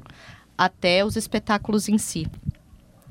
até 0.58 1.04
os 1.04 1.16
espetáculos 1.16 1.90
em 1.90 1.98
si. 1.98 2.28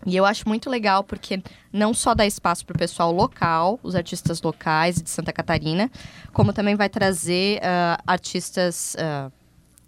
E 0.04 0.16
eu 0.16 0.24
acho 0.24 0.48
muito 0.48 0.68
legal 0.68 1.04
porque 1.04 1.42
não 1.72 1.94
só 1.94 2.14
dá 2.14 2.26
espaço 2.26 2.66
para 2.66 2.74
o 2.74 2.78
pessoal 2.78 3.12
local, 3.12 3.78
os 3.82 3.94
artistas 3.94 4.42
locais 4.42 5.00
de 5.00 5.08
Santa 5.08 5.32
Catarina, 5.32 5.90
como 6.32 6.52
também 6.52 6.74
vai 6.74 6.88
trazer 6.88 7.58
uh, 7.58 8.02
artistas, 8.06 8.96
uh, 8.96 9.32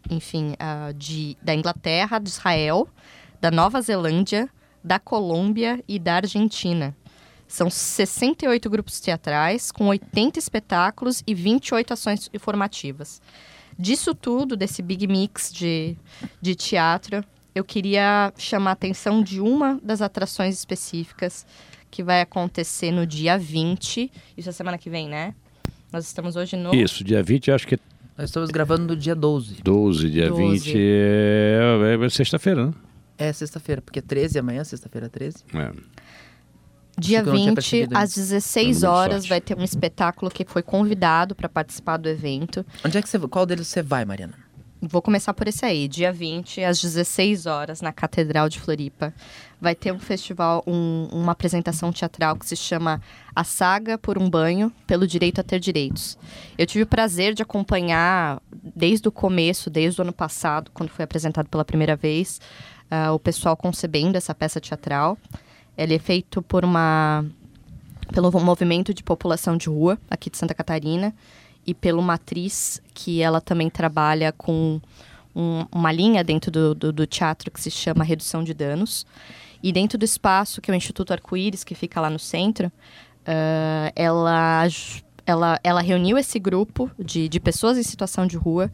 enfim, 0.09 0.53
uh, 0.53 0.95
de, 0.95 1.37
da 1.43 1.55
Inglaterra, 1.55 2.19
de 2.19 2.29
Israel, 2.29 2.89
da 3.41 3.51
Nova 3.51 3.81
Zelândia, 3.81 4.49
da 4.83 4.99
Colômbia 4.99 5.83
e 5.89 5.99
da 5.99 6.17
Argentina. 6.17 6.95
São 7.49 7.69
68 7.69 8.71
grupos 8.71 9.01
teatrais, 9.01 9.71
com 9.71 9.87
80 9.87 10.39
espetáculos 10.39 11.23
e 11.27 11.35
28 11.35 11.93
ações 11.93 12.31
informativas. 12.33 13.21
Disso 13.79 14.15
tudo, 14.15 14.57
desse 14.57 14.81
big 14.81 15.07
mix 15.07 15.53
de, 15.53 15.97
de 16.41 16.55
teatro, 16.55 17.25
eu 17.55 17.65
queria 17.65 18.33
chamar 18.37 18.71
a 18.71 18.73
atenção 18.73 19.23
de 19.23 19.41
uma 19.41 19.79
das 19.83 20.03
atrações 20.03 20.57
específicas 20.59 21.47
que 21.91 22.03
vai 22.03 22.21
acontecer 22.21 22.91
no 22.91 23.07
dia 23.07 23.39
20. 23.39 24.11
Isso 24.37 24.49
é 24.49 24.53
semana 24.53 24.77
que 24.77 24.91
vem, 24.91 25.09
né? 25.09 25.35
Nós 25.93 26.05
estamos 26.07 26.35
hoje 26.35 26.57
no. 26.57 26.75
Isso, 26.75 27.05
dia 27.05 27.23
20, 27.23 27.53
acho 27.53 27.69
que. 27.69 27.79
Nós 28.19 28.29
estamos 28.29 28.51
gravando 28.51 28.87
no 28.87 28.97
dia 28.97 29.15
12. 29.15 29.63
12, 29.63 30.11
dia 30.11 30.29
12. 30.29 30.73
20 30.73 30.77
é, 30.77 32.05
é 32.05 32.09
sexta-feira, 32.09 32.67
né? 32.67 32.75
É 33.17 33.33
sexta-feira, 33.33 33.81
porque 33.81 34.03
13 34.03 34.39
amanhã, 34.39 34.65
sexta-feira 34.65 35.09
13. 35.09 35.37
É. 35.55 35.71
Dia 36.99 37.21
Acho 37.21 37.25
que 37.25 37.31
eu 37.31 37.33
não 37.33 37.41
tinha 37.41 37.51
20, 37.51 37.55
percebido 37.55 37.97
às 37.97 38.11
isso. 38.11 38.21
16 38.21 38.67
Número 38.67 38.81
de 38.81 38.87
horas, 38.87 39.27
vai 39.27 39.41
ter 39.41 39.57
um 39.57 39.63
espetáculo 39.63 40.31
que 40.31 40.45
foi 40.45 40.63
convidado 40.63 41.35
para 41.35 41.49
participar 41.49 41.97
do 41.97 42.09
evento. 42.09 42.65
Onde 42.85 42.99
é 42.99 43.03
que 43.03 43.09
você 43.09 43.19
Qual 43.19 43.47
deles 43.47 43.67
você 43.67 43.83
vai, 43.83 44.05
Mariana? 44.05 44.44
Vou 44.87 45.01
começar 45.01 45.33
por 45.33 45.49
esse 45.49 45.65
aí. 45.65 45.89
Dia 45.89 46.13
20, 46.13 46.63
às 46.63 46.81
16 46.81 47.47
horas, 47.47 47.81
na 47.81 47.93
Catedral 47.93 48.49
de 48.49 48.61
Floripa. 48.61 49.15
Vai 49.61 49.75
ter 49.75 49.93
um 49.93 49.99
festival, 49.99 50.63
um- 50.67 51.09
uma 51.11 51.33
apresentação 51.33 51.91
teatral 51.91 52.37
que 52.37 52.45
se 52.47 52.55
chama 52.55 53.01
A 53.35 53.45
Saga 53.45 53.97
por 53.97 54.19
um 54.19 54.29
Banho, 54.29 54.71
pelo 54.87 55.07
Direito 55.07 55.41
a 55.41 55.45
Ter 55.45 55.59
Direitos. 55.59 56.19
Eu 56.59 56.67
tive 56.67 56.83
o 56.85 56.87
prazer 56.87 57.33
de 57.35 57.43
acompanhar 57.43 58.43
desde 58.53 59.09
o 59.09 59.13
começo, 59.13 59.71
desde 59.71 60.01
o 60.01 60.03
ano 60.03 60.13
passado, 60.13 60.71
quando 60.75 60.91
foi 60.91 61.05
apresentado 61.05 61.49
pela 61.49 61.65
primeira 61.65 61.97
vez, 61.97 62.41
ah, 62.91 63.13
o 63.13 63.19
pessoal 63.19 63.57
concebendo 63.57 64.19
essa 64.19 64.35
peça 64.35 64.61
teatral. 64.61 65.17
Ele 65.79 65.95
é 65.95 65.99
feito 65.99 66.43
por 66.43 66.65
uma 66.65 67.25
pelo 68.13 68.31
movimento 68.39 68.93
de 68.93 69.03
população 69.03 69.57
de 69.57 69.69
rua 69.69 69.99
aqui 70.11 70.29
de 70.29 70.37
Santa 70.37 70.53
Catarina 70.55 71.15
e 71.67 71.75
pela 71.75 71.99
uma 71.99 72.15
atriz 72.15 72.81
que 72.93 73.21
ela 73.21 73.41
também 73.41 73.71
trabalha 73.71 74.33
com 74.33 74.81
um- 75.35 75.67
uma 75.73 75.91
linha 75.91 76.23
dentro 76.23 76.51
do, 76.51 76.75
do, 76.75 76.93
do 76.93 77.07
teatro 77.07 77.51
que 77.51 77.61
se 77.61 77.71
chama 77.71 78.05
Redução 78.05 78.45
de 78.45 78.55
Danos. 78.55 79.07
E 79.63 79.73
dentro 79.73 79.97
do 79.97 80.05
espaço, 80.05 80.61
que 80.61 80.71
é 80.71 80.75
o 80.75 80.77
Instituto 80.77 81.13
Arco-Íris, 81.13 81.65
que 81.65 81.75
fica 81.75 82.01
lá 82.01 82.11
no 82.11 82.19
centro, 82.19 82.71
ah, 83.27 83.91
ela, 83.97 84.67
ela, 85.27 85.59
ela 85.65 85.81
reuniu 85.81 86.19
esse 86.19 86.39
grupo 86.39 86.91
de, 86.99 87.29
de 87.29 87.41
pessoas 87.41 87.79
em 87.79 87.83
situação 87.83 88.27
de 88.27 88.37
rua 88.37 88.71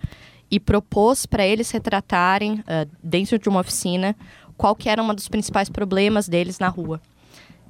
e 0.51 0.59
propôs 0.59 1.27
para 1.27 1.47
eles 1.47 1.71
retratarem, 1.71 2.63
ah, 2.67 2.87
dentro 3.03 3.39
de 3.39 3.49
uma 3.49 3.61
oficina, 3.61 4.17
qual 4.57 4.75
que 4.75 4.89
era 4.89 5.03
um 5.03 5.15
dos 5.15 5.29
principais 5.29 5.69
problemas 5.69 6.29
deles 6.29 6.59
na 6.59 6.69
rua. 6.69 7.01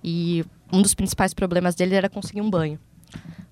E 0.02 0.44
um 0.72 0.80
dos 0.80 0.94
principais 0.94 1.34
problemas 1.34 1.74
dele 1.74 1.94
era 1.94 2.08
conseguir 2.08 2.40
um 2.40 2.48
banho. 2.50 2.78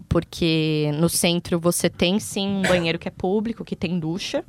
Porque 0.08 0.90
no 0.94 1.08
centro 1.08 1.60
você 1.60 1.90
tem 1.90 2.18
sim 2.18 2.48
um 2.48 2.62
banheiro 2.62 2.98
que 2.98 3.08
é 3.08 3.10
público, 3.10 3.64
que 3.64 3.76
tem 3.76 3.98
ducha, 3.98 4.44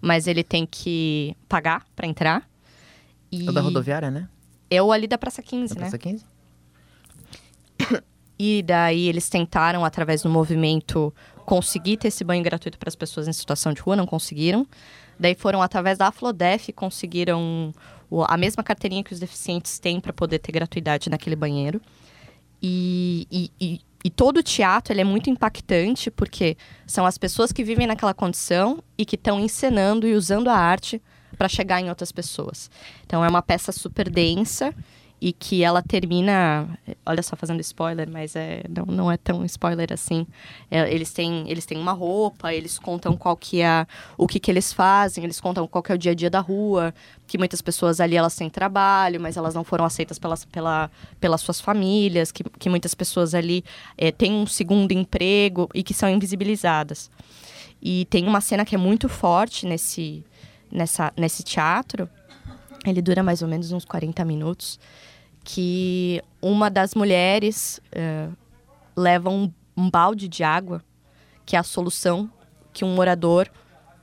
mas 0.00 0.26
ele 0.26 0.42
tem 0.42 0.66
que 0.66 1.36
pagar 1.48 1.86
para 1.94 2.06
entrar. 2.06 2.48
E 3.30 3.48
É 3.48 3.52
da 3.52 3.60
rodoviária, 3.60 4.10
né? 4.10 4.28
é 4.70 4.82
o 4.82 4.90
ali 4.90 5.06
da 5.06 5.16
Praça 5.16 5.42
15, 5.42 5.74
Da 5.74 5.80
né? 5.80 5.86
Praça 5.88 5.98
15? 5.98 6.24
E 8.36 8.62
daí 8.62 9.06
eles 9.08 9.28
tentaram, 9.28 9.84
através 9.84 10.22
do 10.22 10.28
movimento, 10.28 11.14
conseguir 11.46 11.96
ter 11.98 12.08
esse 12.08 12.24
banho 12.24 12.42
gratuito 12.42 12.76
para 12.78 12.88
as 12.88 12.96
pessoas 12.96 13.28
em 13.28 13.32
situação 13.32 13.72
de 13.72 13.80
rua, 13.80 13.94
não 13.94 14.06
conseguiram. 14.06 14.66
Daí 15.18 15.36
foram 15.36 15.62
através 15.62 15.98
da 15.98 16.08
Aflodef 16.08 16.72
conseguiram 16.72 17.72
a 18.26 18.36
mesma 18.36 18.62
carteirinha 18.64 19.04
que 19.04 19.12
os 19.12 19.20
deficientes 19.20 19.78
têm 19.78 20.00
para 20.00 20.12
poder 20.12 20.40
ter 20.40 20.50
gratuidade 20.50 21.08
naquele 21.08 21.36
banheiro. 21.36 21.80
E, 22.60 23.26
e, 23.30 23.50
e, 23.60 23.80
e 24.04 24.10
todo 24.10 24.36
o 24.36 24.42
teatro 24.42 24.92
ele 24.92 25.00
é 25.00 25.04
muito 25.04 25.30
impactante 25.30 26.10
porque 26.10 26.58
são 26.86 27.06
as 27.06 27.16
pessoas 27.16 27.50
que 27.50 27.64
vivem 27.64 27.86
naquela 27.86 28.12
condição 28.12 28.84
e 28.98 29.06
que 29.06 29.16
estão 29.16 29.40
encenando 29.40 30.06
e 30.06 30.14
usando 30.14 30.48
a 30.48 30.56
arte 30.56 31.02
para 31.38 31.48
chegar 31.48 31.80
em 31.80 31.88
outras 31.88 32.12
pessoas. 32.12 32.70
Então 33.06 33.24
é 33.24 33.28
uma 33.28 33.40
peça 33.40 33.72
super 33.72 34.10
densa 34.10 34.74
e 35.20 35.32
que 35.32 35.62
ela 35.62 35.82
termina, 35.82 36.68
olha 37.06 37.22
só 37.22 37.34
fazendo 37.34 37.60
spoiler, 37.60 38.08
mas 38.10 38.36
é 38.36 38.62
não, 38.68 38.84
não 38.84 39.10
é 39.10 39.16
tão 39.16 39.44
spoiler 39.44 39.92
assim. 39.92 40.26
É, 40.70 40.92
eles 40.92 41.12
têm 41.12 41.44
eles 41.48 41.64
têm 41.64 41.78
uma 41.78 41.92
roupa, 41.92 42.52
eles 42.52 42.78
contam 42.78 43.16
qual 43.16 43.36
que 43.36 43.62
é 43.62 43.86
o 44.18 44.26
que 44.26 44.38
que 44.38 44.50
eles 44.50 44.72
fazem, 44.72 45.24
eles 45.24 45.40
contam 45.40 45.66
qual 45.66 45.82
que 45.82 45.92
é 45.92 45.94
o 45.94 45.98
dia 45.98 46.12
a 46.12 46.14
dia 46.14 46.28
da 46.28 46.40
rua, 46.40 46.92
que 47.26 47.38
muitas 47.38 47.62
pessoas 47.62 48.00
ali 48.00 48.16
elas 48.16 48.36
têm 48.36 48.50
trabalho, 48.50 49.20
mas 49.20 49.36
elas 49.36 49.54
não 49.54 49.64
foram 49.64 49.84
aceitas 49.84 50.18
pelas, 50.18 50.44
pela, 50.44 50.90
pelas 51.20 51.40
suas 51.40 51.60
famílias, 51.60 52.30
que, 52.30 52.44
que 52.44 52.68
muitas 52.68 52.94
pessoas 52.94 53.34
ali 53.34 53.64
é, 53.96 54.12
têm 54.12 54.32
um 54.32 54.46
segundo 54.46 54.92
emprego 54.92 55.68
e 55.74 55.82
que 55.82 55.94
são 55.94 56.08
invisibilizadas. 56.08 57.10
E 57.80 58.06
tem 58.06 58.26
uma 58.26 58.40
cena 58.40 58.64
que 58.64 58.74
é 58.74 58.78
muito 58.78 59.08
forte 59.08 59.66
nesse, 59.66 60.24
nessa, 60.70 61.12
nesse 61.16 61.42
teatro, 61.42 62.08
ele 62.90 63.02
dura 63.02 63.22
mais 63.22 63.42
ou 63.42 63.48
menos 63.48 63.72
uns 63.72 63.84
40 63.84 64.24
minutos, 64.24 64.78
que 65.42 66.22
uma 66.40 66.70
das 66.70 66.94
mulheres 66.94 67.80
eh, 67.92 68.28
leva 68.96 69.30
um, 69.30 69.52
um 69.76 69.90
balde 69.90 70.28
de 70.28 70.42
água, 70.42 70.82
que 71.44 71.56
é 71.56 71.58
a 71.58 71.62
solução 71.62 72.30
que 72.72 72.84
um 72.84 72.94
morador 72.94 73.48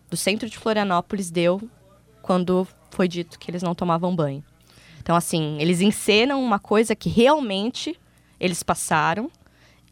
do 0.10 0.18
centro 0.18 0.50
de 0.50 0.58
Florianópolis 0.58 1.32
deu 1.32 1.62
quando 2.22 2.68
foi 2.92 3.08
dito 3.08 3.40
que 3.40 3.50
eles 3.50 3.64
não 3.64 3.74
tomavam 3.74 4.16
banho. 4.16 4.44
Então, 5.02 5.16
assim, 5.16 5.58
eles 5.60 5.82
encenam 5.82 6.44
uma 6.44 6.60
coisa 6.60 6.96
que 6.96 7.10
realmente 7.10 8.00
eles 8.40 8.62
passaram. 8.62 9.32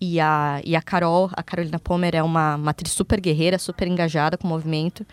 E 0.02 0.17
a, 0.19 0.62
e 0.63 0.78
a 0.78 0.82
Carol, 0.82 1.30
a 1.34 1.43
Carolina 1.43 1.78
Pomer, 1.78 2.15
é 2.15 2.23
uma, 2.23 2.56
uma 2.56 2.71
atriz 2.71 2.93
super 2.93 3.19
guerreira, 3.19 3.60
super 3.60 3.86
engajada 3.88 4.38
com 4.38 4.47
o 4.47 4.49
movimento. 4.49 5.06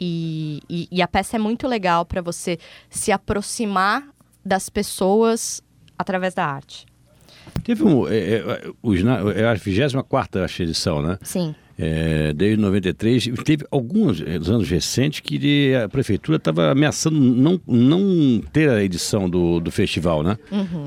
E, 0.00 0.60
e, 0.68 0.88
e 0.90 1.02
a 1.02 1.08
peça 1.08 1.36
é 1.36 1.38
muito 1.38 1.66
legal 1.68 2.04
para 2.04 2.20
você 2.20 2.58
se 2.90 3.12
aproximar 3.12 4.04
das 4.44 4.68
pessoas 4.68 5.62
através 5.98 6.34
da 6.34 6.44
arte. 6.46 6.86
Teve 7.64 7.84
um. 7.84 8.06
É, 8.08 8.16
é, 8.36 8.70
os 8.82 9.02
na- 9.02 9.18
é 9.32 9.46
a 9.46 9.54
24 9.54 10.44
acho, 10.44 10.62
edição, 10.62 11.02
né? 11.02 11.18
Sim. 11.22 11.54
É, 11.84 12.32
desde 12.32 12.56
93. 12.62 13.30
Teve 13.44 13.66
alguns 13.68 14.20
anos 14.20 14.70
recentes 14.70 15.18
que 15.18 15.74
a 15.74 15.88
prefeitura 15.88 16.36
estava 16.36 16.70
ameaçando 16.70 17.18
não, 17.18 17.60
não 17.66 18.40
ter 18.52 18.70
a 18.70 18.84
edição 18.84 19.28
do, 19.28 19.58
do 19.58 19.72
festival, 19.72 20.22
né? 20.22 20.38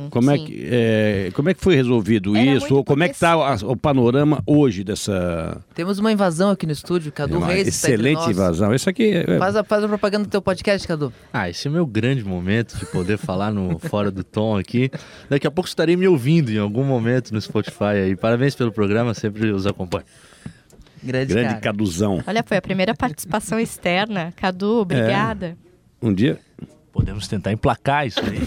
como, 0.10 0.32
é 0.32 0.38
que, 0.38 0.68
é, 0.72 1.32
como 1.34 1.50
é 1.50 1.54
que 1.54 1.62
foi 1.62 1.76
resolvido 1.76 2.34
Era 2.38 2.56
isso? 2.56 2.74
Ou 2.74 2.84
como 2.84 3.04
é 3.04 3.10
que 3.10 3.16
está 3.16 3.36
o 3.66 3.76
panorama 3.76 4.42
hoje 4.46 4.86
dessa. 4.86 5.62
Temos 5.74 6.00
uma 6.00 6.14
invasão 6.14 6.52
aqui 6.52 6.66
no 6.66 6.72
estúdio, 6.72 7.12
Cadu 7.12 7.40
uma 7.40 7.48
Reis. 7.48 7.68
excelente 7.68 8.30
invasão. 8.30 8.74
Isso 8.74 8.90
aqui 8.90 9.12
é, 9.12 9.38
Faz 9.38 9.58
a, 9.58 9.66
faz 9.66 9.84
a 9.84 9.88
propaganda 9.90 10.24
do 10.26 10.30
teu 10.30 10.42
podcast, 10.42 10.88
Cadu. 10.88 11.12
Ah, 11.34 11.50
esse 11.50 11.68
é 11.68 11.70
o 11.70 11.74
meu 11.74 11.86
grande 11.86 12.24
momento 12.24 12.78
de 12.78 12.86
poder 12.86 13.18
falar 13.18 13.52
no 13.52 13.78
Fora 13.90 14.10
do 14.10 14.24
Tom 14.24 14.58
aqui. 14.58 14.90
Daqui 15.30 15.46
a 15.46 15.52
pouco 15.52 15.68
estarei 15.68 15.98
me 15.98 16.08
ouvindo 16.08 16.52
em 16.52 16.58
algum 16.58 16.86
momento 16.86 17.34
no 17.34 17.42
Spotify 17.42 17.98
aí. 18.06 18.16
Parabéns 18.16 18.56
pelo 18.56 18.72
programa, 18.72 19.14
sempre 19.14 19.52
os 19.52 19.68
acompanho. 19.68 20.06
Grande, 21.06 21.34
grande 21.34 21.50
cara. 21.50 21.62
caduzão. 21.62 22.24
Olha, 22.26 22.44
foi 22.44 22.58
a 22.58 22.62
primeira 22.62 22.94
participação 22.96 23.60
externa. 23.60 24.34
Cadu, 24.36 24.80
obrigada. 24.82 25.56
Um 26.02 26.14
dia. 26.14 26.40
Podemos 26.92 27.28
tentar 27.28 27.52
emplacar 27.52 28.08
isso 28.08 28.20
aí. 28.22 28.40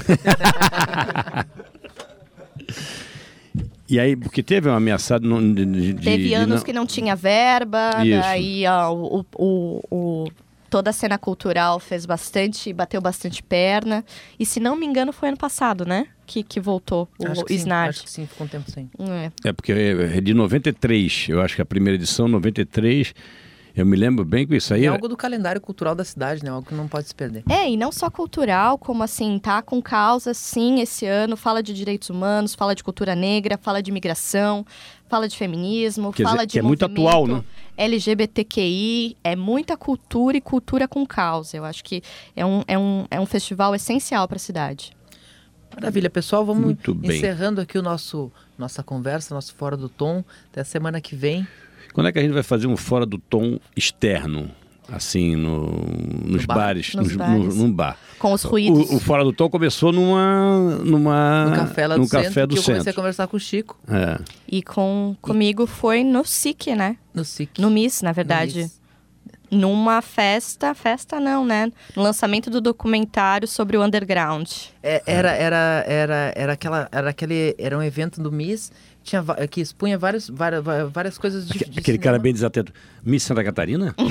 E 3.89 3.99
aí, 3.99 4.15
porque 4.17 4.43
teve 4.43 4.69
uma 4.69 4.77
ameaçada 4.77 5.27
no- 5.27 5.41
de, 5.55 5.65
de- 5.65 5.93
de- 5.95 6.03
Teve 6.05 6.29
de 6.29 6.35
anos 6.35 6.57
não- 6.57 6.63
que 6.65 6.73
não 6.75 6.87
tinha 6.87 7.17
verba, 7.17 8.05
Isso. 8.05 8.21
daí 8.21 8.67
ó, 8.67 8.93
o, 8.93 9.25
o, 9.35 9.81
o- 9.91 10.29
toda 10.69 10.91
a 10.91 10.93
cena 10.93 11.19
cultural 11.19 11.79
fez 11.81 12.07
bastante, 12.07 12.73
bateu 12.73 13.01
bastante 13.01 13.43
perna. 13.43 14.05
E 14.39 14.47
se 14.47 14.61
não 14.61 14.77
me 14.77 14.87
engano, 14.87 15.13
foi 15.13 15.29
ano 15.29 15.39
passado, 15.39 15.85
né? 15.85 16.07
Que, 16.27 16.43
que 16.43 16.61
voltou 16.61 17.09
o 17.19 17.27
Acho 17.27 17.45
que 17.45 17.55
sim, 17.55 17.61
Snart. 17.61 17.89
Acho 17.91 18.05
que 18.05 18.11
sim, 18.11 18.27
ficou 18.27 18.47
um 18.47 18.51
tempo 18.51 18.71
sem. 18.71 18.91
É. 18.99 19.49
É 19.49 19.53
porque 19.53 19.73
é 19.73 20.21
de 20.21 20.35
93, 20.35 21.27
eu 21.31 21.41
acho 21.41 21.57
que 21.57 21.63
a 21.63 21.67
primeira 21.67 21.97
edição, 21.97 22.29
93. 22.29 23.15
Eu 23.81 23.87
me 23.87 23.97
lembro 23.97 24.25
bem 24.25 24.47
com 24.47 24.55
isso 24.55 24.75
aí. 24.75 24.83
É 24.83 24.85
era- 24.87 24.95
algo 24.95 25.09
do 25.09 25.17
calendário 25.17 25.61
cultural 25.61 25.95
da 25.95 26.05
cidade, 26.05 26.43
né? 26.45 26.51
Algo 26.51 26.67
que 26.67 26.75
não 26.75 26.89
pode 26.89 27.07
se 27.09 27.15
perder. 27.15 27.45
É, 27.49 27.71
e 27.71 27.77
não 27.77 27.93
só 27.93 28.11
cultural, 28.11 28.77
como 28.77 29.03
assim, 29.05 29.39
tá 29.39 29.63
com 29.63 29.81
causa, 29.81 30.35
sim, 30.35 30.81
esse 30.81 31.07
ano, 31.07 31.37
fala 31.37 31.63
de 31.63 31.73
direitos 31.73 32.11
humanos, 32.11 32.55
fala 32.55 32.75
de 32.75 32.83
cultura 32.83 33.15
negra, 33.15 33.57
fala 33.57 33.81
de 33.81 33.93
migração, 33.93 34.67
fala 35.09 35.29
de 35.29 35.37
feminismo, 35.37 36.13
Quer 36.13 36.25
fala 36.25 36.39
dizer, 36.39 36.47
de 36.47 36.53
que 36.55 36.59
é 36.59 36.63
muito 36.63 36.85
atual, 36.85 37.27
né? 37.27 37.45
LGBTQI, 37.77 39.17
é 39.23 39.37
muita 39.37 39.77
cultura 39.77 40.37
e 40.37 40.41
cultura 40.41 40.89
com 40.89 41.07
causa. 41.07 41.57
Eu 41.57 41.65
acho 41.65 41.85
que 41.85 42.03
é 42.35 42.45
um, 42.45 42.63
é 42.67 42.77
um, 42.77 43.07
é 43.11 43.21
um 43.21 43.27
festival 43.27 43.75
essencial 43.75 44.27
para 44.27 44.37
a 44.37 44.41
cidade. 44.41 44.93
Maravilha, 45.75 46.11
pessoal. 46.11 46.45
Vamos 46.45 46.65
Muito 46.65 46.95
bem. 46.95 47.17
encerrando 47.17 47.61
aqui 47.61 47.79
o 47.79 47.83
nosso 47.83 48.33
nossa 48.59 48.83
conversa, 48.83 49.33
nosso 49.35 49.55
Fora 49.55 49.77
do 49.77 49.89
Tom. 49.89 50.25
Até 50.51 50.63
a 50.63 50.65
semana 50.65 51.01
que 51.01 51.15
vem. 51.15 51.47
Quando 51.99 52.07
é 52.07 52.13
que 52.13 52.19
a 52.21 52.23
gente 52.23 52.31
vai 52.33 52.45
fazer 52.45 52.69
um 52.69 52.77
fora 52.77 53.05
do 53.05 53.19
tom 53.19 53.59
externo? 53.75 54.49
Assim, 54.89 55.35
no, 55.35 55.67
nos 56.25 56.45
bar? 56.47 56.55
bares, 56.55 56.95
Nos 56.95 57.09
nos- 57.09 57.17
bares. 57.17 57.57
No, 57.57 57.65
num 57.65 57.73
bar. 57.73 57.99
Com 58.21 58.33
os 58.33 58.45
ruídos. 58.45 58.89
O, 58.89 58.95
o 58.97 59.01
fora 59.01 59.25
do 59.25 59.33
tom 59.33 59.51
começou 59.51 59.91
numa. 59.91 60.79
numa 60.85 61.47
No 61.47 61.57
café 61.57 61.87
lá 61.89 61.97
do 61.97 62.03
no 62.03 62.07
centro, 62.07 62.29
café 62.29 62.47
do 62.47 62.55
que 62.55 62.61
eu 62.61 62.63
comecei 62.63 62.75
a 62.81 62.85
centro. 62.85 62.95
conversar 62.95 63.27
com 63.27 63.37
o 63.37 63.41
Chico, 63.41 63.77
É. 63.89 64.21
E 64.47 64.63
com, 64.63 65.17
comigo 65.21 65.67
foi 65.67 66.05
no 66.05 66.25
SIC, 66.25 66.69
né? 66.77 66.97
no 67.13 67.25
SIC. 67.25 67.61
No 67.61 67.69
MIS, 67.69 68.01
na 68.03 68.11
No 68.11 68.15
verdade. 68.15 68.59
MIS. 68.61 68.79
Numa 69.51 70.01
festa, 70.03 70.75
festa 70.75 71.19
não, 71.19 71.45
né? 71.45 71.73
No 71.97 72.03
lançamento 72.03 72.49
do 72.51 72.61
documentário 72.61 73.49
sobre 73.49 73.77
o 73.79 73.83
underground. 73.85 74.47
É, 74.83 75.03
era, 75.07 75.33
era, 75.33 75.85
era, 75.87 76.33
era, 76.37 76.53
aquela, 76.53 76.87
era 76.93 77.11
aquele. 77.11 77.57
Era 77.59 77.77
um 77.77 77.83
evento 77.83 78.23
do 78.23 78.31
MIS 78.31 78.71
tinha, 79.09 79.25
que 79.51 79.61
expunha 79.61 79.99
vários, 79.99 80.29
várias, 80.29 80.63
várias 80.93 81.19
coisas 81.19 81.47
de, 81.49 81.57
Aque- 81.59 81.71
de 81.71 81.79
Aquele 81.81 81.99
cara 81.99 82.19
bem 82.19 82.33
desatento. 82.33 82.73
Miss 83.05 83.23
Santa 83.23 83.43
Catarina? 83.45 83.95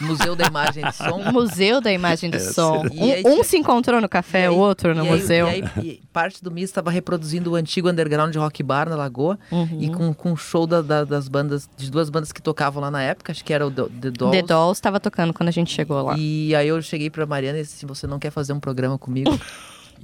Museu 0.00 0.34
da 0.34 0.46
Imagem 0.48 0.84
de 0.84 0.92
Som. 0.92 1.22
Museu 1.32 1.80
da 1.80 1.92
Imagem 1.92 2.28
do 2.28 2.40
Som. 2.40 2.84
E 2.92 3.12
aí 3.12 3.22
Um, 3.24 3.38
um 3.40 3.44
se 3.44 3.56
encontrou 3.56 4.00
no 4.00 4.08
café, 4.08 4.42
aí- 4.46 4.48
o 4.48 4.56
outro 4.56 4.92
no 4.92 5.04
e 5.04 5.08
aí- 5.08 5.12
museu. 5.12 5.46
E 5.46 5.50
aí, 5.50 5.64
e 5.78 6.02
parte 6.12 6.42
do 6.42 6.50
MIS 6.50 6.64
estava 6.70 6.90
reproduzindo 6.90 7.52
o 7.52 7.54
antigo 7.54 7.88
underground 7.88 8.34
rock 8.34 8.60
bar 8.64 8.88
na 8.88 8.96
Lagoa 8.96 9.38
Uhum. 9.52 9.78
e 9.80 9.88
com, 9.90 10.12
com 10.12 10.36
show 10.36 10.66
da- 10.66 10.82
da- 10.82 11.04
das 11.04 11.28
bandas, 11.28 11.70
de 11.76 11.90
duas 11.92 12.10
bandas 12.10 12.32
que 12.32 12.42
tocavam 12.42 12.82
lá 12.82 12.90
na 12.90 13.02
época, 13.02 13.30
acho 13.30 13.44
que 13.44 13.52
era 13.52 13.64
o 13.64 13.70
The, 13.70 13.82
The 13.84 14.10
Dolls. 14.10 14.36
The 14.40 14.46
Dolls 14.46 14.78
estava 14.78 14.98
tocando 14.98 15.32
quando 15.32 15.48
a 15.48 15.52
gente 15.52 15.70
chegou 15.72 16.02
lá. 16.02 16.16
E 16.18 16.52
aí 16.56 16.66
eu 16.66 16.82
cheguei 16.82 17.08
pra 17.08 17.24
Mariana 17.24 17.58
e 17.58 17.62
disse 17.62 17.76
assim, 17.76 17.86
você 17.86 18.04
não 18.08 18.18
quer 18.18 18.30
fazer 18.32 18.52
um 18.52 18.58
programa 18.60 18.98
comigo? 18.98 19.30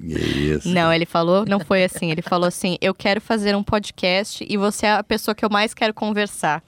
Isso. 0.09 0.69
Não, 0.69 0.93
ele 0.93 1.07
falou, 1.07 1.45
não 1.47 1.61
foi 1.61 1.85
assim. 1.85 2.11
Ele 2.11 2.23
falou 2.23 2.49
assim: 2.49 2.77
eu 2.81 2.95
quero 2.95 3.21
fazer 3.21 3.55
um 3.55 3.63
podcast 3.63 4.45
e 4.49 4.57
você 4.57 4.87
é 4.87 4.93
a 4.93 5.03
pessoa 5.03 5.35
que 5.35 5.45
eu 5.45 5.51
mais 5.51 5.75
quero 5.75 5.93
conversar. 5.95 6.63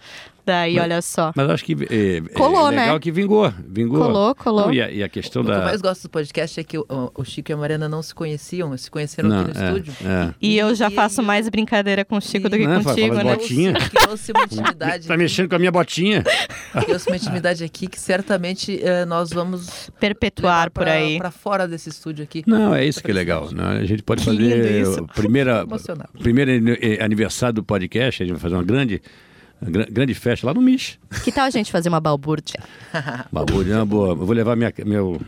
Daí, 0.44 0.78
olha 0.78 1.00
só. 1.00 1.32
Mas 1.36 1.48
acho 1.50 1.64
que 1.64 1.72
é, 1.88 2.20
Colou, 2.34 2.66
é 2.68 2.70
legal 2.70 2.94
né? 2.94 2.98
que 3.00 3.12
vingou. 3.12 3.52
vingou. 3.68 3.98
Colou, 4.04 4.34
colou. 4.34 4.66
Não, 4.66 4.74
e, 4.74 4.82
a, 4.82 4.90
e 4.90 5.02
a 5.02 5.08
questão 5.08 5.42
o 5.42 5.44
que 5.44 5.50
eu 5.52 5.54
da. 5.56 5.64
mais 5.64 5.80
gosto 5.80 6.02
do 6.02 6.10
podcast 6.10 6.58
é 6.58 6.64
que 6.64 6.76
o, 6.78 6.84
o 7.14 7.24
Chico 7.24 7.50
e 7.50 7.54
a 7.54 7.56
Mariana 7.56 7.88
não 7.88 8.02
se 8.02 8.12
conheciam, 8.14 8.76
se 8.76 8.90
conheceram 8.90 9.28
Não, 9.28 9.40
aqui 9.42 9.54
no 9.56 9.60
é, 9.62 9.68
estúdio. 9.68 9.92
é. 10.04 10.34
E 10.40 10.58
eu 10.58 10.74
já 10.74 10.88
E- 10.90 10.94
faço 10.94 11.22
e- 11.22 11.24
mais 11.24 11.48
brincadeira 11.48 12.04
com 12.04 12.16
o 12.16 12.20
Chico 12.20 12.48
do 12.48 12.56
que 12.56 12.66
Não, 12.66 12.82
contigo, 12.82 13.14
fala 13.14 13.24
né? 13.24 13.36
botinha. 13.36 13.72
Criou-se 13.74 14.32
uma 14.32 14.42
intimidade. 14.50 15.06
Tá 15.08 15.16
mexendo 15.16 15.48
com 15.48 15.54
a 15.54 15.58
minha 15.58 15.70
botinha? 15.72 16.24
Criou-se 16.84 17.06
uma 17.08 17.16
intimidade 17.16 17.62
aqui 17.62 17.86
que 17.86 18.00
certamente 18.00 18.80
eh, 18.82 19.04
nós 19.04 19.30
vamos 19.30 19.90
Perpetuar 20.00 20.70
por 20.70 20.82
pra- 20.84 20.92
aí. 20.94 21.18
pra 21.18 21.30
fora 21.30 21.68
desse 21.68 21.88
estúdio 21.88 22.24
aqui. 22.24 22.42
Não, 22.46 22.74
é 22.74 22.84
isso 22.84 23.02
que 23.02 23.10
é 23.10 23.14
legal. 23.14 23.48
né? 23.52 23.78
A 23.80 23.84
gente 23.84 24.02
pode 24.02 24.20
Que 24.22 24.26
fazer 24.26 24.88
o 24.88 25.06
primeira, 25.06 25.64
primeiro 26.20 26.50
eh, 26.80 26.98
aniversário 27.00 27.54
do 27.54 27.62
podcast. 27.62 28.22
A 28.22 28.26
gente 28.26 28.34
vai 28.34 28.40
fazer 28.42 28.54
uma 28.56 28.64
grande, 28.64 29.00
grande 29.90 30.14
festa 30.14 30.46
lá 30.46 30.54
no 30.54 30.60
Mich. 30.60 30.98
Que 31.24 31.30
tal 31.32 31.44
a 31.46 31.50
gente 31.50 31.70
fazer 31.70 31.88
uma 31.88 32.00
balbúrdia? 32.00 32.60
Babu, 33.32 33.62
é 33.62 33.76
uma 33.76 33.86
boa. 33.86 34.08
Eu 34.10 34.16
vou 34.16 34.34
levar 34.34 34.56
minha, 34.56 34.72
meu. 34.84 35.20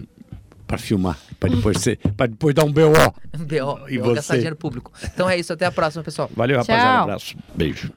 Pra 0.67 0.79
filmar, 0.79 1.19
pra 1.39 1.51
depois, 1.51 1.79
ser, 1.79 1.99
pra 2.17 2.27
depois 2.27 2.55
dar 2.55 2.65
um 2.65 2.73
BO. 2.73 2.91
BO, 3.37 3.87
E 3.89 3.99
BO 3.99 4.15
gastar 4.15 4.33
você? 4.33 4.39
dinheiro 4.39 4.57
público. 4.57 4.91
Então 5.05 5.29
é 5.29 5.39
isso, 5.39 5.53
até 5.53 5.67
a 5.67 5.71
próxima, 5.71 6.03
pessoal. 6.03 6.29
Valeu, 6.35 6.57
rapaziada. 6.57 7.01
Um 7.01 7.03
abraço. 7.03 7.37
Beijo. 7.55 7.93